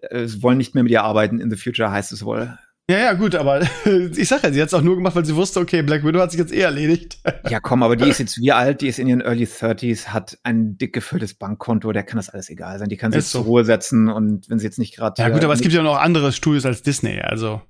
[0.03, 2.59] äh, wollen nicht mehr mit ihr arbeiten in the future, heißt es wohl.
[2.91, 3.63] Ja, ja, gut, aber
[4.17, 6.21] ich sag ja, sie hat es auch nur gemacht, weil sie wusste, okay, Black Widow
[6.21, 7.19] hat sich jetzt eh erledigt.
[7.49, 8.81] Ja, komm, aber die ist jetzt wie alt?
[8.81, 12.51] Die ist in ihren Early 30s, hat ein dick gefülltes Bankkonto, der kann das alles
[12.51, 12.89] egal sein.
[12.89, 13.39] Die kann sich so.
[13.39, 15.23] zur Ruhe setzen und wenn sie jetzt nicht gerade.
[15.23, 17.63] Ja, gut, aber es gibt ja noch andere Studios als Disney, also.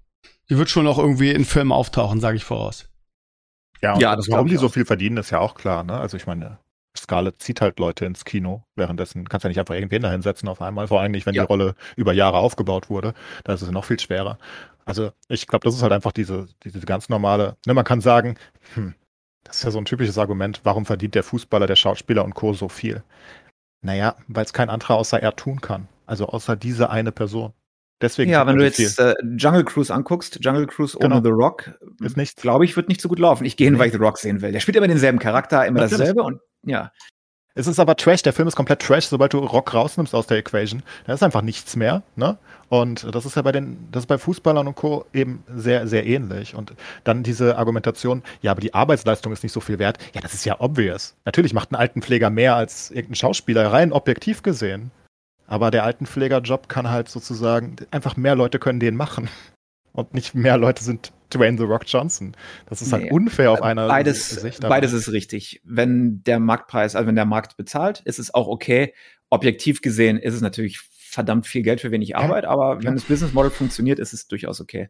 [0.50, 2.88] Die wird schon noch irgendwie in Filmen auftauchen, sage ich voraus.
[3.80, 5.94] Ja, ja das warum die so viel verdienen, ist ja auch klar, ne?
[5.94, 6.58] Also ich meine,
[6.96, 8.64] Scarlett zieht halt Leute ins Kino.
[8.74, 10.88] Währenddessen kannst du ja nicht einfach irgendwen da hinsetzen auf einmal.
[10.88, 11.44] Vor allem nicht, wenn ja.
[11.44, 13.14] die Rolle über Jahre aufgebaut wurde.
[13.44, 14.38] Da ist es noch viel schwerer.
[14.84, 18.36] Also ich glaube, das ist halt einfach diese, diese ganz normale, ne, man kann sagen,
[18.74, 18.94] hm,
[19.44, 22.54] das ist ja so ein typisches Argument, warum verdient der Fußballer, der Schauspieler und Co.
[22.54, 23.04] so viel?
[23.82, 25.88] Naja, weil es kein anderer außer er tun kann.
[26.06, 27.52] Also außer diese eine Person.
[28.00, 31.22] Deswegen Ja, wenn du jetzt äh, Jungle Cruise anguckst, Jungle Cruise ohne Genau.
[31.22, 31.70] The Rock,
[32.00, 33.44] Ist glaube ich, wird nicht so gut laufen.
[33.44, 34.52] Ich gehe hin, weil ich The Rock sehen will.
[34.52, 35.98] Der spielt immer denselben Charakter, immer Natürlich.
[35.98, 36.90] dasselbe und ja.
[37.54, 40.38] Es ist aber Trash, der Film ist komplett Trash, sobald du Rock rausnimmst aus der
[40.38, 40.82] Equation.
[41.06, 42.38] Da ist einfach nichts mehr, ne?
[42.68, 45.04] Und das ist ja bei den, das ist bei Fußballern und Co.
[45.12, 46.54] eben sehr, sehr ähnlich.
[46.54, 46.72] Und
[47.02, 49.98] dann diese Argumentation, ja, aber die Arbeitsleistung ist nicht so viel wert.
[50.14, 51.16] Ja, das ist ja obvious.
[51.24, 54.92] Natürlich macht ein Altenpfleger mehr als irgendein Schauspieler, rein objektiv gesehen.
[55.50, 59.28] Aber der Altenpflegerjob kann halt sozusagen, einfach mehr Leute können den machen.
[59.92, 62.36] Und nicht mehr Leute sind Dwayne The Rock Johnson.
[62.66, 63.10] Das ist halt Nee.
[63.10, 64.60] unfair auf einer beides, Sicht.
[64.64, 65.60] aber- beides ist richtig.
[65.64, 68.94] Wenn der Marktpreis, also wenn der Markt bezahlt, ist es auch okay.
[69.30, 72.92] Objektiv gesehen ist es natürlich verdammt viel Geld für wenig Arbeit, aber wenn Ja.
[72.92, 74.88] das Business Model funktioniert, ist es durchaus okay.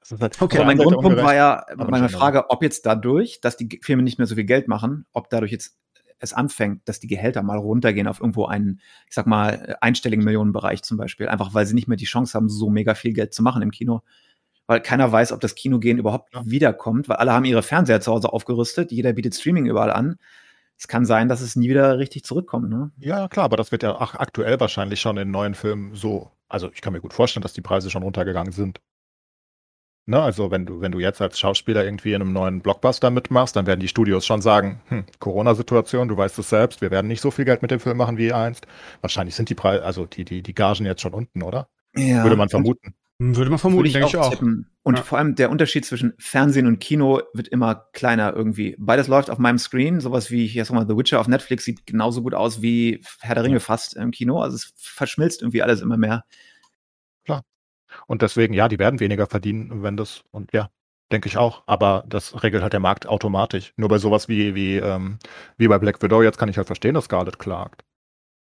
[0.00, 3.56] Das ist halt Okay, Aber mein Grundpunkt war ja meine Frage, ob jetzt dadurch, dass
[3.56, 5.76] die Filme nicht mehr so viel Geld machen, ob dadurch jetzt
[6.22, 10.82] es anfängt, dass die Gehälter mal runtergehen auf irgendwo einen, ich sag mal, einstelligen Millionenbereich
[10.82, 13.42] zum Beispiel, einfach weil sie nicht mehr die Chance haben, so mega viel Geld zu
[13.42, 14.02] machen im Kino.
[14.66, 16.42] Weil keiner weiß, ob das Kinogehen überhaupt Ja.
[16.46, 20.16] wiederkommt, weil alle haben ihre Fernseher zu Hause aufgerüstet, jeder bietet Streaming überall an.
[20.78, 22.90] Es kann sein, dass es nie wieder richtig zurückkommt, ne?
[22.98, 26.30] Ja, klar, aber das wird ja auch aktuell wahrscheinlich schon in neuen Filmen so.
[26.48, 28.80] Also ich kann mir gut vorstellen, dass die Preise schon runtergegangen sind.
[30.06, 33.54] Ne, also wenn du, wenn du jetzt als Schauspieler irgendwie in einem neuen Blockbuster mitmachst,
[33.54, 37.20] dann werden die Studios schon sagen, hm, Corona-Situation, du weißt es selbst, wir werden nicht
[37.20, 38.66] so viel Geld mit dem Film machen wie einst.
[39.00, 41.68] Wahrscheinlich sind die Preise, also die, die, die Gagen jetzt schon unten, oder?
[41.94, 42.24] Ja.
[42.24, 42.94] Würde man vermuten.
[43.20, 44.30] Würde man Würde vermuten, ich denke auch, ich auch.
[44.30, 44.72] tippen.
[44.82, 45.04] Und Ja.
[45.04, 48.74] vor allem der Unterschied zwischen Fernsehen und Kino wird immer kleiner irgendwie.
[48.80, 50.00] Beides läuft auf meinem Screen.
[50.00, 53.36] Sowas wie, ich sag mal, The Witcher auf Netflix sieht genauso gut aus wie Herr
[53.36, 54.40] der Ringe fast im Kino.
[54.40, 56.24] Also es verschmilzt irgendwie alles immer mehr.
[58.06, 60.68] Und deswegen, ja, die werden weniger verdienen, wenn das, und ja,
[61.10, 61.62] denke ich auch.
[61.66, 63.72] Aber das regelt halt der Markt automatisch.
[63.76, 65.18] Nur bei sowas wie, wie, ähm,
[65.58, 67.84] wie bei Black Widow, jetzt kann ich halt verstehen, dass Scarlett klagt.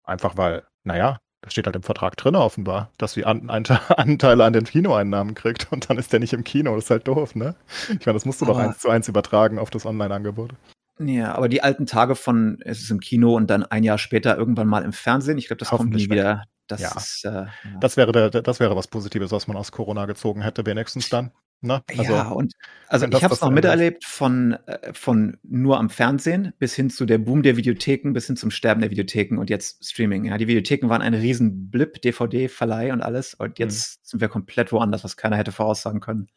[0.05, 4.45] Einfach weil, naja, das steht halt im Vertrag drin offenbar, dass sie an, Ante- Anteile
[4.45, 6.74] an den Kinoeinnahmen kriegt und dann ist der nicht im Kino.
[6.74, 7.55] Das ist halt doof, ne?
[7.90, 10.53] Ich meine, das musst du doch Aber- eins zu eins übertragen auf das Online-Angebot.
[11.01, 14.38] Ja, aber die alten Tage von es ist im Kino und dann ein Jahr später
[14.38, 16.45] irgendwann mal im Fernsehen, ich glaube, das kommt nie wieder.
[16.67, 16.93] Das Ja.
[16.97, 17.51] ist äh, ja.
[17.81, 21.31] Das wäre, der, das wäre was Positives, was man aus Corona gezogen hätte, wenigstens dann.
[21.61, 21.83] Ne?
[21.97, 22.53] Also, ja, und
[22.89, 23.55] also ich habe es noch ist.
[23.55, 28.27] miterlebt von, äh, von nur am Fernsehen bis hin zu der Boom der Videotheken, bis
[28.27, 30.25] hin zum Sterben der Videotheken und jetzt Streaming.
[30.27, 33.35] Ja, die Videotheken waren ein riesen Blip, DVD-Verleih und alles.
[33.35, 34.07] Und jetzt Mhm.
[34.09, 36.29] sind wir komplett woanders, was keiner hätte voraussagen können.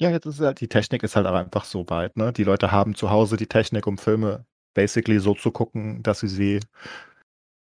[0.00, 2.32] Ja, jetzt ist halt, die Technik ist halt aber einfach so weit, ne?
[2.32, 6.28] Die Leute haben zu Hause die Technik, um Filme basically so zu gucken, dass sie
[6.28, 6.60] sie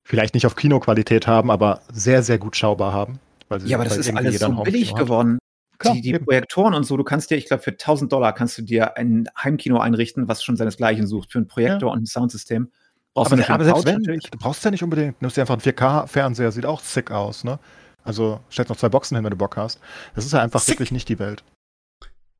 [0.07, 3.19] vielleicht nicht auf Kinoqualität haben, aber sehr, sehr gut schaubar haben.
[3.49, 4.99] Weil sie Ja, aber das ist alles so billig hat.
[4.99, 5.37] geworden.
[5.79, 6.17] Klar, die die.
[6.17, 9.29] Projektoren und so, du kannst dir, ich glaube, für 1000 Dollar kannst du dir ein
[9.37, 12.71] Heimkino einrichten, was schon seinesgleichen sucht, für einen Projektor und ein Soundsystem.
[13.13, 15.61] Brauchst Aber, du aber selbst wenn, du brauchst ja nicht unbedingt, nimmst dir einfach einen
[15.61, 17.59] 4K-Fernseher, sieht auch sick aus, ne?
[18.03, 19.81] Also stellst noch zwei Boxen hin, wenn du Bock hast.
[20.15, 20.75] Das ist ja einfach Sick.
[20.75, 21.43] wirklich nicht die Welt.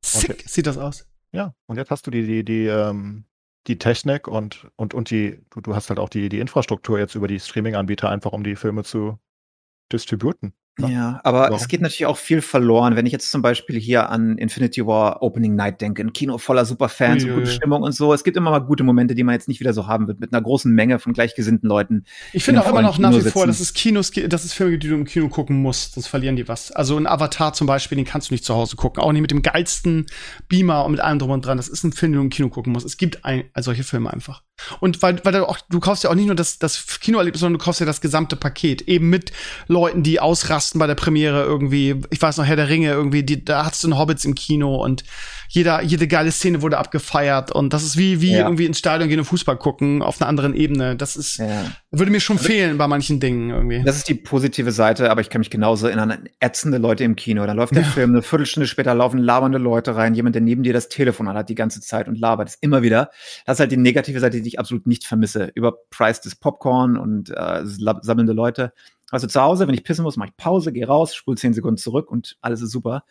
[0.02, 1.04] Sick sieht das aus.
[1.32, 3.24] Ja, und jetzt hast du die, die, die, ähm,
[3.68, 7.14] die Technik und, und, und die, du, du hast halt auch die, die Infrastruktur jetzt
[7.14, 9.18] über die Streaming-Anbieter einfach, um die Filme zu
[9.92, 10.54] distributen.
[10.80, 10.88] Ja.
[10.88, 11.56] Ja, aber Warum?
[11.56, 12.96] es geht natürlich auch viel verloren.
[12.96, 16.64] Wenn ich jetzt zum Beispiel hier an Infinity War Opening Night denke, ein Kino voller
[16.64, 17.40] Superfans Uiuiui.
[17.40, 18.12] gute Stimmung und so.
[18.12, 20.32] Es gibt immer mal gute Momente, die man jetzt nicht wieder so haben wird, mit
[20.32, 22.04] einer großen Menge von gleichgesinnten Leuten.
[22.32, 23.48] Ich finde in auch immer noch nach Kino wie vor, sitzen.
[23.48, 26.36] dass es Kinos, dass es Filme gibt, die du im Kino gucken musst, sonst verlieren
[26.36, 26.70] die was.
[26.70, 29.02] Also ein Avatar zum Beispiel, den kannst du nicht zu Hause gucken.
[29.02, 30.06] Auch nicht mit dem geilsten
[30.48, 31.56] Beamer und mit allem drum und dran.
[31.56, 32.86] Das ist ein Film, den du im Kino gucken musst.
[32.86, 34.42] Es gibt ein, also solche Filme einfach.
[34.80, 37.58] Und weil, weil du auch, du kaufst ja auch nicht nur das, das Kinoerlebnis, sondern
[37.58, 38.82] du kaufst ja das gesamte Paket.
[38.82, 39.32] Eben mit
[39.66, 41.96] Leuten, die ausrasten bei der Premiere irgendwie.
[42.10, 44.76] Ich weiß noch, Herr der Ringe irgendwie, die, da hattest du einen Hobbits im Kino
[44.82, 45.04] und
[45.48, 47.52] jeder, jede geile Szene wurde abgefeiert.
[47.52, 48.40] Und das ist wie, wie Ja.
[48.40, 50.96] irgendwie ins Stadion gehen und Fußball gucken auf einer anderen Ebene.
[50.96, 51.64] Das ist, Ja.
[51.90, 53.82] würde mir schon fehlen bei manchen Dingen irgendwie.
[53.84, 57.16] Das ist die positive Seite, aber ich kann mich genauso erinnern an ätzende Leute im
[57.16, 57.46] Kino.
[57.46, 57.88] Dann läuft der Ja.
[57.88, 61.48] Film, eine Viertelstunde später laufen labernde Leute rein, jemand, der neben dir das Telefon hat
[61.48, 62.48] die ganze Zeit und labert.
[62.48, 63.10] Ist immer wieder.
[63.46, 65.50] Das ist halt die negative Seite, die ich absolut nicht vermisse.
[65.54, 68.72] Überpreistes Popcorn und äh, sammelnde Leute.
[69.10, 71.78] Also zu Hause, wenn ich pissen muss, mache ich Pause, gehe raus, spule zehn Sekunden
[71.78, 73.04] zurück und alles ist super.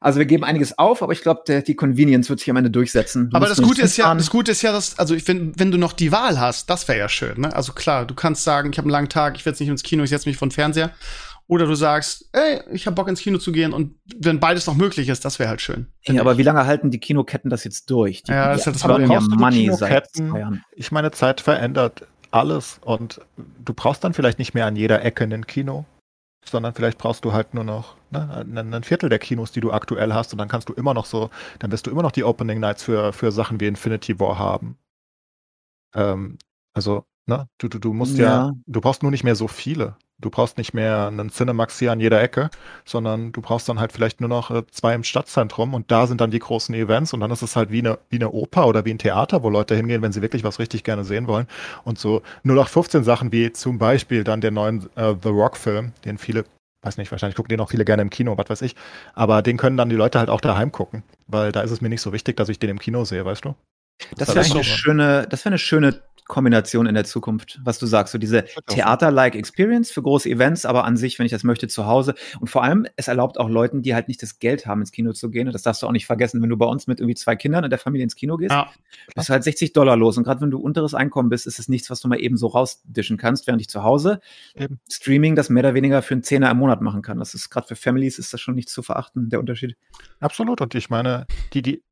[0.00, 3.30] Also wir geben einiges auf, aber ich glaube, die Convenience wird sich am Ende durchsetzen.
[3.30, 4.18] Du Aber das Gute ist ja, fahren.
[4.18, 6.86] das Gute ist ja, dass, also ich, wenn, wenn du noch die Wahl hast, das
[6.86, 7.54] wäre ja schön, ne?
[7.54, 9.82] Also klar, du kannst sagen, ich habe einen langen Tag, ich will jetzt nicht ins
[9.82, 10.92] Kino, ich setze mich vor den Fernseher.
[11.48, 14.76] Oder du sagst, ey, ich habe Bock ins Kino zu gehen und wenn beides noch
[14.76, 15.86] möglich ist, das wäre halt schön.
[16.06, 18.22] Ja, aber wie lange halten die Kinoketten das jetzt durch?
[18.22, 19.10] Die, Ja, das ist ja das Problem.
[19.10, 20.62] ja Money seit Jahren.
[20.76, 25.24] Ich meine, Zeit verändert alles und du brauchst dann vielleicht nicht mehr an jeder Ecke
[25.24, 25.84] ein Kino,
[26.44, 30.12] sondern vielleicht brauchst du halt nur noch ne, ein, Viertel der Kinos, die du aktuell
[30.12, 32.60] hast und dann kannst du immer noch so, dann wirst du immer noch die Opening
[32.60, 34.78] Nights für, für Sachen wie Infinity War haben.
[35.94, 36.38] Ähm,
[36.74, 38.48] also, ne, du, du, du musst ja.
[38.48, 38.52] Ja.
[38.66, 39.96] du brauchst nur nicht mehr so viele.
[40.20, 42.50] Du brauchst nicht mehr einen Cinemax hier an jeder Ecke,
[42.84, 46.20] sondern du brauchst dann halt vielleicht nur noch äh, zwei im Stadtzentrum und da sind
[46.20, 48.84] dann die großen Events und dann ist es halt wie eine, wie eine Oper oder
[48.84, 51.46] wie ein Theater, wo Leute hingehen, wenn sie wirklich was richtig gerne sehen wollen.
[51.84, 56.44] Und so 0815 Sachen wie zum Beispiel dann der neuen äh, The Rock-Film, den viele
[56.82, 58.76] weiß nicht, wahrscheinlich gucken den auch viele gerne im Kino, was weiß ich.
[59.14, 61.88] Aber den können dann die Leute halt auch daheim gucken, weil da ist es mir
[61.88, 63.54] nicht so wichtig, dass ich den im Kino sehe, weißt du?
[64.16, 67.86] Das, das wäre eine schöne, das wäre eine schöne Kombination in der Zukunft, was du
[67.86, 71.66] sagst, so diese Theater-like Experience für große Events, aber an sich, wenn ich das möchte,
[71.66, 72.14] zu Hause.
[72.38, 75.12] Und vor allem, es erlaubt auch Leuten, die halt nicht das Geld haben, ins Kino
[75.12, 75.48] zu gehen.
[75.48, 77.64] Und das darfst du auch nicht vergessen, wenn du bei uns mit irgendwie zwei Kindern
[77.64, 78.70] in der Familie ins Kino gehst, ja.
[79.14, 80.16] bist du halt 60 Dollar los.
[80.16, 82.46] Und gerade wenn du unteres Einkommen bist, ist es nichts, was du mal eben so
[82.48, 84.20] rausdischen kannst, während ich zu Hause
[84.54, 84.78] eben.
[84.90, 87.18] Streaming das mehr oder weniger für einen Zehner im Monat machen kann.
[87.18, 89.76] Das ist gerade für Families ist das schon nicht zu verachten, der Unterschied.
[90.20, 90.60] Absolut.
[90.60, 91.82] Und ich meine, die, die,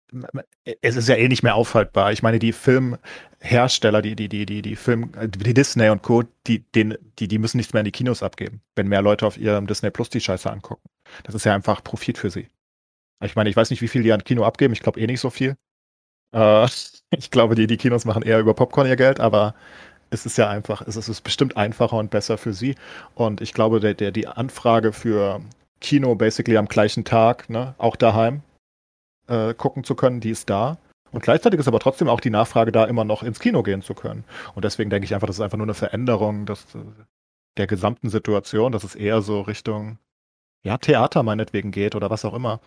[0.80, 2.12] es ist ja eh nicht mehr aufhaltbar.
[2.12, 6.60] Ich meine, die Filmhersteller, die, die, die, die, die Film, die Disney und Co., die,
[6.72, 9.66] den, die, die müssen nichts mehr in die Kinos abgeben, wenn mehr Leute auf ihrem
[9.66, 10.88] Disney Plus die Scheiße angucken.
[11.24, 12.48] Das ist ja einfach Profit für sie.
[13.22, 14.74] Ich meine, ich weiß nicht, wie viel die an Kino abgeben.
[14.74, 15.56] Ich glaube eh nicht so viel.
[16.32, 16.66] Äh,
[17.16, 19.54] ich glaube, die, die Kinos machen eher über Popcorn ihr Geld, aber
[20.10, 22.76] es ist ja einfach, es ist bestimmt einfacher und besser für sie.
[23.14, 25.40] Und ich glaube, der, der, die Anfrage für
[25.80, 28.42] Kino basically am gleichen Tag, ne, auch daheim,
[29.28, 30.78] äh, gucken zu können, die ist da.
[31.12, 33.94] Und gleichzeitig ist aber trotzdem auch die Nachfrage da, immer noch ins Kino gehen zu
[33.94, 34.24] können.
[34.54, 36.66] Und deswegen denke ich einfach, das ist einfach nur eine Veränderung des,
[37.56, 39.98] der gesamten Situation, dass es eher so Richtung,
[40.62, 42.60] ja, Theater meinetwegen geht oder was auch immer.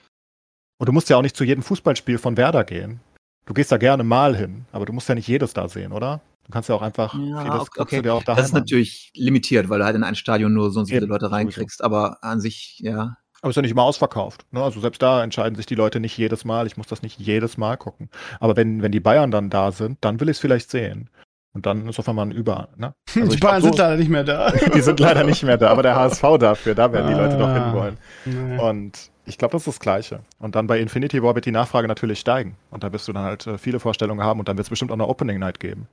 [0.77, 3.01] Und du musst ja auch nicht zu jedem Fußballspiel von Werder gehen.
[3.45, 6.21] Du gehst da gerne mal hin, aber du musst ja nicht jedes da sehen, oder?
[6.45, 8.01] Du kannst ja auch einfach ja, jedes okay.
[8.01, 11.05] Das ist natürlich limitiert, weil du halt in ein Stadion nur so und so viele
[11.05, 11.83] Leute reinkriegst.
[11.83, 14.45] Aber an sich, ja, aber es ist ja nicht immer ausverkauft.
[14.51, 14.61] Ne?
[14.61, 16.67] Also selbst da entscheiden sich die Leute nicht jedes Mal.
[16.67, 18.09] Ich muss das nicht jedes Mal gucken.
[18.39, 21.09] Aber wenn, wenn die Bayern dann da sind, dann will ich es vielleicht sehen.
[21.53, 22.69] Und dann ist auf einmal ein Über.
[22.75, 22.93] Ne?
[23.15, 24.51] Also die Bayern glaub, so, sind leider nicht mehr da.
[24.73, 27.51] die sind leider nicht mehr da, aber der HSV dafür, da werden die Leute doch
[27.51, 27.97] hinwollen.
[28.25, 28.59] Nee.
[28.59, 30.21] Und ich glaube, das ist das Gleiche.
[30.39, 32.55] Und dann bei Infinity War wird die Nachfrage natürlich steigen.
[32.71, 34.91] Und da wirst du dann halt äh, viele Vorstellungen haben und dann wird es bestimmt
[34.91, 35.87] auch eine Opening Night geben,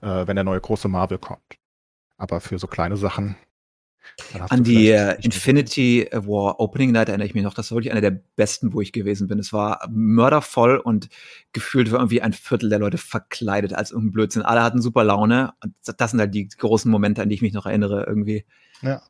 [0.00, 1.56] äh, wenn der neue große Marvel kommt.
[2.16, 3.36] Aber für so kleine Sachen
[4.48, 7.54] an die äh, Infinity War Opening Night erinnere ich mich noch.
[7.54, 9.38] Das war wirklich einer der besten, wo ich gewesen bin.
[9.38, 11.08] Es war mördervoll und
[11.52, 14.42] gefühlt war irgendwie ein Viertel der Leute verkleidet als irgendein Blödsinn.
[14.42, 15.52] Alle hatten super Laune.
[15.62, 18.44] Und das sind halt die großen Momente, an die ich mich noch erinnere irgendwie.
[18.82, 19.02] Ja.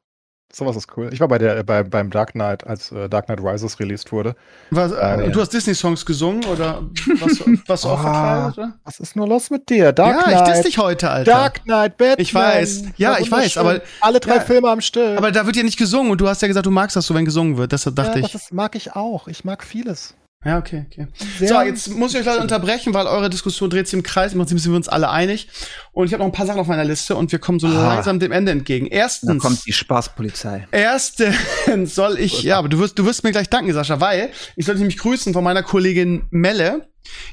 [0.53, 1.11] Sowas ist cool.
[1.12, 4.36] Ich war bei der, bei, beim Dark Knight, als äh, Dark Knight Rises released wurde.
[4.70, 6.82] Was, äh, du hast Disney-Songs gesungen oder
[7.20, 8.72] was, was auch verkleidet, oder?
[8.84, 9.92] Was ist nur los mit dir?
[9.92, 10.49] Dark ja, Knight.
[10.49, 11.30] ich diss dich heute, Alter.
[11.30, 12.16] Dark Knight, Batman.
[12.18, 12.84] Ich weiß.
[12.97, 13.80] Ja, ich weiß, aber.
[14.01, 15.18] Alle drei ja, Filme am Stück.
[15.18, 17.14] Aber da wird ja nicht gesungen und du hast ja gesagt, du magst das so,
[17.14, 17.72] wenn gesungen wird.
[17.72, 18.32] Deshalb dachte ja, ich.
[18.32, 19.28] Das mag ich auch.
[19.28, 20.14] Ich mag vieles.
[20.47, 21.09] Ja, okay, okay.
[21.40, 24.32] Sehr so, jetzt muss ich euch leider unterbrechen, weil eure Diskussion dreht sich im Kreis.
[24.32, 25.49] Im Prinzip sind wir uns alle einig.
[25.90, 27.94] Und ich habe noch ein paar Sachen auf meiner Liste und wir kommen so ah.
[27.94, 28.86] langsam dem Ende entgegen.
[28.86, 29.28] Erstens.
[29.28, 30.68] Da kommt die Spaßpolizei.
[30.70, 34.66] Erstens soll ich, ja, aber du wirst, du wirst mir gleich danken, Sascha, weil ich
[34.66, 36.88] sollte mich grüßen von meiner Kollegin Melle.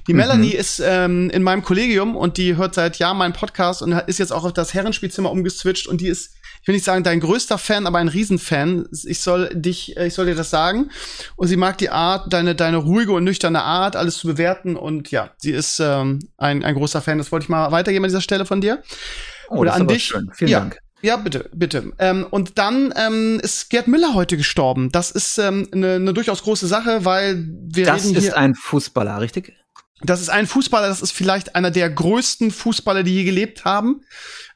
[0.08, 0.18] Die mhm.
[0.18, 4.18] Melanie ist ähm, in meinem Kollegium und die hört seit Jahren meinen Podcast und ist
[4.18, 6.34] jetzt auch auf das Herrenspielzimmer umgeswitcht und die ist
[6.64, 8.88] ich will nicht sagen dein größter Fan, aber ein Riesenfan.
[9.04, 10.92] Ich soll dich, äh, ich soll dir das sagen.
[11.36, 14.78] Und sie mag die Art, deine, deine ruhige und nüchterne Art, alles zu bewerten.
[14.78, 17.18] Und ja, sie ist ähm, ein, ein großer Fan.
[17.18, 18.82] Das wollte ich mal weitergeben an dieser Stelle von dir.
[19.50, 20.06] Oh, Oder an dich.
[20.06, 20.32] Schön.
[20.34, 20.60] Vielen ja.
[20.62, 20.80] Dank.
[21.02, 21.92] Ja, bitte, bitte.
[22.00, 24.90] Ähm, und dann ähm, ist Gerd Müller heute gestorben.
[24.90, 28.16] Das ist ähm, eine ähm, ne durchaus große Sache, weil wir das reden hier.
[28.16, 29.52] Das ist ein Fußballer, richtig?
[30.02, 34.06] Das ist ein Fußballer, das ist vielleicht einer der größten Fußballer, die je gelebt haben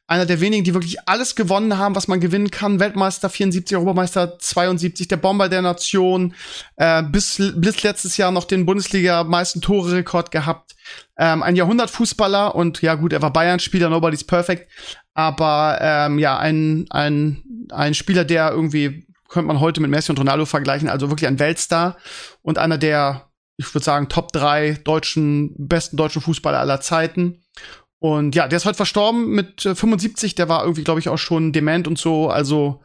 [0.07, 2.79] einer der wenigen, die wirklich alles gewonnen haben, was man gewinnen kann.
[2.79, 6.33] Weltmeister 74, Europameister 72, der Bomber der Nation,
[6.77, 10.75] äh, bis, bis letztes Jahr noch den Bundesliga meisten Tore-Rekord gehabt.
[11.17, 14.71] Ähm, ein Jahrhundertfußballer und ja gut, er war Bayern-Spieler, nobody's perfect.
[15.13, 20.19] Aber ähm, ja, ein, ein, ein Spieler, der irgendwie, könnte man heute mit Messi und
[20.19, 21.97] Ronaldo vergleichen, also wirklich ein Weltstar
[22.43, 27.43] und einer der, ich würde sagen, Top drei deutschen, besten deutschen Fußballer aller Zeiten.
[27.99, 30.35] Und ja, der ist heute verstorben mit äh, 75.
[30.35, 32.29] Der war irgendwie, glaube ich, auch schon dement und so.
[32.29, 32.81] Also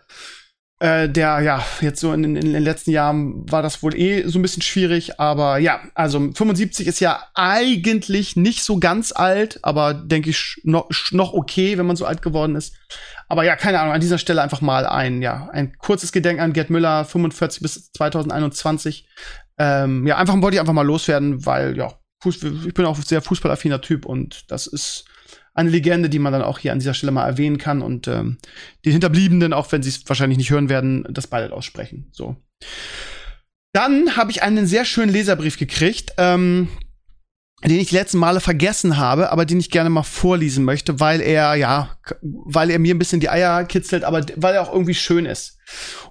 [0.83, 4.27] äh, der, ja, jetzt so in, in, in, den letzten Jahren war das wohl eh
[4.27, 5.21] so ein bisschen schwierig.
[5.21, 10.89] Aber ja, also 75 ist ja eigentlich nicht so ganz alt, aber denke ich noch,
[11.13, 12.75] noch okay, wenn man so alt geworden ist.
[13.29, 16.53] Aber ja, keine Ahnung, an dieser Stelle einfach mal ein, ja, ein kurzes Gedenken an
[16.53, 19.09] Gerd Müller, 45 bis 2021.
[19.59, 21.93] Ähm, ja, einfach wollte ich einfach mal loswerden, weil, ja,
[22.25, 25.05] Ich bin auch ein sehr fußballaffiner Typ und das ist
[25.55, 28.39] eine Legende, die man dann auch hier an dieser Stelle mal erwähnen kann und ähm,
[28.85, 32.09] die Hinterbliebenen, auch wenn sie es wahrscheinlich nicht hören werden, das Beileid aussprechen.
[32.13, 32.37] So.
[33.75, 36.13] Dann habe ich einen sehr schönen Leserbrief gekriegt.
[36.19, 36.69] Ähm,
[37.65, 41.21] den ich die letzten Male vergessen habe, aber den ich gerne mal vorlesen möchte, weil
[41.21, 41.91] er, ja,
[42.21, 45.59] weil er mir ein bisschen die Eier kitzelt, aber weil er auch irgendwie schön ist.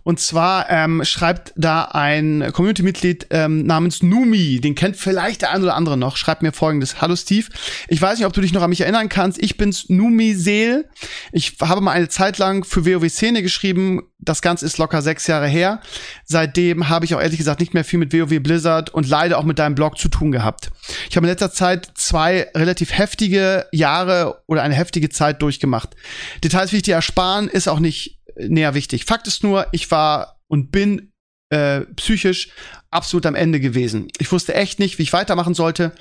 [0.04, 5.62] Und zwar ähm, schreibt da ein Community-Mitglied ähm, namens Numi, den kennt vielleicht der ein
[5.62, 7.02] oder andere noch, schreibt mir folgendes.
[7.02, 7.48] Hallo Steve,
[7.88, 9.42] ich weiß nicht, ob du dich noch an mich erinnern kannst.
[9.44, 10.90] Ich bin's Numi Seel.
[11.32, 14.02] Ich habe mal eine Zeit lang für WoW Szene geschrieben.
[14.24, 15.82] Das Ganze ist locker sechs Jahre her.
[16.26, 19.44] Seitdem habe ich auch ehrlich gesagt nicht mehr viel mit WoW Blizzard und leider auch
[19.44, 20.70] mit deinem Blog zu tun gehabt.
[21.10, 25.96] Ich habe in letzter Zeit zwei relativ heftige Jahre oder eine heftige Zeit durchgemacht.
[26.44, 29.06] Details will ich dir ersparen, ist auch nicht näher wichtig.
[29.06, 31.12] Fakt ist nur, ich war und bin
[31.50, 32.50] äh, psychisch
[32.92, 34.08] absolut am Ende gewesen.
[34.20, 35.94] Ich wusste echt nicht, wie ich weitermachen sollte,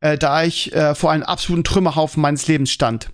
[0.00, 3.10] äh, da ich äh, vor einem absoluten Trümmerhaufen meines Lebens stand.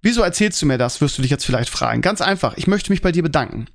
[0.00, 2.02] Wieso erzählst du mir das, wirst du dich jetzt vielleicht fragen.
[2.02, 3.66] Ganz einfach, ich möchte mich bei dir bedanken.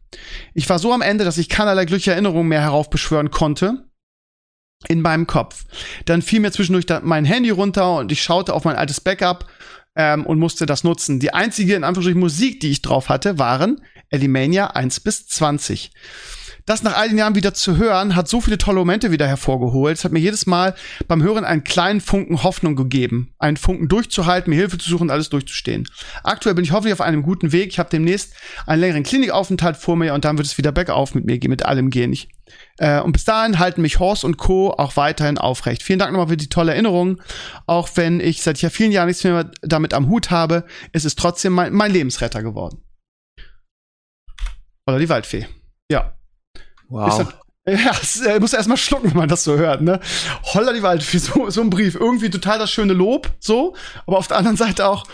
[0.53, 3.85] Ich war so am Ende, dass ich keinerlei glückliche Erinnerungen mehr heraufbeschwören konnte
[4.87, 5.65] in meinem Kopf.
[6.05, 9.47] Dann fiel mir zwischendurch mein Handy runter und ich schaute auf mein altes Backup
[9.95, 11.19] ähm, und musste das nutzen.
[11.19, 15.91] Die einzige, in Anführungsstrichen, Musik, die ich drauf hatte, waren Elimania 1 bis 20.
[16.67, 19.97] Das nach all den Jahren wieder zu hören, hat so viele tolle Momente wieder hervorgeholt.
[19.97, 20.75] Es hat mir jedes Mal
[21.07, 23.33] beim Hören einen kleinen Funken Hoffnung gegeben.
[23.39, 25.87] Einen Funken durchzuhalten, mir Hilfe zu suchen, alles durchzustehen.
[26.23, 27.69] Aktuell bin ich hoffentlich auf einem guten Weg.
[27.69, 28.33] Ich habe demnächst
[28.65, 31.65] einen längeren Klinikaufenthalt vor mir und dann wird es wieder bergauf mit mir gehen, mit
[31.65, 32.11] allem gehen.
[32.11, 32.27] Ich,
[32.79, 34.71] äh, und bis dahin halten mich Horst und Co.
[34.71, 35.83] auch weiterhin aufrecht.
[35.83, 37.21] Vielen Dank nochmal für die tolle Erinnerung.
[37.65, 41.15] Auch wenn ich seit ja vielen Jahren nichts mehr damit am Hut habe, ist es
[41.15, 42.81] trotzdem mein, mein Lebensretter geworden.
[44.85, 45.47] Oder die Waldfee.
[45.89, 46.16] Ja.
[46.89, 47.17] Wow.
[47.17, 47.27] Das,
[47.83, 49.99] ja, es, äh, muss erstmal schlucken, wenn man das so hört, ne?
[50.53, 51.95] Holla die Waldfee, so, so ein Brief.
[51.95, 53.75] Irgendwie total das schöne Lob, so.
[54.05, 55.05] Aber auf der anderen Seite auch,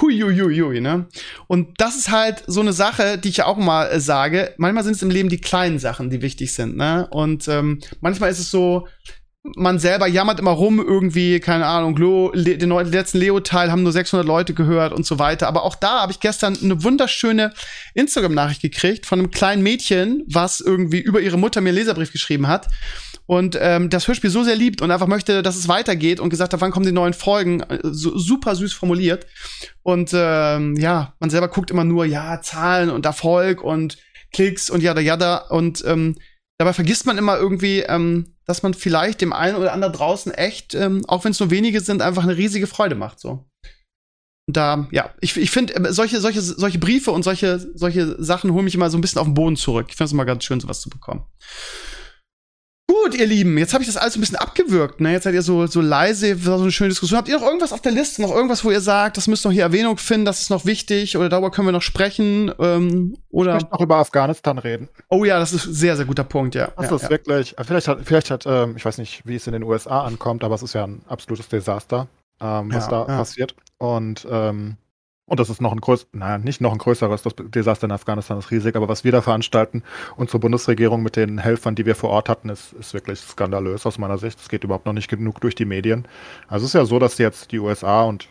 [0.00, 1.06] huiuiuiui, ne?
[1.46, 4.54] Und das ist halt so eine Sache, die ich ja auch mal äh, sage.
[4.56, 7.08] Manchmal sind es im Leben die kleinen Sachen, die wichtig sind, ne?
[7.10, 8.86] Und ähm, manchmal ist es so,
[9.54, 13.92] man selber jammert immer rum irgendwie, keine Ahnung, Lo, Le, den letzten Leo-Teil haben nur
[13.92, 15.46] 600 Leute gehört und so weiter.
[15.48, 17.52] Aber auch da habe ich gestern eine wunderschöne
[17.94, 22.48] Instagram-Nachricht gekriegt von einem kleinen Mädchen, was irgendwie über ihre Mutter mir einen Leserbrief geschrieben
[22.48, 22.68] hat
[23.26, 26.52] und ähm, das Hörspiel so sehr liebt und einfach möchte, dass es weitergeht und gesagt
[26.52, 27.62] hat, wann kommen die neuen Folgen.
[27.82, 29.26] So, super süß formuliert.
[29.82, 33.98] Und ähm, ja, man selber guckt immer nur, ja, Zahlen und Erfolg und
[34.32, 35.38] Klicks und jada jada.
[35.48, 36.16] Und ähm,
[36.58, 40.74] dabei vergisst man immer irgendwie, ähm, dass man vielleicht dem einen oder anderen draußen echt,
[40.74, 43.20] ähm, auch wenn es nur wenige sind, einfach eine riesige Freude macht.
[43.20, 43.44] So.
[44.48, 48.52] Und da, ja, ich, ich finde, äh, solche, solche, solche Briefe und solche, solche Sachen
[48.52, 49.86] holen mich immer so ein bisschen auf den Boden zurück.
[49.88, 51.24] Ich finde es immer ganz schön, sowas zu bekommen.
[53.02, 55.00] Gut, ihr Lieben, jetzt habe ich das alles ein bisschen abgewürgt.
[55.00, 55.12] Ne?
[55.12, 57.18] Jetzt seid ihr so, so leise, so eine schöne Diskussion.
[57.18, 58.22] Habt ihr noch irgendwas auf der Liste?
[58.22, 61.16] Noch irgendwas, wo ihr sagt, das müsst noch hier Erwähnung finden, das ist noch wichtig
[61.16, 62.52] oder darüber können wir noch sprechen?
[62.58, 64.88] Ähm, oder ich möchte noch über Afghanistan reden.
[65.08, 66.72] Oh ja, das ist ein sehr, sehr guter Punkt, ja.
[66.76, 67.10] Das ja, ist ja.
[67.10, 70.42] wirklich, vielleicht hat, vielleicht hat ähm, ich weiß nicht, wie es in den USA ankommt,
[70.42, 72.08] aber es ist ja ein absolutes Desaster,
[72.40, 73.54] ähm, was Ja, da passiert.
[73.78, 74.76] Und ähm,
[75.26, 78.38] und das ist noch ein größeres, naja, nicht noch ein größeres, das Desaster in Afghanistan
[78.38, 79.82] ist riesig, aber was wir da veranstalten,
[80.16, 83.98] unsere Bundesregierung mit den Helfern, die wir vor Ort hatten, ist, ist wirklich skandalös aus
[83.98, 84.38] meiner Sicht.
[84.38, 86.06] Es geht überhaupt noch nicht genug durch die Medien.
[86.46, 88.28] Also es ist ja so, dass jetzt die USA und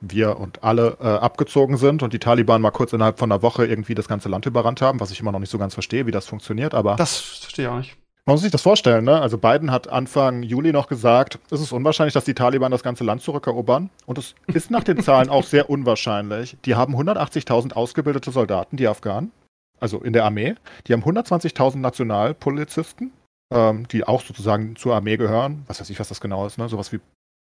[0.00, 3.66] wir und alle äh, abgezogen sind und die Taliban mal kurz innerhalb von einer Woche
[3.66, 6.12] irgendwie das ganze Land überrannt haben, was ich immer noch nicht so ganz verstehe, wie
[6.12, 7.96] das funktioniert, aber Das verstehe ich auch nicht.
[8.28, 9.22] Man muss sich das vorstellen, ne?
[9.22, 13.02] Also Biden hat Anfang Juli noch gesagt, es ist unwahrscheinlich, dass die Taliban das ganze
[13.02, 13.88] Land zurückerobern.
[14.04, 16.58] Und es ist nach den Zahlen auch sehr unwahrscheinlich.
[16.66, 19.32] Die haben 180.000 ausgebildete Soldaten, die Afghanen,
[19.80, 20.56] also in der Armee.
[20.86, 23.12] Die haben 120.000 Nationalpolizisten,
[23.50, 25.64] ähm, die auch sozusagen zur Armee gehören.
[25.66, 26.68] Was weiß ich, was das genau ist, ne?
[26.68, 27.00] Sowas wie,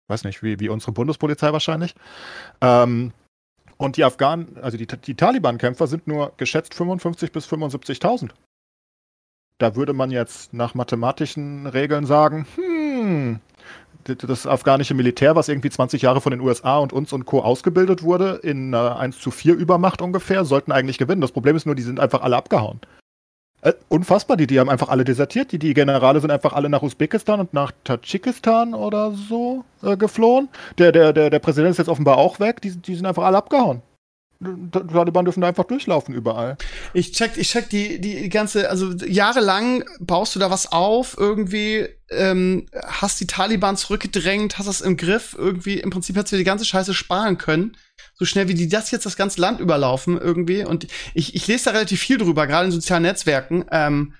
[0.08, 1.94] weiß nicht, wie, wie unsere Bundespolizei wahrscheinlich.
[2.60, 3.14] Ähm,
[3.78, 8.32] und die Afghanen, also die, die Taliban-Kämpfer sind nur geschätzt 55.000 bis 75.000
[9.58, 13.40] da würde man jetzt nach mathematischen Regeln sagen, hm,
[14.04, 17.40] das afghanische Militär, was irgendwie 20 Jahre von den USA und uns und Co.
[17.40, 21.20] ausgebildet wurde, in einer 1 zu 4 Übermacht ungefähr, sollten eigentlich gewinnen.
[21.20, 22.80] Das Problem ist nur, die sind einfach alle abgehauen.
[23.60, 25.50] Äh, unfassbar, die, die haben einfach alle desertiert.
[25.52, 30.48] Die, die Generale sind einfach alle nach Usbekistan und nach Tadschikistan oder so äh, geflohen.
[30.78, 32.60] Der, der, der, der Präsident ist jetzt offenbar auch weg.
[32.62, 33.82] Die, die sind einfach alle abgehauen.
[34.40, 36.56] Taliban dürfen da einfach durchlaufen überall.
[36.94, 41.88] Ich check, ich check die, die ganze, also jahrelang baust du da was auf, irgendwie,
[42.10, 46.44] ähm, hast die Taliban zurückgedrängt, hast das im Griff, irgendwie, im Prinzip hättest du die
[46.44, 47.76] ganze Scheiße sparen können.
[48.14, 50.64] So schnell wie die das jetzt das ganze Land überlaufen, irgendwie.
[50.64, 54.14] Und ich, ich lese da relativ viel drüber, gerade in sozialen Netzwerken, ähm,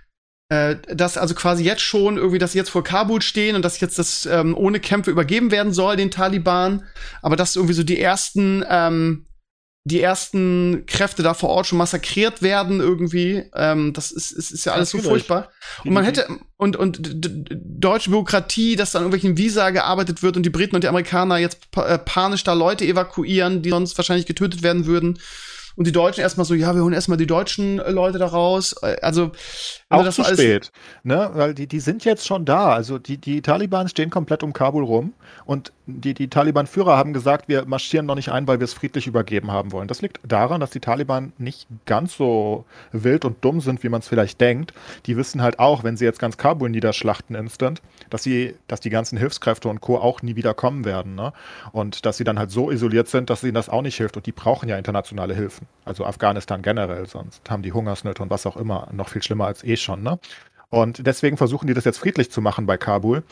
[0.48, 3.78] äh, dass also quasi jetzt schon irgendwie, dass sie jetzt vor Kabul stehen und dass
[3.78, 6.84] jetzt das ähm, ohne Kämpfe übergeben werden soll, den Taliban.
[7.22, 9.27] Aber dass irgendwie so die ersten, ähm,
[9.88, 13.44] die ersten Kräfte da vor Ort schon massakriert werden irgendwie.
[13.54, 15.50] Ähm, das ist, ist, ist ja alles so furchtbar.
[15.84, 17.00] Und man hätte, und, und
[17.50, 21.58] deutsche Bürokratie, dass dann irgendwelchen Visa gearbeitet wird und die Briten und die Amerikaner jetzt
[21.76, 25.18] äh, panisch da Leute evakuieren, die sonst wahrscheinlich getötet werden würden
[25.78, 28.74] und die Deutschen erstmal so, ja, wir holen erstmal die deutschen äh, Leute da raus.
[28.82, 29.30] Äh, also
[29.90, 30.70] auch das zu spät,
[31.02, 31.30] ne?
[31.32, 32.72] Weil die, die sind jetzt schon da.
[32.72, 35.14] Also die, die Taliban stehen komplett um Kabul rum
[35.46, 39.06] und die, die Taliban-Führer haben gesagt, wir marschieren noch nicht ein, weil wir es friedlich
[39.06, 39.88] übergeben haben wollen.
[39.88, 44.00] Das liegt daran, dass die Taliban nicht ganz so wild und dumm sind, wie man
[44.00, 44.74] es vielleicht denkt.
[45.06, 48.90] Die wissen halt auch, wenn sie jetzt ganz Kabul niederschlachten instant, dass sie, dass die
[48.90, 49.96] ganzen Hilfskräfte und Co.
[49.96, 51.14] auch nie wieder kommen werden.
[51.14, 51.32] Ne?
[51.72, 54.18] Und dass sie dann halt so isoliert sind, dass ihnen das auch nicht hilft.
[54.18, 55.66] Und die brauchen ja internationale Hilfen.
[55.86, 59.64] Also Afghanistan generell, sonst haben die Hungersnöte und was auch immer noch viel schlimmer als
[59.64, 60.02] eh schon.
[60.02, 60.18] Ne?
[60.70, 63.22] Und deswegen versuchen die das jetzt friedlich zu machen bei Kabul.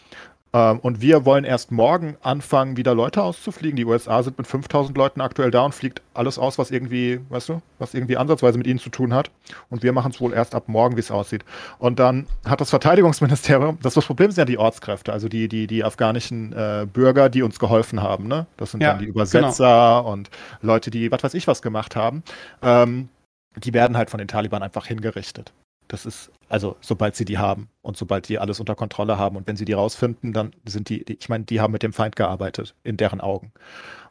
[0.56, 3.76] Ähm, und wir wollen erst morgen anfangen, wieder Leute auszufliegen.
[3.76, 7.50] Die USA sind mit 5000 Leuten aktuell da und fliegt alles aus, was irgendwie, weißt
[7.50, 9.30] du, was irgendwie ansatzweise mit ihnen zu tun hat.
[9.68, 11.44] Und wir machen es wohl erst ab morgen, wie es aussieht.
[11.78, 15.66] Und dann hat das Verteidigungsministerium, das, das Problem sind ja die Ortskräfte, also die, die,
[15.66, 18.26] die afghanischen äh, Bürger, die uns geholfen haben.
[18.26, 18.46] Ne?
[18.56, 20.12] Das sind ja, dann die Übersetzer genau.
[20.12, 20.30] und
[20.62, 22.22] Leute, die was weiß ich was gemacht haben.
[22.62, 23.10] Ähm,
[23.56, 25.52] die werden halt von den Taliban einfach hingerichtet.
[25.88, 29.46] Das ist, also sobald sie die haben und sobald die alles unter Kontrolle haben und
[29.46, 32.74] wenn sie die rausfinden, dann sind die, ich meine, die haben mit dem Feind gearbeitet,
[32.82, 33.52] in deren Augen.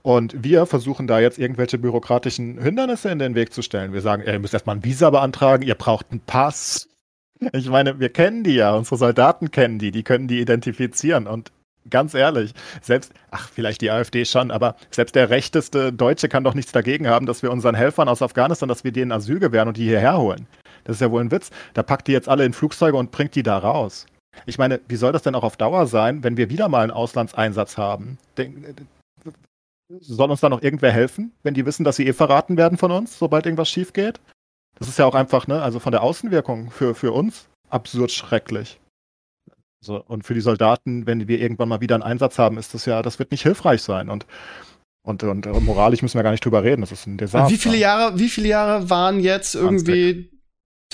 [0.02, 3.92] Und wir versuchen da jetzt irgendwelche bürokratischen Hindernisse in den Weg zu stellen.
[3.92, 6.90] Wir sagen, ihr müsst erstmal ein Visa beantragen, ihr braucht einen Pass.
[7.54, 11.52] Ich meine, wir kennen die ja, unsere Soldaten kennen die, die können die identifizieren und
[11.90, 16.54] ganz ehrlich, selbst, ach, vielleicht die AfD schon, aber selbst der rechteste Deutsche kann doch
[16.54, 19.78] nichts dagegen haben, dass wir unseren Helfern aus Afghanistan, dass wir denen Asyl gewähren und
[19.78, 20.48] die hierher holen.
[20.86, 21.52] Das ist ja wohl ein Witz.
[21.74, 24.06] Da packt die jetzt alle in Flugzeuge und bringt die da raus.
[24.46, 26.92] Ich meine, wie soll das denn auch auf Dauer sein, wenn wir wieder mal einen
[26.92, 28.18] Auslandseinsatz haben?
[28.38, 28.76] Den,
[30.00, 32.92] soll uns da noch irgendwer helfen, wenn die wissen, dass sie eh verraten werden von
[32.92, 34.20] uns, sobald irgendwas schief geht?
[34.78, 38.80] Das ist ja auch einfach, ne, also von der Außenwirkung für, für uns absurd schrecklich.
[39.84, 42.86] So, und für die Soldaten, wenn wir irgendwann mal wieder einen Einsatz haben, ist das
[42.86, 44.10] ja, das wird nicht hilfrei sein.
[44.10, 44.26] Und,
[45.04, 46.82] und, und, und moralisch müssen wir gar nicht drüber reden.
[46.82, 47.54] Das ist ein Desaster.
[47.54, 50.32] Wie viele Jahre, wie viele Jahre waren jetzt irgendwie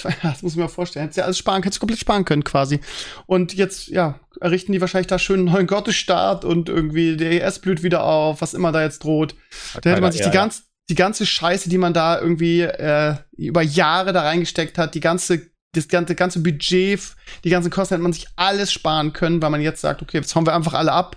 [0.23, 1.03] Das muss ich mir vorstellen.
[1.03, 2.79] Hättest ja alles sparen, hättest komplett sparen können quasi.
[3.25, 7.59] Und jetzt, ja, errichten die wahrscheinlich da schön einen neuen Gottesstaat und irgendwie der ES
[7.59, 9.35] blüht wieder auf, was immer da jetzt droht.
[9.81, 13.61] Da hätte man sich die, ganz, die ganze Scheiße, die man da irgendwie äh, über
[13.61, 16.99] Jahre da reingesteckt hat, die ganze das ganze, ganze Budget,
[17.45, 20.35] die ganzen Kosten hätte man sich alles sparen können, weil man jetzt sagt, okay, jetzt
[20.35, 21.15] hauen wir einfach alle ab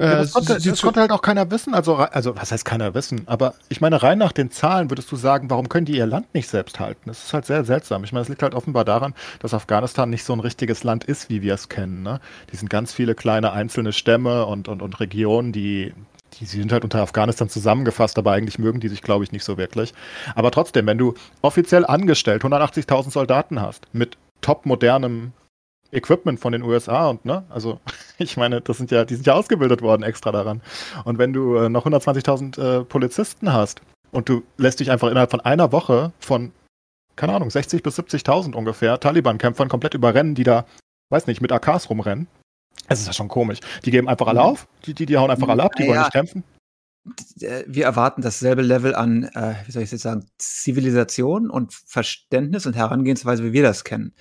[0.00, 1.74] ja, das, äh, konnte, das konnte halt auch keiner wissen.
[1.74, 3.22] Also, also, was heißt keiner wissen?
[3.26, 6.32] Aber ich meine, rein nach den Zahlen würdest du sagen, warum können die ihr Land
[6.34, 7.02] nicht selbst halten?
[7.06, 8.02] Das ist halt sehr seltsam.
[8.04, 11.28] Ich meine, es liegt halt offenbar daran, dass Afghanistan nicht so ein richtiges Land ist,
[11.28, 12.02] wie wir es kennen.
[12.02, 12.20] Ne?
[12.52, 15.92] Die sind ganz viele kleine einzelne Stämme und, und, und Regionen, die,
[16.38, 19.58] die sind halt unter Afghanistan zusammengefasst, aber eigentlich mögen die sich, glaube ich, nicht so
[19.58, 19.92] wirklich.
[20.34, 25.32] Aber trotzdem, wenn du offiziell angestellt 180.000 Soldaten hast, mit top modernem
[25.92, 27.80] Equipment von den USA und ne, also
[28.18, 30.62] ich meine, das sind ja, die sind ja ausgebildet worden extra daran.
[31.04, 33.80] Und wenn du äh, noch 120.000 äh, Polizisten hast
[34.12, 36.52] und du lässt dich einfach innerhalb von einer Woche von,
[37.16, 40.64] keine Ahnung, 60 bis 70.000 ungefähr Taliban-Kämpfern komplett überrennen, die da,
[41.10, 42.28] weiß nicht, mit AKs rumrennen.
[42.88, 43.58] Es ist ja schon komisch.
[43.84, 44.46] Die geben einfach alle mhm.
[44.46, 46.44] auf, die, die, die hauen einfach alle ab, die ja, wollen nicht kämpfen.
[47.40, 52.66] Äh, wir erwarten dasselbe Level an, äh, wie soll ich jetzt sagen, Zivilisation und Verständnis
[52.66, 54.14] und Herangehensweise, wie wir das kennen.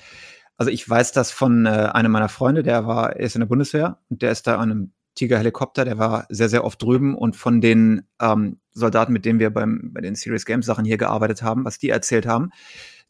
[0.59, 3.97] Also ich weiß das von äh, einem meiner Freunde, der war, ist in der Bundeswehr
[4.09, 7.61] und der ist da an einem Tiger-Helikopter, der war sehr, sehr oft drüben und von
[7.61, 11.63] den ähm, Soldaten, mit denen wir beim, bei den Serious Games Sachen hier gearbeitet haben,
[11.63, 12.49] was die erzählt haben,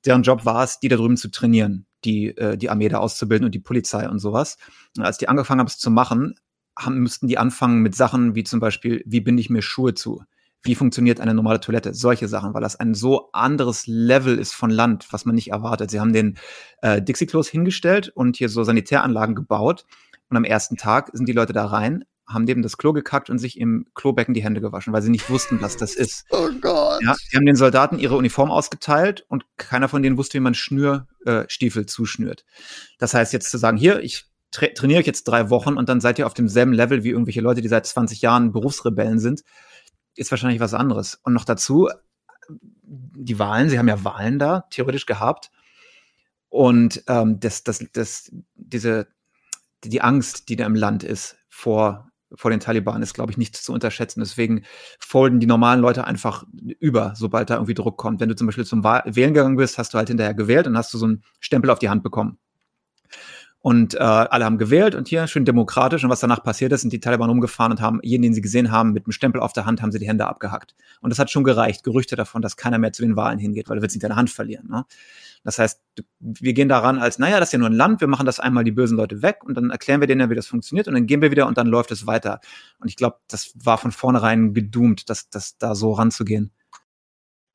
[0.05, 3.45] deren Job war es, die da drüben zu trainieren, die, äh, die Armee da auszubilden
[3.45, 4.57] und die Polizei und sowas.
[4.95, 6.35] Und als die angefangen haben, es zu machen,
[6.77, 10.21] haben, müssten die anfangen mit Sachen wie zum Beispiel, wie binde ich mir Schuhe zu?
[10.63, 14.69] Wie funktioniert eine normale Toilette, solche Sachen, weil das ein so anderes Level ist von
[14.69, 15.89] Land, was man nicht erwartet.
[15.89, 16.37] Sie haben den
[16.81, 19.85] äh, Dixie-Klos hingestellt und hier so Sanitäranlagen gebaut
[20.29, 23.39] und am ersten Tag sind die Leute da rein, haben neben das Klo gekackt und
[23.39, 26.25] sich im Klobecken die Hände gewaschen, weil sie nicht wussten, was das ist.
[26.31, 27.01] Oh Gott.
[27.03, 30.53] Ja, die haben den Soldaten ihre Uniform ausgeteilt und keiner von denen wusste, wie man
[30.53, 32.45] Schnürstiefel äh, zuschnürt.
[32.99, 36.01] Das heißt, jetzt zu sagen, hier, ich tra trainiere euch jetzt drei Wochen und dann
[36.01, 39.41] seid ihr auf demselben Level wie irgendwelche Leute, die seit 20 Jahren Berufsrebellen sind,
[40.19, 41.19] ist wahrscheinlich was anderes.
[41.23, 41.89] Und noch dazu,
[42.89, 45.51] die Wahlen, sie haben ja Wahlen da theoretisch gehabt.
[46.49, 49.07] Und ähm, das, das, das, diese,
[49.83, 53.55] die Angst, die da im Land ist vor, vor den Taliban, ist, glaube ich, nicht
[53.55, 54.19] zu unterschätzen.
[54.19, 54.63] Deswegen
[54.99, 56.43] folgen die normalen Leute einfach
[56.79, 58.19] über, sobald da irgendwie Druck kommt.
[58.19, 60.93] Wenn du zum Beispiel zum Wählen gegangen bist, hast du halt hinterher gewählt und hast
[60.93, 62.39] du so einen Stempel auf die Hand bekommen.
[63.61, 66.03] Und äh, alle haben gewählt und hier schön demokratisch.
[66.03, 68.71] Und was danach passiert ist, sind die Taliban umgefahren und haben jeden, den sie gesehen
[68.71, 70.75] haben, mit einem Stempel auf der Hand, haben sie die Hände abgehackt.
[71.01, 71.83] Und das hat schon gereicht.
[71.83, 74.29] Gerüchte davon, dass keiner mehr zu den Wahlen hingeht, weil du willst nicht deine Hand
[74.29, 74.69] verlieren.
[74.69, 74.85] Ne?
[75.43, 75.81] Das heißt,
[76.19, 78.63] wir gehen daran als, naja, das ist ja nur ein Land, wir machen das einmal
[78.63, 81.05] die bösen Leute weg und dann erklären wir denen ja, wie das funktioniert und dann
[81.05, 82.41] gehen wir wieder und dann läuft es weiter.
[82.79, 86.51] Und ich glaube, das war von vornherein gedoomt, das, das da so ranzugehen.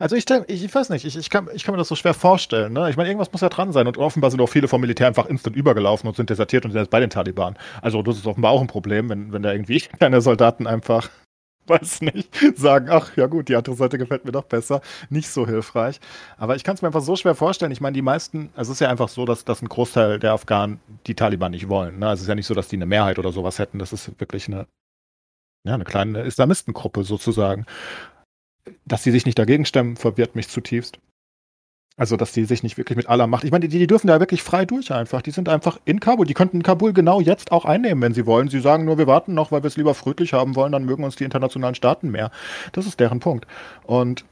[0.01, 2.73] Also ich, ich, weiß nicht, ich, ich, kann, ich kann mir das so schwer vorstellen.
[2.73, 2.91] Ne?
[2.91, 5.27] Ich meine, irgendwas muss ja dran sein und offenbar sind auch viele vom Militär einfach
[5.27, 7.57] instant übergelaufen und sind desertiert und sind jetzt bei den Taliban.
[7.81, 11.11] Also das ist offenbar auch ein Problem, wenn, wenn da irgendwie keine Soldaten einfach,
[11.69, 14.81] weiß nicht, sagen, ach ja gut, die andere Seite gefällt mir doch besser,
[15.11, 16.01] nicht so hilfreich.
[16.39, 17.71] Aber ich kann es mir einfach so schwer vorstellen.
[17.71, 20.33] Ich meine, die meisten, also es ist ja einfach so, dass, dass ein Großteil der
[20.33, 22.01] Afghanen die Taliban nicht wollen.
[22.01, 22.09] Ne?
[22.09, 23.79] Also es ist ja nicht so, dass die eine Mehrheit oder sowas hätten.
[23.79, 24.67] Das ist wirklich eine,
[25.65, 27.65] ja, eine kleine Islamistengruppe sozusagen
[28.85, 30.99] dass sie sich nicht dagegen stemmen, verwirrt mich zutiefst.
[31.97, 33.45] Also, dass die sich nicht wirklich mit aller Macht.
[33.45, 35.23] Ich meine, die, die, dürfen da wirklich frei durch einfach.
[35.23, 36.27] Die sind einfach in Kabul.
[36.27, 38.49] Die könnten Kabul genau jetzt auch einnehmen, wenn sie wollen.
[38.49, 41.05] Sie sagen nur, wir warten noch, weil wir es lieber friedlich haben wollen, dann mögen
[41.05, 42.33] uns die internationalen Staaten mehr.
[42.73, 43.47] Das ist deren Punkt.
[43.85, 44.25] Und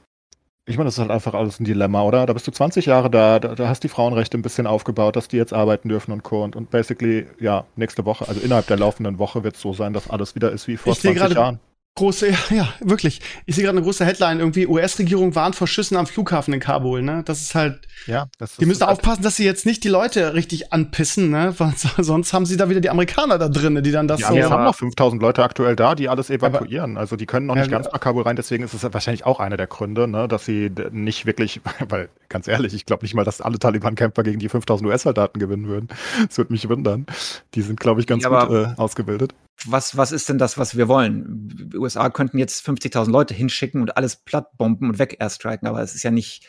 [0.65, 2.27] ich meine, das ist halt einfach alles ein Dilemma, oder?
[2.27, 5.29] Da bist du 20 Jahre da, da, da hast die Frauenrechte ein bisschen aufgebaut, dass
[5.29, 6.43] die jetzt arbeiten dürfen und Co.
[6.43, 9.93] Und, und basically, ja, nächste Woche, also innerhalb der laufenden Woche wird es so sein,
[9.93, 11.61] dass alles wieder ist wie vor ich 20 Jahren
[11.95, 13.21] große, ja, ja, wirklich.
[13.47, 17.03] Ich sehe gerade eine große Headline, irgendwie US-Regierung warnt vor Schüssen am Flughafen in Kabul,
[17.03, 17.23] ne?
[17.25, 17.81] Das ist halt.
[18.07, 21.31] Ja, das ist Die müssen halt aufpassen, dass sie jetzt nicht die Leute richtig anpissen,
[21.31, 21.55] ne?
[21.59, 24.35] Weil sonst haben sie da wieder die Amerikaner da drin, die dann das ja, so.
[24.35, 26.93] Wir haben noch 5000 Leute aktuell da, die alles evakuieren.
[26.93, 29.25] Aber, also die können noch nicht ja, ganz nach Kabul rein, deswegen ist es wahrscheinlich
[29.27, 30.29] auch einer der Gründe, ne?
[30.29, 34.39] Dass sie nicht wirklich, weil ganz ehrlich, ich glaube nicht mal, dass alle Taliban-Kämpfer gegen
[34.39, 35.89] die 5000 US-Soldaten gewinnen würden.
[36.27, 37.07] Das würde mich wundern.
[37.55, 39.35] Die sind, glaube ich, ganz ja, gut äh, ausgebildet
[39.71, 41.49] was, was ist denn das, was wir wollen?
[41.73, 45.95] Die USA könnten jetzt 50.000 Leute hinschicken und alles plattbomben und weg airstriken, aber es
[45.95, 46.47] ist ja nicht,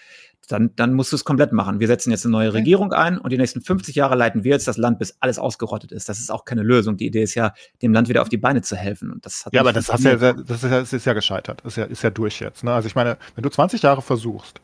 [0.48, 1.80] dann, dann musst du es komplett machen.
[1.80, 4.68] Wir setzen jetzt eine neue Regierung ein und die nächsten 50 Jahre leiten wir jetzt
[4.68, 6.10] das Land, bis alles ausgerottet ist.
[6.10, 6.98] Das ist auch keine Lösung.
[6.98, 9.12] Die Idee ist ja, dem Land wieder auf die Beine zu helfen.
[9.12, 11.62] Und das ja, aber das, hast ja, das, ist ja, das ist ja gescheitert.
[11.64, 12.64] Das ist ja, ist ja durch jetzt.
[12.64, 12.74] Ne?
[12.74, 14.60] Also ich meine, wenn du 20 Jahre versuchst,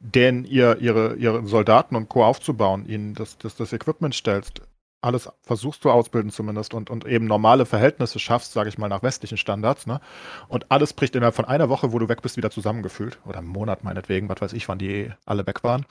[0.00, 2.24] denn ihr, ihre, ihre Soldaten und Co.
[2.24, 4.62] aufzubauen, ihnen das, das, das Equipment stellst,
[5.00, 9.02] alles versuchst du ausbilden zumindest und, und eben normale Verhältnisse schaffst, sage ich mal, nach
[9.02, 10.00] westlichen Standards, ne?
[10.48, 13.18] Und alles bricht innerhalb von einer Woche, wo du weg bist, wieder zusammengefühlt.
[13.24, 15.86] Oder einem Monat meinetwegen, was weiß ich, wann die alle weg waren.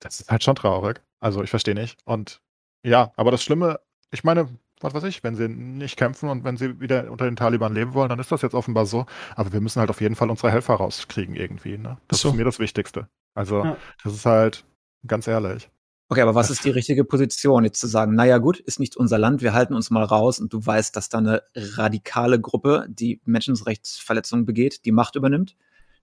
[0.00, 1.00] Das ist halt schon traurig.
[1.20, 1.98] Also ich verstehe nicht.
[2.04, 2.40] Und
[2.82, 3.80] ja, aber das Schlimme,
[4.10, 4.48] ich meine,
[4.80, 7.94] was weiß ich, wenn sie nicht kämpfen und wenn sie wieder unter den Taliban leben
[7.94, 9.06] wollen, dann ist das jetzt offenbar so.
[9.34, 11.78] Aber wir müssen halt auf jeden Fall unsere Helfer rauskriegen irgendwie.
[11.78, 11.98] Ne?
[12.08, 12.28] Das so.
[12.30, 13.08] ist mir das Wichtigste.
[13.34, 13.76] Also ja.
[14.04, 14.64] das ist halt
[15.06, 15.68] ganz ehrlich.
[16.10, 17.64] Okay, aber was ist die richtige Position?
[17.64, 20.52] Jetzt zu sagen, naja gut, ist nicht unser Land, wir halten uns mal raus und
[20.52, 25.56] du weißt, dass da eine radikale Gruppe, die Menschenrechtsverletzungen begeht, die Macht übernimmt.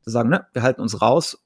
[0.04, 1.42] Zu sagen, ne, wir halten uns raus.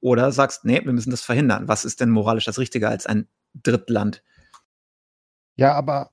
[0.00, 1.68] Oder sagst, nee, wir müssen das verhindern.
[1.68, 4.24] Was ist denn moralisch das Richtige als ein Drittland?
[5.54, 6.11] Ja, aber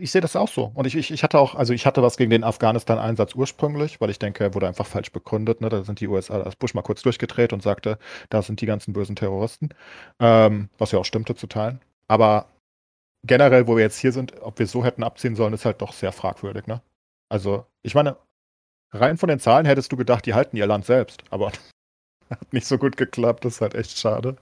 [0.00, 0.70] ich sehe das auch so.
[0.74, 4.10] Und ich, ich, ich hatte auch, also ich hatte was gegen den Afghanistan-Einsatz ursprünglich, weil
[4.10, 5.60] ich denke, er wurde einfach falsch begründet.
[5.60, 5.68] Ne?
[5.68, 7.98] Da sind die USA, als Bush mal kurz durchgedreht und sagte,
[8.30, 9.70] da sind die ganzen bösen Terroristen.
[10.20, 11.80] Ähm, was ja auch stimmte zu teilen.
[12.06, 12.46] Aber
[13.24, 15.92] generell, wo wir jetzt hier sind, ob wir so hätten abziehen sollen, ist halt doch
[15.92, 16.66] sehr fragwürdig.
[16.66, 16.80] Ne?
[17.28, 18.16] Also, ich meine,
[18.92, 21.24] rein von den Zahlen hättest du gedacht, die halten ihr Land selbst.
[21.30, 21.52] Aber
[22.30, 23.44] hat nicht so gut geklappt.
[23.44, 24.36] Das ist halt echt schade.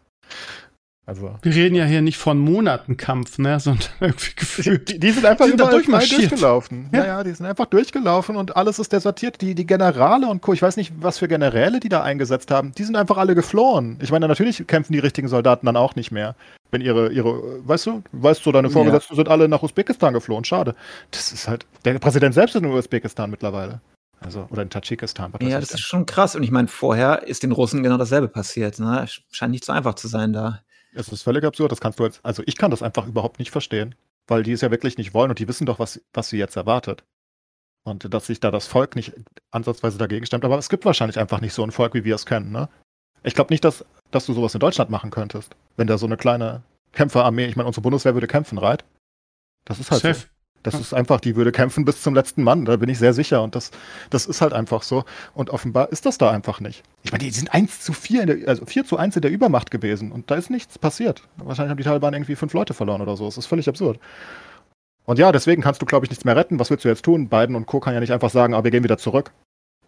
[1.08, 4.88] Also, wir reden ja hier nicht von Monatenkampf, ne, sondern irgendwie gefühlt.
[4.88, 6.88] Die, die sind einfach die sind überall durchgelaufen.
[6.92, 7.06] Ja.
[7.06, 9.40] ja, die sind einfach durchgelaufen und alles ist desertiert.
[9.40, 12.72] Die, die Generale und Co., ich weiß nicht, was für Generäle die da eingesetzt haben,
[12.72, 13.98] die sind einfach alle geflohen.
[14.02, 16.34] Ich meine, natürlich kämpfen die richtigen Soldaten dann auch nicht mehr.
[16.72, 19.16] Wenn ihre, ihre, weißt du, weißt du, deine Vorgesetzten ja.
[19.16, 20.42] sind alle nach Usbekistan geflohen.
[20.44, 20.74] Schade.
[21.12, 23.80] Das ist halt, der Präsident selbst ist in Usbekistan mittlerweile.
[24.18, 25.32] Also, oder in Tadschikistan.
[25.40, 26.34] Ja, das ist schon krass.
[26.34, 28.80] Und ich meine, vorher ist den Russen genau dasselbe passiert.
[28.80, 29.06] Ne?
[29.30, 30.62] Scheint nicht so einfach zu sein da.
[30.97, 33.51] Es ist völlig absurd, das kannst du jetzt, also ich kann das einfach überhaupt nicht
[33.51, 33.94] verstehen,
[34.27, 36.56] weil die es ja wirklich nicht wollen und die wissen doch, was, was sie jetzt
[36.56, 37.05] erwartet.
[37.85, 39.12] Und dass sich da das Volk nicht
[39.51, 42.27] ansatzweise dagegen stemmt, aber es gibt wahrscheinlich einfach nicht so ein Volk, wie wir es
[42.27, 42.68] kennen, ne?
[43.23, 46.16] Ich glaube nicht, dass, dass du sowas in Deutschland machen könntest, wenn da so eine
[46.16, 46.62] kleine
[46.93, 48.85] Kämpferarmee, ich meine, unsere Bundeswehr würde kämpfen, right?
[49.64, 50.23] Das ist halt Chef.
[50.23, 50.35] so.
[50.66, 53.43] Das ist einfach, die würde kämpfen bis zum letzten Mann, da bin ich sehr sicher.
[53.43, 53.70] Und das,
[54.10, 55.05] das ist halt einfach so.
[55.34, 56.82] Und offenbar ist das da einfach nicht.
[57.02, 59.70] Ich meine, die sind 1 zu 4, der, also 4 zu 1 in der Übermacht
[59.70, 61.22] gewesen und da ist nichts passiert.
[61.36, 63.26] Wahrscheinlich haben die Taliban irgendwie fünf Leute verloren oder so.
[63.26, 64.01] Das ist völlig absurd.
[65.05, 66.59] Und ja, deswegen kannst du, glaube ich, nichts mehr retten.
[66.59, 67.28] Was willst du jetzt tun?
[67.28, 67.78] Biden und Co.
[67.78, 69.32] kann ja nicht einfach sagen, aber wir gehen wieder zurück.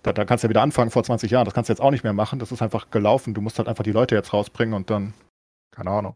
[0.04, 1.44] Da, da kannst du ja wieder anfangen vor 20 Jahren.
[1.44, 2.38] Das kannst du jetzt auch nicht mehr machen.
[2.38, 3.34] Das ist einfach gelaufen.
[3.34, 5.12] Du musst halt einfach die Leute jetzt rausbringen und dann,
[5.72, 6.14] keine Ahnung.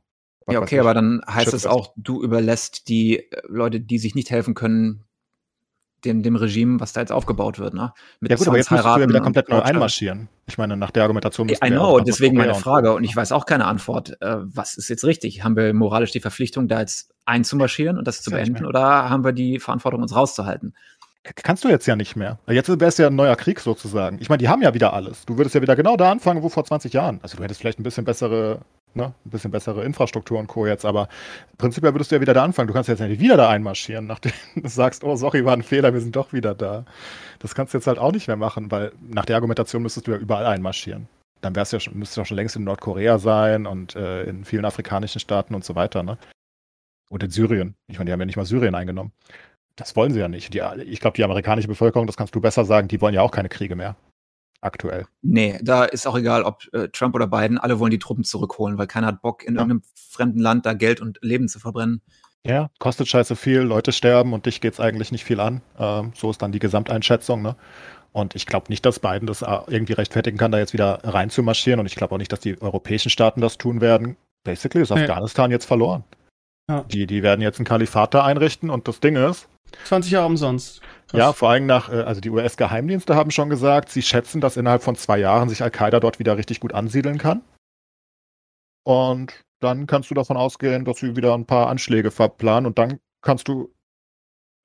[0.51, 4.31] Ja, okay, aber dann heißt es auch, du überlässt die äh, Leute, die sich nicht
[4.31, 5.05] helfen können,
[6.05, 7.75] dem, dem Regime, was da jetzt aufgebaut wird.
[7.75, 7.93] Ne?
[8.21, 10.29] Mit ja gut, aber jetzt musst du ja wieder komplett neu einmarschieren.
[10.47, 13.67] Ich meine, nach der Argumentation I know, deswegen meine Frage und ich weiß auch keine
[13.67, 14.21] Antwort.
[14.21, 15.45] Äh, was ist jetzt richtig?
[15.45, 19.33] Haben wir moralisch die Verpflichtung, da jetzt einzumarschieren und das zu beenden, oder haben wir
[19.33, 20.75] die Verantwortung, uns rauszuhalten?
[21.23, 22.41] Kannst du jetzt ja nicht mehr.
[22.49, 24.19] Jetzt wäre es ja ein neuer Krieg sozusagen.
[24.21, 25.25] Ich meine, die haben ja wieder alles.
[25.25, 27.21] Du würdest ja wieder genau da anfangen, wo vor 20 Jahren.
[27.23, 28.63] Also du hättest vielleicht ein bisschen bessere,
[28.95, 30.67] ne, ein bisschen bessere Infrastruktur und Co.
[30.67, 31.09] jetzt, aber
[31.59, 32.69] prinzipiell würdest du ja wieder da anfangen.
[32.69, 35.93] Du kannst jetzt nicht wieder da einmarschieren, nachdem du sagst, oh, sorry, war ein Fehler,
[35.93, 36.85] wir sind doch wieder da.
[37.39, 40.13] Das kannst du jetzt halt auch nicht mehr machen, weil nach der Argumentation müsstest du
[40.13, 41.09] ja überall einmarschieren.
[41.41, 44.45] Dann wär's ja schon, müsstest du ja schon längst in Nordkorea sein und äh, in
[44.45, 46.19] vielen afrikanischen Staaten und so weiter, ne?
[47.11, 47.75] Und in Syrien.
[47.89, 49.13] Ich meine, die haben ja nicht mal Syrien eingenommen.
[49.77, 50.55] Das wollen sie ja nicht.
[50.55, 53.33] Die, ich glaube, die amerikanische Bevölkerung, das kannst du besser sagen, die wollen ja auch
[53.33, 53.97] keine Kriege mehr.
[54.63, 55.07] Aktuell.
[55.23, 58.79] Nee, da ist auch egal, ob äh, Trump oder Biden, alle wollen die Truppen zurückholen,
[58.79, 59.61] weil keiner hat Bock, in Ja.
[59.61, 62.01] irgendeinem fremden Land da Geld und Leben zu verbrennen.
[62.47, 65.63] Ja, kostet scheiße viel, Leute sterben und dich geht's eigentlich nicht viel an.
[65.79, 67.57] Ähm, so ist dann die Gesamteinschätzung, ne?
[68.13, 71.81] Und ich glaube nicht, dass Biden das äh, irgendwie rechtfertigen kann, da jetzt wieder reinzumarschieren.
[71.81, 74.17] Und ich glaube auch nicht, dass die europäischen Staaten das tun werden.
[74.45, 75.01] Basically ist Nee.
[75.03, 76.05] Afghanistan jetzt verloren.
[76.69, 76.83] Ja.
[76.85, 79.49] Die, die werden jetzt ein Kalifat da einrichten und das Ding ist,
[79.85, 80.83] 20 Jahre umsonst.
[81.13, 81.19] Krass.
[81.19, 84.83] Ja, vor allem nach, äh, also die US-Geheimdienste haben schon gesagt, sie schätzen, dass innerhalb
[84.83, 87.43] von zwei Jahren sich Al-Qaida dort wieder richtig gut ansiedeln kann.
[88.83, 92.99] Und dann kannst du davon ausgehen, dass sie wieder ein paar Anschläge verplanen und dann
[93.21, 93.75] kannst du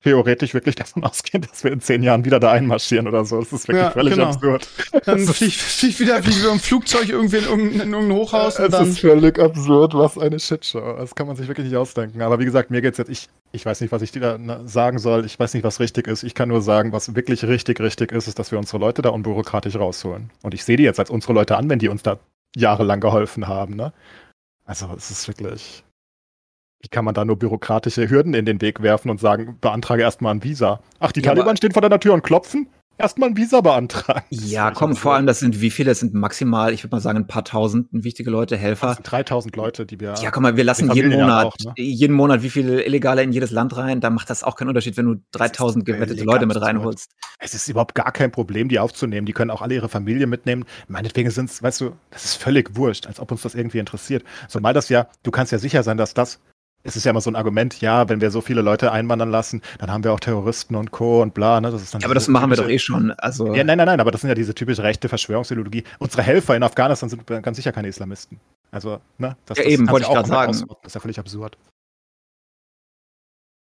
[0.03, 3.39] theoretisch wirklich davon ausgehen, dass wir in zehn Jahren wieder da einmarschieren oder so.
[3.39, 4.27] Das ist wirklich Ja, völlig genau.
[4.27, 4.67] absurd.
[5.05, 8.73] Dann fliegt flieg wieder, flieg wieder ein Flugzeug irgendwie in irgendein, in irgendein Hochhaus und
[8.73, 10.95] Es ist völlig absurd, was eine Shitshow.
[10.97, 12.21] Das kann man sich wirklich nicht ausdenken.
[12.21, 14.99] Aber wie gesagt, mir geht's jetzt, ich, ich weiß nicht, was ich dir da sagen
[14.99, 15.25] soll.
[15.25, 16.23] Ich weiß nicht, was richtig ist.
[16.23, 19.09] Ich kann nur sagen, was wirklich richtig, richtig ist, ist, dass wir unsere Leute da
[19.09, 20.29] unbürokratisch rausholen.
[20.43, 22.19] Und ich sehe die jetzt als unsere Leute an, wenn die uns da
[22.55, 23.75] jahrelang geholfen haben.
[23.75, 23.93] Ne?
[24.65, 25.83] Also es ist wirklich.
[26.87, 30.33] Wie kann man da nur bürokratische Hürden in den Weg werfen und sagen, beantrage erstmal
[30.33, 30.79] ein Visa?
[30.99, 32.69] Ach, die Ja, Taliban stehen vor deiner Tür und klopfen?
[32.97, 34.25] Erstmal ein Visa beantragen.
[34.31, 35.91] Das Ja, komm, vor allem, das sind wie viele?
[35.91, 38.93] Das sind maximal, ich würde mal sagen, ein paar tausend wichtige Leute, Das Helfer.
[38.93, 40.15] sind 3000 Leute, die wir.
[40.21, 41.73] Ja, guck mal, wir lassen jeden Monat, auch, ne?
[41.75, 43.99] jeden Monat wie viele Illegale in jedes Land rein.
[43.99, 47.11] Da macht das auch keinen Unterschied, wenn du 3000 völlig gewettete Leute mit reinholst.
[47.39, 49.25] Es ist überhaupt gar kein Problem, die aufzunehmen.
[49.25, 50.63] Die können auch alle ihre Familie mitnehmen.
[50.87, 54.23] Meinetwegen sind es, weißt du, das ist völlig wurscht, als ob uns das irgendwie interessiert.
[54.47, 56.39] Zumal das ja, du kannst ja sicher sein, dass das,
[56.87, 59.61] es ist ja immer so ein Argument, ja, wenn wir so viele Leute einwandern lassen,
[59.77, 61.21] dann haben wir auch Terroristen und Co.
[61.21, 61.69] und bla, ne?
[61.69, 63.11] Das ist dann Ja, aber das machen wir doch eh schon.
[63.11, 65.83] Also, Ja, nein, nein, nein, aber das sind ja diese typische rechte Verschwörungsideologie.
[65.99, 68.39] Unsere Helfer in Afghanistan sind ganz sicher keine Islamisten.
[68.71, 69.35] Also, ne?
[69.45, 70.49] Das, Ja, das eben, wollte ich komplett sagen.
[70.49, 70.77] ausrotten.
[70.83, 71.57] Das ist ja völlig absurd.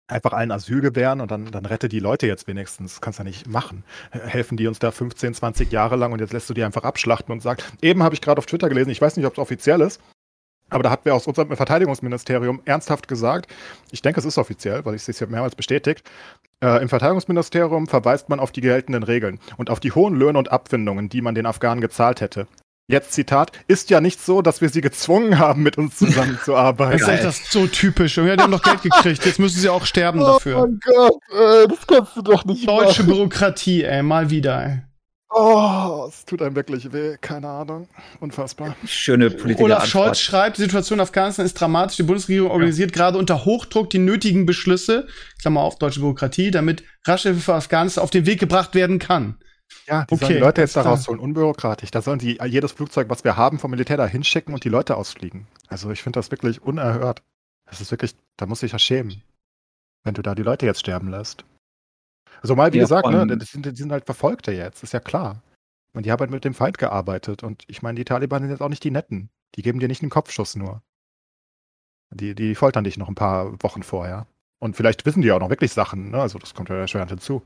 [0.07, 2.93] Einfach allen Asyl gewähren und dann, dann rette die Leute jetzt wenigstens.
[2.93, 3.83] Das kannst du ja nicht machen.
[4.11, 7.31] Helfen die uns da 15, 20 Jahre lang und jetzt lässt du die einfach abschlachten
[7.31, 9.79] und sagst, eben habe ich gerade auf Twitter gelesen, ich weiß nicht, ob es offiziell
[9.81, 10.01] ist,
[10.71, 13.51] aber da hat wer aus unserem Verteidigungsministerium ernsthaft gesagt,
[13.91, 16.03] ich denke, es ist offiziell, weil ich es hier mehrmals bestätigt,
[16.63, 20.51] äh, im Verteidigungsministerium verweist man auf die geltenden Regeln und auf die hohen Löhne und
[20.51, 22.47] Abfindungen, die man den Afghanen gezahlt hätte.
[22.87, 26.99] Jetzt Zitat, ist ja nicht so, dass wir sie gezwungen haben, mit uns Das zusammenzuarbeiten.
[26.99, 28.17] ist echt das so typisch.
[28.17, 29.25] Ja, die haben doch Geld gekriegt.
[29.25, 30.67] Jetzt müssen sie auch sterben dafür.
[30.85, 34.81] Gott, ey, das kannst du doch nicht Deutsche Bürokratie, ey, mal wieder, ey.
[35.33, 37.87] Oh, es tut einem wirklich weh, keine Ahnung.
[38.19, 38.75] Unfassbar.
[38.85, 39.63] schöne Politiker.
[39.63, 41.95] Olaf Scholz schreibt, die Situation in Afghanistan ist dramatisch.
[41.95, 45.07] Die Bundesregierung organisiert gerade unter Hochdruck die nötigen Beschlüsse,
[45.39, 49.37] Klammer auf, deutsche Bürokratie, damit rasche Hilfe für Afghanistan auf den Weg gebracht werden kann.
[49.87, 51.91] Ja, die sollen Okay, die Leute jetzt da rausholen, unbürokratisch.
[51.91, 54.97] Da sollen die jedes Flugzeug, was wir haben, vom Militär da hinschicken und die Leute
[54.97, 55.47] ausfliegen.
[55.69, 57.21] Also ich finde das wirklich unerhört.
[57.65, 59.23] Das ist wirklich, da muss ich ja schämen,
[60.03, 61.45] wenn du da die Leute jetzt sterben lässt.
[62.41, 64.99] Also mal, wie Ja, gesagt, ne, die, sind, die sind halt Verfolgte jetzt, ist ja
[64.99, 65.41] klar.
[65.93, 67.43] Und die haben halt mit dem Feind gearbeitet.
[67.43, 69.29] Und ich meine, die Taliban sind jetzt auch nicht die Netten.
[69.55, 70.81] Die geben dir nicht einen Kopfschuss nur.
[72.13, 74.27] Die, die foltern dich noch ein paar Wochen vorher.
[74.59, 76.21] Und vielleicht wissen die auch noch wirklich Sachen, ne?
[76.21, 77.41] Also das kommt ja schwer hinzu.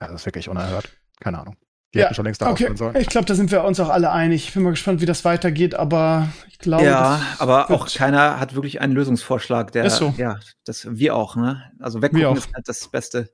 [0.00, 0.90] Ja, das ist wirklich unerhört.
[1.20, 1.56] Keine Ahnung.
[1.94, 2.96] Die Ja, hätten schon längst da Okay, sollen.
[2.96, 4.48] ich glaube, da sind wir uns auch alle einig.
[4.48, 8.54] Ich bin mal gespannt, wie das weitergeht, aber ich glaube, Ja, aber auch keiner hat
[8.54, 10.14] wirklich einen Lösungsvorschlag, der, Ist so.
[10.16, 11.70] ja, das wir auch, ne?
[11.78, 13.30] Also weggucken ist halt das Beste.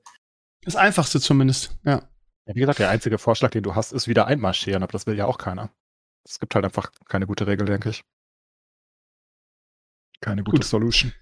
[0.61, 1.77] Das Einfachste zumindest.
[1.83, 2.09] Ja.
[2.45, 5.15] Ja, wie gesagt, der einzige Vorschlag, den du hast, ist wieder einmarschieren, aber das will
[5.15, 5.71] ja auch keiner.
[6.25, 8.03] Es gibt halt einfach keine gute Regel, denke ich.
[10.21, 10.65] Keine gute Gut.
[10.65, 11.13] Solution.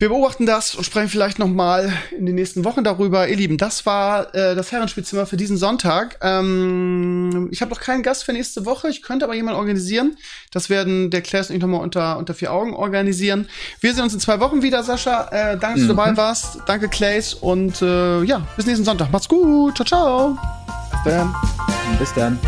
[0.00, 3.28] Wir beobachten das und sprechen vielleicht noch mal in den nächsten Wochen darüber.
[3.28, 6.18] Ihr Lieben, das war äh, das Herrenspielzimmer für diesen Sonntag.
[6.20, 8.88] Ähm, ich habe noch keinen Gast für nächste Woche.
[8.88, 10.16] Ich könnte aber jemanden organisieren.
[10.50, 13.48] Das werden der Claire und ich noch mal unter, unter vier Augen organisieren.
[13.80, 15.28] Wir sehen uns in zwei Wochen wieder, Sascha.
[15.28, 15.96] Äh, danke, dass du Mhm.
[15.96, 16.58] dabei warst.
[16.66, 17.32] Danke, Clays.
[17.32, 19.12] Und äh, ja, bis nächsten Sonntag.
[19.12, 19.76] Macht's gut.
[19.76, 20.38] Ciao, ciao.
[21.04, 21.34] Bis dann.
[22.00, 22.38] Bis dann.